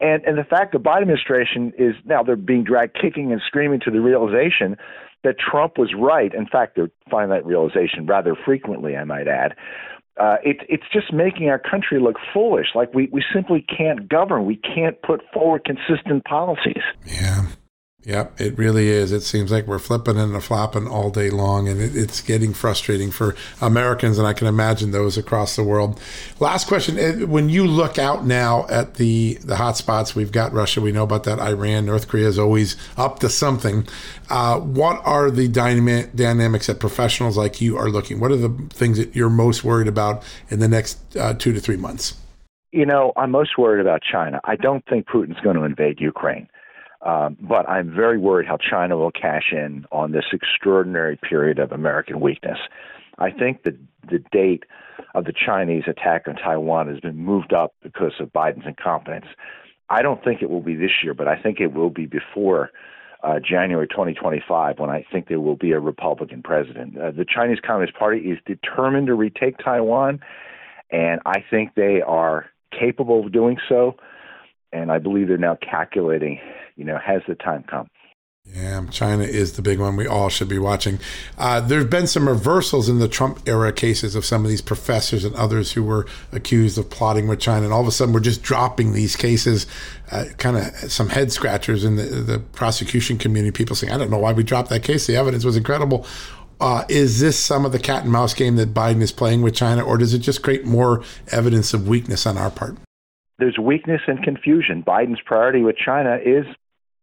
And, 0.00 0.24
and 0.24 0.38
the 0.38 0.44
fact 0.44 0.72
the 0.72 0.78
Biden 0.78 1.02
administration 1.02 1.72
is 1.78 1.94
now 2.04 2.22
they're 2.22 2.36
being 2.36 2.64
dragged 2.64 2.96
kicking 3.00 3.32
and 3.32 3.40
screaming 3.46 3.80
to 3.80 3.90
the 3.90 4.00
realization 4.00 4.76
that 5.24 5.36
Trump 5.38 5.78
was 5.78 5.92
right. 5.98 6.32
In 6.32 6.46
fact, 6.46 6.76
they 6.76 6.82
find 7.10 7.30
that 7.32 7.44
realization 7.44 8.06
rather 8.06 8.36
frequently, 8.44 8.96
I 8.96 9.04
might 9.04 9.26
add. 9.26 9.54
uh, 10.20 10.36
it, 10.44 10.58
it's 10.68 10.84
just 10.92 11.12
making 11.12 11.48
our 11.48 11.58
country 11.58 11.98
look 12.00 12.16
foolish. 12.32 12.68
Like 12.74 12.94
we, 12.94 13.08
we 13.12 13.24
simply 13.34 13.64
can't 13.76 14.08
govern. 14.08 14.44
We 14.46 14.56
can't 14.56 15.00
put 15.02 15.22
forward 15.32 15.64
consistent 15.64 16.24
policies. 16.24 16.82
Yeah. 17.04 17.46
Yep, 18.06 18.38
it 18.38 18.58
really 18.58 18.88
is. 18.88 19.12
It 19.12 19.22
seems 19.22 19.50
like 19.50 19.66
we're 19.66 19.78
flipping 19.78 20.18
and 20.18 20.42
flopping 20.44 20.86
all 20.86 21.08
day 21.08 21.30
long, 21.30 21.68
and 21.68 21.80
it, 21.80 21.96
it's 21.96 22.20
getting 22.20 22.52
frustrating 22.52 23.10
for 23.10 23.34
Americans, 23.62 24.18
and 24.18 24.26
I 24.26 24.34
can 24.34 24.46
imagine 24.46 24.90
those 24.90 25.16
across 25.16 25.56
the 25.56 25.64
world. 25.64 25.98
Last 26.38 26.68
question: 26.68 27.30
When 27.30 27.48
you 27.48 27.66
look 27.66 27.98
out 27.98 28.26
now 28.26 28.66
at 28.68 28.96
the 28.96 29.38
the 29.42 29.56
hot 29.56 29.78
spots, 29.78 30.14
we've 30.14 30.32
got 30.32 30.52
Russia, 30.52 30.82
we 30.82 30.92
know 30.92 31.02
about 31.02 31.24
that. 31.24 31.38
Iran, 31.38 31.86
North 31.86 32.08
Korea 32.08 32.28
is 32.28 32.38
always 32.38 32.76
up 32.98 33.20
to 33.20 33.30
something. 33.30 33.86
Uh, 34.28 34.60
what 34.60 35.00
are 35.06 35.30
the 35.30 35.48
dyna- 35.48 36.08
dynamics 36.08 36.66
that 36.66 36.80
professionals 36.80 37.38
like 37.38 37.62
you 37.62 37.78
are 37.78 37.88
looking? 37.88 38.20
What 38.20 38.30
are 38.30 38.36
the 38.36 38.50
things 38.68 38.98
that 38.98 39.16
you're 39.16 39.30
most 39.30 39.64
worried 39.64 39.88
about 39.88 40.22
in 40.50 40.60
the 40.60 40.68
next 40.68 41.16
uh, 41.16 41.32
two 41.32 41.54
to 41.54 41.60
three 41.60 41.78
months? 41.78 42.18
You 42.70 42.84
know, 42.84 43.12
I'm 43.16 43.30
most 43.30 43.56
worried 43.56 43.80
about 43.80 44.02
China. 44.02 44.40
I 44.44 44.56
don't 44.56 44.84
think 44.86 45.06
Putin's 45.06 45.40
going 45.40 45.56
to 45.56 45.62
invade 45.62 46.00
Ukraine. 46.00 46.48
Um, 47.04 47.36
but 47.40 47.68
I'm 47.68 47.94
very 47.94 48.18
worried 48.18 48.48
how 48.48 48.56
China 48.56 48.96
will 48.96 49.10
cash 49.10 49.52
in 49.52 49.84
on 49.92 50.12
this 50.12 50.24
extraordinary 50.32 51.18
period 51.18 51.58
of 51.58 51.70
American 51.70 52.18
weakness. 52.18 52.58
I 53.18 53.30
think 53.30 53.62
that 53.64 53.76
the 54.10 54.18
date 54.32 54.64
of 55.14 55.24
the 55.24 55.32
Chinese 55.32 55.84
attack 55.86 56.26
on 56.26 56.34
Taiwan 56.36 56.88
has 56.88 57.00
been 57.00 57.16
moved 57.16 57.52
up 57.52 57.74
because 57.82 58.12
of 58.20 58.32
Biden's 58.32 58.66
incompetence. 58.66 59.26
I 59.90 60.02
don't 60.02 60.24
think 60.24 60.40
it 60.40 60.48
will 60.48 60.62
be 60.62 60.74
this 60.74 61.02
year, 61.02 61.14
but 61.14 61.28
I 61.28 61.40
think 61.40 61.60
it 61.60 61.74
will 61.74 61.90
be 61.90 62.06
before 62.06 62.70
uh, 63.22 63.38
January 63.38 63.86
2025 63.86 64.78
when 64.78 64.90
I 64.90 65.04
think 65.12 65.28
there 65.28 65.40
will 65.40 65.56
be 65.56 65.72
a 65.72 65.80
Republican 65.80 66.42
president. 66.42 66.98
Uh, 66.98 67.10
the 67.10 67.24
Chinese 67.24 67.58
Communist 67.64 67.96
Party 67.96 68.20
is 68.20 68.38
determined 68.46 69.08
to 69.08 69.14
retake 69.14 69.56
Taiwan, 69.62 70.20
and 70.90 71.20
I 71.26 71.44
think 71.50 71.74
they 71.74 72.00
are 72.00 72.46
capable 72.78 73.24
of 73.24 73.32
doing 73.32 73.58
so. 73.68 73.96
And 74.72 74.90
I 74.90 74.98
believe 74.98 75.28
they're 75.28 75.38
now 75.38 75.56
calculating 75.56 76.40
you 76.76 76.84
know, 76.84 76.98
has 77.04 77.22
the 77.28 77.34
time 77.34 77.64
come? 77.68 77.86
Yeah, 78.46 78.84
China 78.90 79.24
is 79.24 79.54
the 79.54 79.62
big 79.62 79.80
one 79.80 79.96
we 79.96 80.06
all 80.06 80.28
should 80.28 80.50
be 80.50 80.58
watching. 80.58 80.98
Uh, 81.38 81.60
there 81.60 81.78
have 81.78 81.88
been 81.88 82.06
some 82.06 82.28
reversals 82.28 82.90
in 82.90 82.98
the 82.98 83.08
Trump 83.08 83.40
era 83.46 83.72
cases 83.72 84.14
of 84.14 84.26
some 84.26 84.44
of 84.44 84.50
these 84.50 84.60
professors 84.60 85.24
and 85.24 85.34
others 85.34 85.72
who 85.72 85.82
were 85.82 86.06
accused 86.30 86.76
of 86.76 86.90
plotting 86.90 87.26
with 87.26 87.40
China, 87.40 87.64
and 87.64 87.72
all 87.72 87.80
of 87.80 87.86
a 87.86 87.90
sudden 87.90 88.12
we're 88.12 88.20
just 88.20 88.42
dropping 88.42 88.92
these 88.92 89.16
cases. 89.16 89.66
Uh, 90.12 90.26
kind 90.36 90.58
of 90.58 90.64
some 90.92 91.08
head 91.08 91.32
scratchers 91.32 91.84
in 91.84 91.96
the, 91.96 92.02
the 92.02 92.38
prosecution 92.38 93.16
community. 93.16 93.50
People 93.50 93.76
saying, 93.76 93.94
"I 93.94 93.96
don't 93.96 94.10
know 94.10 94.18
why 94.18 94.32
we 94.32 94.42
dropped 94.42 94.68
that 94.68 94.82
case. 94.82 95.06
The 95.06 95.16
evidence 95.16 95.44
was 95.44 95.56
incredible." 95.56 96.06
Uh, 96.60 96.84
is 96.90 97.20
this 97.20 97.38
some 97.38 97.64
of 97.64 97.72
the 97.72 97.78
cat 97.78 98.04
and 98.04 98.12
mouse 98.12 98.34
game 98.34 98.56
that 98.56 98.74
Biden 98.74 99.00
is 99.00 99.10
playing 99.10 99.40
with 99.40 99.54
China, 99.54 99.82
or 99.82 99.96
does 99.96 100.12
it 100.12 100.18
just 100.18 100.42
create 100.42 100.66
more 100.66 101.02
evidence 101.32 101.72
of 101.72 101.88
weakness 101.88 102.26
on 102.26 102.36
our 102.36 102.50
part? 102.50 102.76
There's 103.38 103.58
weakness 103.58 104.02
and 104.06 104.22
confusion. 104.22 104.82
Biden's 104.82 105.20
priority 105.24 105.62
with 105.62 105.76
China 105.76 106.18
is 106.22 106.44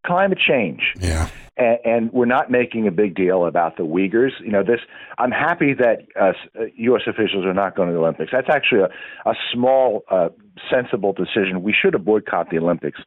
climate 0.06 0.38
change. 0.38 0.80
Yeah. 1.00 1.28
And, 1.56 1.78
and, 1.84 2.12
we're 2.12 2.24
not 2.24 2.50
making 2.50 2.88
a 2.88 2.90
big 2.90 3.14
deal 3.14 3.44
about 3.44 3.76
the 3.76 3.82
Uyghurs. 3.82 4.30
You 4.42 4.50
know, 4.50 4.62
this. 4.62 4.80
I'm 5.18 5.30
happy 5.30 5.74
that 5.74 6.06
uh, 6.18 6.32
U.S. 6.76 7.02
officials 7.06 7.44
are 7.44 7.52
not 7.52 7.76
going 7.76 7.88
to 7.88 7.92
the 7.92 8.00
Olympics. 8.00 8.30
That's 8.32 8.48
actually 8.50 8.80
a, 8.80 9.28
a 9.28 9.34
small, 9.52 10.02
uh, 10.10 10.30
sensible 10.70 11.12
decision. 11.12 11.62
We 11.62 11.74
should 11.74 11.92
have 11.92 12.06
boycotted 12.06 12.50
the 12.50 12.58
Olympics, 12.58 13.00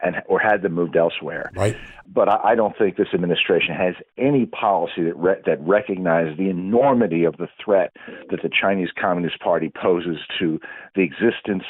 and 0.00 0.16
or 0.26 0.38
had 0.38 0.62
them 0.62 0.74
moved 0.74 0.96
elsewhere. 0.96 1.50
Right. 1.54 1.76
But 2.06 2.28
I, 2.28 2.52
I 2.52 2.54
don't 2.54 2.76
think 2.78 2.96
this 2.96 3.08
administration 3.12 3.74
has 3.74 3.94
any 4.16 4.46
policy 4.46 5.04
that 5.04 5.16
re- 5.16 5.42
that 5.46 5.60
recognizes 5.60 6.38
the 6.38 6.50
enormity 6.50 7.24
of 7.24 7.36
the 7.36 7.48
threat 7.62 7.92
that 8.30 8.42
the 8.42 8.48
Chinese 8.48 8.90
Communist 9.00 9.40
Party 9.40 9.70
poses 9.80 10.18
to 10.38 10.60
the 10.94 11.02
existence 11.02 11.64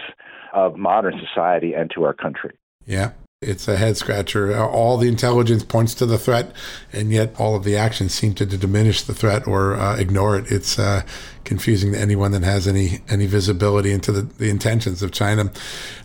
of 0.52 0.76
modern 0.76 1.14
society 1.18 1.72
and 1.74 1.90
to 1.94 2.04
our 2.04 2.14
country. 2.14 2.56
Yeah, 2.86 3.12
it's 3.40 3.68
a 3.68 3.76
head 3.76 3.96
scratcher. 3.96 4.56
All 4.56 4.96
the 4.96 5.06
intelligence 5.06 5.62
points 5.62 5.94
to 5.94 6.06
the 6.06 6.18
threat, 6.18 6.52
and 6.92 7.12
yet 7.12 7.38
all 7.38 7.54
of 7.54 7.62
the 7.62 7.76
actions 7.76 8.12
seem 8.12 8.34
to, 8.34 8.46
to 8.46 8.58
diminish 8.58 9.02
the 9.02 9.14
threat 9.14 9.46
or 9.46 9.74
uh, 9.74 9.96
ignore 9.96 10.36
it. 10.36 10.50
It's 10.50 10.78
uh, 10.78 11.02
confusing 11.44 11.92
to 11.92 12.00
anyone 12.00 12.32
that 12.32 12.42
has 12.42 12.66
any 12.66 13.00
any 13.08 13.26
visibility 13.26 13.92
into 13.92 14.10
the, 14.10 14.22
the 14.22 14.50
intentions 14.50 15.02
of 15.02 15.12
China. 15.12 15.52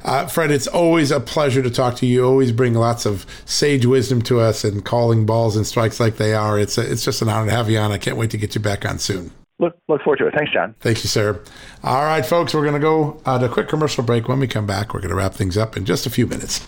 Uh, 0.04 0.28
Fred, 0.28 0.52
it's 0.52 0.68
always 0.68 1.10
a 1.10 1.20
pleasure 1.20 1.64
to 1.64 1.72
talk 1.72 1.96
to 1.98 2.06
you. 2.06 2.14
You 2.14 2.26
always 2.26 2.52
bring 2.52 2.76
lots 2.76 3.06
of 3.06 3.26
sage 3.46 3.86
wisdom 3.86 4.22
to 4.24 4.40
us 4.40 4.64
and 4.64 4.86
calling 4.86 5.26
balls 5.26 5.56
and 5.56 5.66
strikes 5.66 6.00
like 6.00 6.18
they 6.18 6.36
are. 6.36 6.60
It's 6.60 6.78
a, 6.78 6.90
it's 6.90 7.04
just 7.04 7.24
an 7.24 7.30
honor 7.30 7.50
to 7.50 7.56
have 7.56 7.70
you 7.70 7.80
on. 7.80 7.92
I 7.92 7.98
can't 7.98 8.18
wait 8.18 8.30
to 8.32 8.38
get 8.38 8.54
you 8.54 8.62
back 8.62 8.86
on 8.86 9.00
soon. 9.00 9.32
Look, 9.60 9.76
look 9.88 10.02
forward 10.04 10.18
to 10.18 10.28
it. 10.28 10.34
Thanks, 10.36 10.52
John. 10.52 10.76
Thank 10.82 11.04
you, 11.04 11.10
sir. 11.10 11.42
All 11.84 12.04
right, 12.04 12.26
folks, 12.26 12.54
we're 12.54 12.62
going 12.62 12.74
to 12.74 12.80
go 12.80 13.22
uh, 13.26 13.40
to 13.40 13.46
a 13.46 13.50
quick 13.50 13.70
commercial 13.70 14.04
break. 14.04 14.28
When 14.28 14.40
we 14.40 14.48
come 14.48 14.66
back, 14.66 14.94
we're 14.94 15.00
going 15.00 15.12
to 15.12 15.16
wrap 15.16 15.34
things 15.34 15.58
up 15.58 15.78
in 15.78 15.86
just 15.86 16.06
a 16.06 16.10
few 16.10 16.28
minutes. 16.28 16.68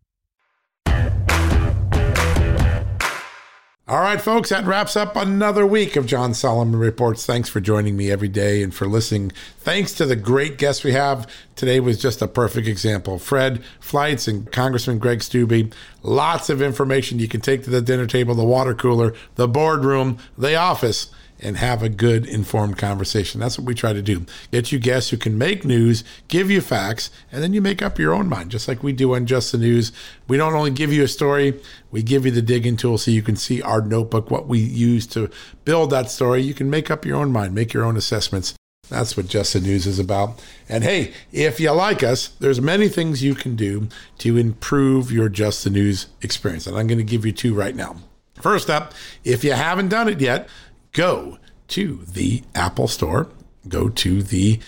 All 3.91 3.99
right, 3.99 4.21
folks, 4.21 4.51
that 4.51 4.63
wraps 4.63 4.95
up 4.95 5.17
another 5.17 5.65
week 5.65 5.97
of 5.97 6.05
John 6.05 6.33
Solomon 6.33 6.79
Reports. 6.79 7.25
Thanks 7.25 7.49
for 7.49 7.59
joining 7.59 7.97
me 7.97 8.09
every 8.09 8.29
day 8.29 8.63
and 8.63 8.73
for 8.73 8.87
listening. 8.87 9.33
Thanks 9.57 9.91
to 9.95 10.05
the 10.05 10.15
great 10.15 10.57
guests 10.57 10.85
we 10.85 10.93
have. 10.93 11.29
Today 11.57 11.81
was 11.81 12.01
just 12.01 12.21
a 12.21 12.27
perfect 12.29 12.69
example. 12.69 13.19
Fred 13.19 13.61
Fleitz 13.81 14.29
and 14.29 14.49
Congressman 14.49 14.97
Greg 14.97 15.19
Steube. 15.19 15.73
Lots 16.03 16.49
of 16.49 16.61
information 16.61 17.19
you 17.19 17.27
can 17.27 17.41
take 17.41 17.65
to 17.65 17.69
the 17.69 17.81
dinner 17.81 18.05
table, 18.05 18.33
the 18.33 18.45
water 18.45 18.73
cooler, 18.73 19.13
the 19.35 19.49
boardroom, 19.49 20.19
the 20.37 20.55
office 20.55 21.11
and 21.41 21.57
have 21.57 21.81
a 21.81 21.89
good 21.89 22.25
informed 22.25 22.77
conversation. 22.77 23.39
That's 23.39 23.57
what 23.57 23.67
we 23.67 23.73
try 23.73 23.93
to 23.93 24.01
do. 24.01 24.25
Get 24.51 24.71
you 24.71 24.79
guests 24.79 25.09
who 25.09 25.17
can 25.17 25.37
make 25.37 25.65
news, 25.65 26.03
give 26.27 26.51
you 26.51 26.61
facts, 26.61 27.09
and 27.31 27.41
then 27.41 27.53
you 27.53 27.61
make 27.61 27.81
up 27.81 27.97
your 27.97 28.13
own 28.13 28.29
mind, 28.29 28.51
just 28.51 28.67
like 28.67 28.83
we 28.83 28.93
do 28.93 29.15
on 29.15 29.25
Just 29.25 29.51
the 29.51 29.57
News. 29.57 29.91
We 30.27 30.37
don't 30.37 30.53
only 30.53 30.71
give 30.71 30.93
you 30.93 31.03
a 31.03 31.07
story, 31.07 31.59
we 31.89 32.03
give 32.03 32.25
you 32.25 32.31
the 32.31 32.41
digging 32.41 32.77
tool 32.77 32.97
so 32.97 33.11
you 33.11 33.21
can 33.21 33.35
see 33.35 33.61
our 33.61 33.81
notebook, 33.81 34.29
what 34.29 34.47
we 34.47 34.59
use 34.59 35.07
to 35.07 35.29
build 35.65 35.89
that 35.89 36.09
story. 36.09 36.41
You 36.41 36.53
can 36.53 36.69
make 36.69 36.91
up 36.91 37.05
your 37.05 37.17
own 37.17 37.31
mind, 37.31 37.55
make 37.55 37.73
your 37.73 37.83
own 37.83 37.97
assessments. 37.97 38.53
That's 38.89 39.15
what 39.15 39.27
Just 39.27 39.53
the 39.53 39.61
News 39.61 39.87
is 39.87 39.99
about. 39.99 40.43
And 40.67 40.83
hey, 40.83 41.13
if 41.31 41.61
you 41.61 41.71
like 41.71 42.03
us, 42.03 42.27
there's 42.27 42.59
many 42.59 42.89
things 42.89 43.23
you 43.23 43.35
can 43.35 43.55
do 43.55 43.87
to 44.17 44.37
improve 44.37 45.11
your 45.11 45.29
Just 45.29 45.63
the 45.63 45.69
News 45.69 46.07
experience. 46.21 46.67
And 46.67 46.77
I'm 46.77 46.87
going 46.87 46.97
to 46.97 47.03
give 47.03 47.25
you 47.25 47.31
two 47.31 47.53
right 47.53 47.75
now. 47.75 47.95
First 48.41 48.69
up, 48.69 48.93
if 49.23 49.43
you 49.43 49.53
haven't 49.53 49.89
done 49.89 50.09
it 50.09 50.19
yet, 50.19 50.49
go 50.91 51.37
to 51.69 51.99
the 52.05 52.43
Apple 52.53 52.87
Store, 52.87 53.29
go 53.67 53.89
to 53.89 54.21
the 54.21 54.59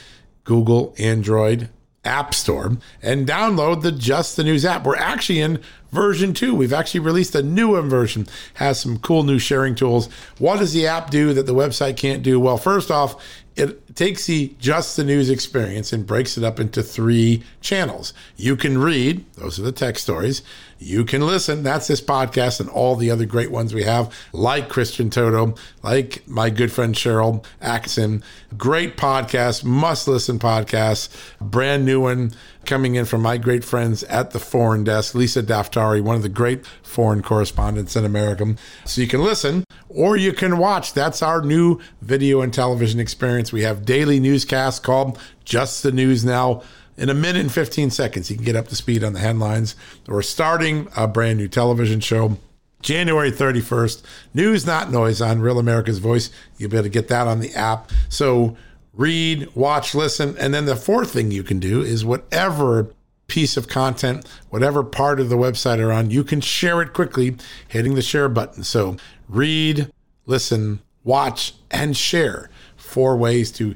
Google 0.43 0.93
Android 0.97 1.69
App 2.03 2.33
Store, 2.33 2.77
and 3.01 3.27
download 3.27 3.81
the 3.81 3.91
Just 3.91 4.35
the 4.35 4.43
News 4.43 4.65
app. 4.65 4.85
We're 4.85 4.95
actually 4.95 5.39
in 5.39 5.61
version 5.93 6.33
two. 6.33 6.53
We've 6.55 6.73
actually 6.73 7.01
released 7.01 7.35
a 7.35 7.43
newer 7.43 7.81
version, 7.83 8.27
has 8.55 8.79
some 8.79 8.97
cool 8.99 9.23
new 9.23 9.39
sharing 9.39 9.75
tools. 9.75 10.09
What 10.39 10.59
does 10.59 10.73
the 10.73 10.87
app 10.87 11.11
do 11.11 11.33
that 11.33 11.45
the 11.45 11.53
website 11.53 11.95
can't 11.95 12.23
do? 12.23 12.39
Well, 12.39 12.57
first 12.57 12.91
off, 12.91 13.23
it 13.55 13.95
takes 13.95 14.25
the 14.25 14.55
just 14.57 14.97
the 14.97 15.03
news 15.03 15.29
experience 15.29 15.93
and 15.93 16.07
breaks 16.07 16.37
it 16.39 16.43
up 16.43 16.59
into 16.59 16.81
three 16.81 17.43
channels. 17.61 18.11
You 18.35 18.55
can 18.55 18.79
read, 18.79 19.23
those 19.35 19.59
are 19.59 19.61
the 19.63 19.71
text 19.71 20.03
stories. 20.03 20.41
You 20.79 21.05
can 21.05 21.21
listen, 21.21 21.61
that's 21.61 21.87
this 21.87 22.01
podcast 22.01 22.59
and 22.59 22.67
all 22.67 22.95
the 22.95 23.11
other 23.11 23.25
great 23.25 23.51
ones 23.51 23.71
we 23.71 23.83
have, 23.83 24.11
like 24.33 24.69
Christian 24.69 25.11
Toto, 25.11 25.53
like 25.83 26.27
my 26.27 26.49
good 26.49 26.71
friend 26.71 26.95
Cheryl 26.95 27.45
Axon. 27.61 28.23
Great 28.57 28.97
podcast, 28.97 29.63
must 29.63 30.07
listen 30.07 30.39
podcast, 30.39 31.09
brand 31.39 31.85
new 31.85 32.01
one 32.01 32.31
coming 32.65 32.95
in 32.95 33.05
from 33.05 33.21
my 33.21 33.37
great 33.37 33.63
friends 33.63 34.03
at 34.03 34.31
the 34.31 34.39
Foreign 34.39 34.83
Desk, 34.83 35.13
Lisa 35.15 35.43
Daftari, 35.43 36.01
one 36.01 36.15
of 36.15 36.23
the 36.23 36.29
great 36.29 36.65
foreign 36.81 37.21
correspondents 37.21 37.95
in 37.95 38.05
America. 38.05 38.55
So 38.85 39.01
you 39.01 39.07
can 39.07 39.23
listen 39.23 39.63
or 39.89 40.15
you 40.17 40.33
can 40.33 40.57
watch. 40.57 40.93
That's 40.93 41.21
our 41.21 41.41
new 41.41 41.79
video 42.01 42.41
and 42.41 42.53
television 42.53 42.99
experience. 42.99 43.51
We 43.51 43.63
have 43.63 43.85
daily 43.85 44.19
newscasts 44.19 44.79
called 44.79 45.19
Just 45.45 45.83
the 45.83 45.91
News 45.91 46.23
Now. 46.23 46.63
In 46.95 47.09
a 47.09 47.15
minute 47.15 47.41
and 47.41 47.51
15 47.51 47.89
seconds, 47.89 48.29
you 48.29 48.35
can 48.35 48.45
get 48.45 48.55
up 48.55 48.67
to 48.67 48.75
speed 48.75 49.03
on 49.03 49.13
the 49.13 49.19
headlines. 49.19 49.75
We're 50.07 50.21
starting 50.21 50.87
a 50.95 51.07
brand 51.07 51.39
new 51.39 51.47
television 51.47 51.99
show. 51.99 52.37
January 52.83 53.31
31st, 53.31 54.03
News 54.33 54.65
Not 54.65 54.91
Noise 54.91 55.21
on 55.21 55.39
Real 55.39 55.57
America's 55.57 55.99
Voice. 55.99 56.29
You'll 56.57 56.69
be 56.69 56.77
able 56.77 56.83
to 56.83 56.89
get 56.89 57.07
that 57.07 57.27
on 57.27 57.39
the 57.39 57.53
app. 57.53 57.89
So 58.09 58.57
read, 58.93 59.53
watch, 59.55 59.95
listen. 59.95 60.35
And 60.37 60.53
then 60.53 60.65
the 60.65 60.75
fourth 60.75 61.11
thing 61.11 61.31
you 61.31 61.43
can 61.43 61.59
do 61.59 61.81
is 61.81 62.05
whatever 62.05 62.93
piece 63.27 63.57
of 63.57 63.67
content, 63.67 64.27
whatever 64.49 64.83
part 64.83 65.19
of 65.19 65.29
the 65.29 65.35
website 65.35 65.79
are 65.79 65.91
on, 65.91 66.11
you 66.11 66.23
can 66.23 66.41
share 66.41 66.81
it 66.81 66.93
quickly 66.93 67.35
hitting 67.67 67.95
the 67.95 68.01
share 68.01 68.29
button. 68.29 68.63
So 68.63 68.97
read, 69.27 69.91
listen, 70.25 70.79
watch, 71.03 71.53
and 71.71 71.97
share. 71.97 72.49
Four 72.75 73.17
ways 73.17 73.51
to 73.53 73.75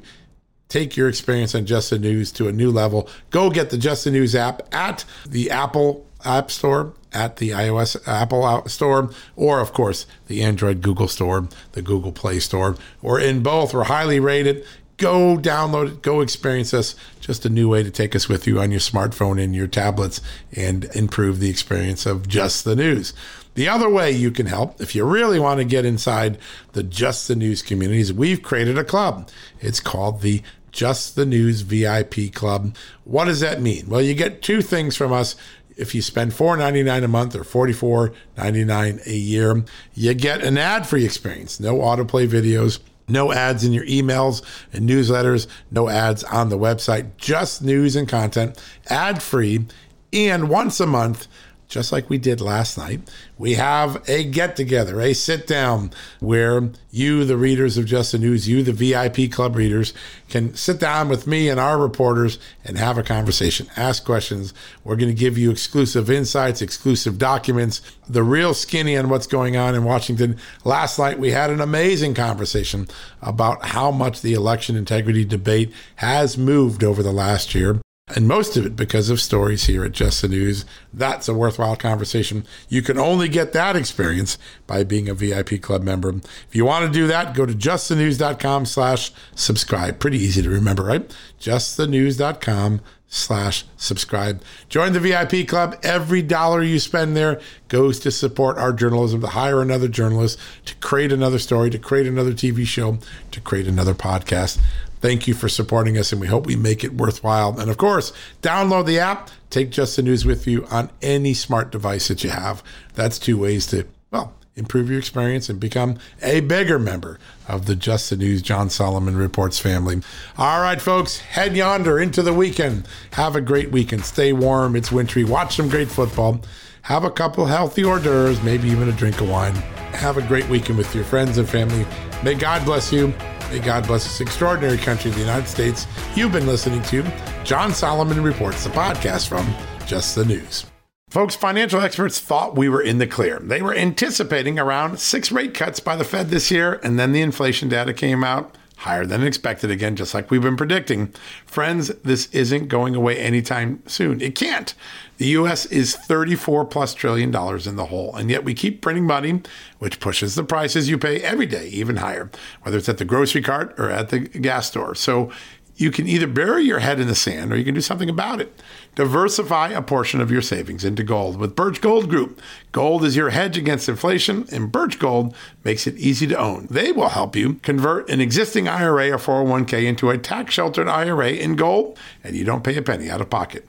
take 0.68 0.96
your 0.96 1.08
experience 1.08 1.54
on 1.54 1.66
Just 1.66 1.90
the 1.90 1.98
News 1.98 2.30
to 2.32 2.46
a 2.46 2.52
new 2.52 2.70
level. 2.70 3.08
Go 3.30 3.50
get 3.50 3.70
the 3.70 3.78
Just 3.78 4.04
the 4.04 4.10
News 4.10 4.34
app 4.34 4.62
at 4.72 5.04
the 5.26 5.50
Apple 5.50 6.06
App 6.24 6.50
Store, 6.50 6.92
at 7.12 7.38
the 7.38 7.50
iOS 7.50 7.96
Apple 8.06 8.68
Store, 8.68 9.10
or 9.34 9.60
of 9.60 9.72
course 9.72 10.06
the 10.26 10.42
Android 10.42 10.82
Google 10.82 11.08
Store, 11.08 11.48
the 11.72 11.82
Google 11.82 12.12
Play 12.12 12.38
Store, 12.38 12.76
or 13.02 13.18
in 13.18 13.42
both. 13.42 13.72
We're 13.72 13.84
highly 13.84 14.20
rated 14.20 14.64
go 14.98 15.38
download 15.38 15.88
it, 15.88 16.02
go 16.02 16.20
experience 16.20 16.74
us. 16.74 16.94
Just 17.20 17.46
a 17.46 17.48
new 17.48 17.68
way 17.68 17.82
to 17.82 17.90
take 17.90 18.14
us 18.14 18.28
with 18.28 18.46
you 18.46 18.60
on 18.60 18.70
your 18.70 18.80
smartphone 18.80 19.42
and 19.42 19.54
your 19.54 19.66
tablets 19.66 20.20
and 20.52 20.84
improve 20.94 21.40
the 21.40 21.48
experience 21.48 22.04
of 22.04 22.28
just 22.28 22.64
the 22.64 22.76
news. 22.76 23.14
The 23.54 23.68
other 23.68 23.88
way 23.88 24.10
you 24.10 24.30
can 24.30 24.46
help, 24.46 24.80
if 24.80 24.94
you 24.94 25.04
really 25.04 25.40
want 25.40 25.58
to 25.58 25.64
get 25.64 25.84
inside 25.84 26.38
the 26.72 26.82
Just 26.82 27.26
the 27.26 27.34
News 27.34 27.62
communities, 27.62 28.12
we've 28.12 28.42
created 28.42 28.78
a 28.78 28.84
club. 28.84 29.30
It's 29.60 29.80
called 29.80 30.20
the 30.20 30.42
Just 30.70 31.16
the 31.16 31.26
News 31.26 31.62
VIP 31.62 32.32
Club. 32.32 32.76
What 33.04 33.24
does 33.24 33.40
that 33.40 33.60
mean? 33.60 33.88
Well, 33.88 34.02
you 34.02 34.14
get 34.14 34.42
two 34.42 34.62
things 34.62 34.96
from 34.96 35.12
us 35.12 35.34
if 35.78 35.94
you 35.94 36.02
spend 36.02 36.32
$4.99 36.32 37.04
a 37.04 37.08
month 37.08 37.36
or 37.36 37.44
$44.99 37.44 39.06
a 39.06 39.14
year, 39.14 39.64
you 39.94 40.12
get 40.12 40.42
an 40.42 40.58
ad-free 40.58 41.04
experience. 41.04 41.60
No 41.60 41.76
autoplay 41.76 42.28
videos, 42.28 42.80
no 43.08 43.32
ads 43.32 43.64
in 43.64 43.72
your 43.72 43.84
emails 43.86 44.42
and 44.72 44.88
newsletters, 44.88 45.46
no 45.70 45.88
ads 45.88 46.24
on 46.24 46.48
the 46.48 46.58
website, 46.58 47.16
just 47.16 47.62
news 47.62 47.96
and 47.96 48.08
content, 48.08 48.62
ad 48.88 49.22
free. 49.22 49.66
And 50.12 50.48
once 50.48 50.80
a 50.80 50.86
month, 50.86 51.26
just 51.68 51.92
like 51.92 52.08
we 52.08 52.16
did 52.16 52.40
last 52.40 52.78
night, 52.78 53.00
we 53.36 53.54
have 53.54 54.02
a 54.08 54.24
get 54.24 54.56
together, 54.56 55.00
a 55.00 55.12
sit 55.12 55.46
down 55.46 55.90
where 56.18 56.70
you, 56.90 57.24
the 57.24 57.36
readers 57.36 57.76
of 57.76 57.84
Just 57.84 58.12
the 58.12 58.18
News, 58.18 58.48
you, 58.48 58.62
the 58.62 58.72
VIP 58.72 59.30
club 59.30 59.54
readers, 59.54 59.92
can 60.30 60.54
sit 60.54 60.80
down 60.80 61.10
with 61.10 61.26
me 61.26 61.50
and 61.50 61.60
our 61.60 61.78
reporters 61.78 62.38
and 62.64 62.78
have 62.78 62.96
a 62.96 63.02
conversation, 63.02 63.68
ask 63.76 64.02
questions. 64.04 64.54
We're 64.82 64.96
going 64.96 65.14
to 65.14 65.20
give 65.20 65.36
you 65.36 65.50
exclusive 65.50 66.10
insights, 66.10 66.62
exclusive 66.62 67.18
documents, 67.18 67.82
the 68.08 68.22
real 68.22 68.54
skinny 68.54 68.96
on 68.96 69.10
what's 69.10 69.26
going 69.26 69.56
on 69.58 69.74
in 69.74 69.84
Washington. 69.84 70.38
Last 70.64 70.98
night, 70.98 71.18
we 71.18 71.32
had 71.32 71.50
an 71.50 71.60
amazing 71.60 72.14
conversation 72.14 72.88
about 73.20 73.66
how 73.66 73.90
much 73.90 74.22
the 74.22 74.32
election 74.32 74.74
integrity 74.74 75.24
debate 75.24 75.72
has 75.96 76.38
moved 76.38 76.82
over 76.82 77.02
the 77.02 77.12
last 77.12 77.54
year 77.54 77.78
and 78.14 78.26
most 78.26 78.56
of 78.56 78.64
it 78.64 78.76
because 78.76 79.10
of 79.10 79.20
stories 79.20 79.64
here 79.64 79.84
at 79.84 79.92
Just 79.92 80.22
the 80.22 80.28
News. 80.28 80.64
That's 80.92 81.28
a 81.28 81.34
worthwhile 81.34 81.76
conversation. 81.76 82.46
You 82.68 82.82
can 82.82 82.98
only 82.98 83.28
get 83.28 83.52
that 83.52 83.76
experience 83.76 84.38
by 84.66 84.84
being 84.84 85.08
a 85.08 85.14
VIP 85.14 85.60
club 85.60 85.82
member. 85.82 86.10
If 86.10 86.48
you 86.52 86.64
want 86.64 86.86
to 86.86 86.92
do 86.92 87.06
that, 87.06 87.34
go 87.34 87.46
to 87.46 87.52
justthenews.com 87.52 88.66
slash 88.66 89.12
subscribe. 89.34 89.98
Pretty 89.98 90.18
easy 90.18 90.42
to 90.42 90.50
remember, 90.50 90.84
right? 90.84 91.14
justthenews.com 91.40 92.80
slash 93.08 93.64
subscribe. 93.76 94.42
Join 94.68 94.92
the 94.92 95.00
VIP 95.00 95.48
club. 95.48 95.78
Every 95.82 96.22
dollar 96.22 96.62
you 96.62 96.78
spend 96.78 97.16
there 97.16 97.40
goes 97.68 97.98
to 98.00 98.10
support 98.10 98.58
our 98.58 98.72
journalism, 98.72 99.22
to 99.22 99.28
hire 99.28 99.62
another 99.62 99.88
journalist, 99.88 100.38
to 100.66 100.74
create 100.76 101.10
another 101.10 101.38
story, 101.38 101.70
to 101.70 101.78
create 101.78 102.06
another 102.06 102.32
TV 102.32 102.66
show, 102.66 102.98
to 103.30 103.40
create 103.40 103.66
another 103.66 103.94
podcast. 103.94 104.58
Thank 105.00 105.28
you 105.28 105.34
for 105.34 105.48
supporting 105.48 105.96
us, 105.96 106.12
and 106.12 106.20
we 106.20 106.26
hope 106.26 106.46
we 106.46 106.56
make 106.56 106.84
it 106.84 106.94
worthwhile. 106.94 107.58
And 107.58 107.70
of 107.70 107.76
course, 107.76 108.12
download 108.42 108.86
the 108.86 108.98
app, 108.98 109.30
take 109.50 109.70
Just 109.70 109.96
the 109.96 110.02
News 110.02 110.24
with 110.24 110.46
you 110.46 110.66
on 110.66 110.90
any 111.02 111.34
smart 111.34 111.70
device 111.70 112.08
that 112.08 112.24
you 112.24 112.30
have. 112.30 112.62
That's 112.94 113.18
two 113.18 113.38
ways 113.38 113.66
to, 113.68 113.86
well, 114.10 114.34
improve 114.56 114.90
your 114.90 114.98
experience 114.98 115.48
and 115.48 115.60
become 115.60 115.98
a 116.20 116.40
bigger 116.40 116.78
member 116.78 117.18
of 117.46 117.66
the 117.66 117.76
Just 117.76 118.10
the 118.10 118.16
News 118.16 118.42
John 118.42 118.68
Solomon 118.70 119.16
Reports 119.16 119.58
family. 119.58 120.02
All 120.36 120.60
right, 120.60 120.80
folks, 120.80 121.20
head 121.20 121.56
yonder 121.56 122.00
into 122.00 122.22
the 122.22 122.34
weekend. 122.34 122.86
Have 123.12 123.36
a 123.36 123.40
great 123.40 123.70
weekend. 123.70 124.04
Stay 124.04 124.32
warm. 124.32 124.74
It's 124.74 124.90
wintry. 124.90 125.22
Watch 125.22 125.56
some 125.56 125.68
great 125.68 125.88
football. 125.88 126.40
Have 126.82 127.04
a 127.04 127.10
couple 127.10 127.46
healthy 127.46 127.84
hors 127.84 128.00
d'oeuvres, 128.00 128.42
maybe 128.42 128.68
even 128.68 128.88
a 128.88 128.92
drink 128.92 129.20
of 129.20 129.30
wine. 129.30 129.54
Have 129.92 130.16
a 130.16 130.22
great 130.22 130.48
weekend 130.48 130.78
with 130.78 130.92
your 130.94 131.04
friends 131.04 131.38
and 131.38 131.48
family. 131.48 131.86
May 132.24 132.34
God 132.34 132.64
bless 132.64 132.92
you. 132.92 133.14
May 133.50 133.60
God 133.60 133.86
bless 133.86 134.04
this 134.04 134.20
extraordinary 134.20 134.76
country, 134.76 135.10
the 135.10 135.20
United 135.20 135.48
States. 135.48 135.86
You've 136.14 136.32
been 136.32 136.46
listening 136.46 136.82
to 136.82 137.02
John 137.44 137.72
Solomon 137.72 138.22
Reports, 138.22 138.64
the 138.64 138.70
podcast 138.70 139.26
from 139.26 139.46
Just 139.86 140.14
the 140.14 140.24
News. 140.26 140.66
Folks, 141.08 141.34
financial 141.34 141.80
experts 141.80 142.20
thought 142.20 142.58
we 142.58 142.68
were 142.68 142.82
in 142.82 142.98
the 142.98 143.06
clear. 143.06 143.38
They 143.38 143.62
were 143.62 143.74
anticipating 143.74 144.58
around 144.58 145.00
six 145.00 145.32
rate 145.32 145.54
cuts 145.54 145.80
by 145.80 145.96
the 145.96 146.04
Fed 146.04 146.28
this 146.28 146.50
year, 146.50 146.78
and 146.84 146.98
then 146.98 147.12
the 147.12 147.22
inflation 147.22 147.70
data 147.70 147.94
came 147.94 148.22
out 148.22 148.54
higher 148.76 149.06
than 149.06 149.24
expected 149.24 149.70
again, 149.70 149.96
just 149.96 150.12
like 150.12 150.30
we've 150.30 150.42
been 150.42 150.56
predicting. 150.56 151.14
Friends, 151.46 151.88
this 152.04 152.26
isn't 152.32 152.68
going 152.68 152.94
away 152.94 153.16
anytime 153.16 153.82
soon. 153.86 154.20
It 154.20 154.34
can't. 154.34 154.74
The 155.18 155.26
US 155.26 155.66
is 155.66 155.96
34 155.96 156.64
plus 156.66 156.94
trillion 156.94 157.32
dollars 157.32 157.66
in 157.66 157.74
the 157.74 157.86
hole, 157.86 158.14
and 158.14 158.30
yet 158.30 158.44
we 158.44 158.54
keep 158.54 158.80
printing 158.80 159.04
money, 159.04 159.42
which 159.80 159.98
pushes 159.98 160.36
the 160.36 160.44
prices 160.44 160.88
you 160.88 160.96
pay 160.96 161.20
every 161.20 161.46
day 161.46 161.68
even 161.68 161.96
higher, 161.96 162.30
whether 162.62 162.78
it's 162.78 162.88
at 162.88 162.98
the 162.98 163.04
grocery 163.04 163.42
cart 163.42 163.74
or 163.78 163.90
at 163.90 164.10
the 164.10 164.20
gas 164.20 164.68
store. 164.68 164.94
So 164.94 165.30
you 165.78 165.92
can 165.92 166.08
either 166.08 166.26
bury 166.26 166.64
your 166.64 166.80
head 166.80 166.98
in 166.98 167.06
the 167.06 167.14
sand 167.14 167.52
or 167.52 167.56
you 167.56 167.64
can 167.64 167.74
do 167.74 167.80
something 167.80 168.10
about 168.10 168.40
it. 168.40 168.60
Diversify 168.96 169.68
a 169.68 169.80
portion 169.80 170.20
of 170.20 170.30
your 170.30 170.42
savings 170.42 170.84
into 170.84 171.04
gold 171.04 171.36
with 171.36 171.54
Birch 171.54 171.80
Gold 171.80 172.10
Group. 172.10 172.40
Gold 172.72 173.04
is 173.04 173.14
your 173.14 173.30
hedge 173.30 173.56
against 173.56 173.88
inflation, 173.88 174.44
and 174.50 174.72
Birch 174.72 174.98
Gold 174.98 175.36
makes 175.62 175.86
it 175.86 175.96
easy 175.96 176.26
to 176.26 176.36
own. 176.36 176.66
They 176.68 176.90
will 176.90 177.10
help 177.10 177.36
you 177.36 177.54
convert 177.54 178.10
an 178.10 178.20
existing 178.20 178.66
IRA 178.66 179.12
or 179.12 179.18
401k 179.18 179.84
into 179.86 180.10
a 180.10 180.18
tax 180.18 180.52
sheltered 180.52 180.88
IRA 180.88 181.30
in 181.30 181.54
gold, 181.54 181.96
and 182.24 182.34
you 182.34 182.42
don't 182.44 182.64
pay 182.64 182.76
a 182.76 182.82
penny 182.82 183.08
out 183.08 183.20
of 183.20 183.30
pocket. 183.30 183.68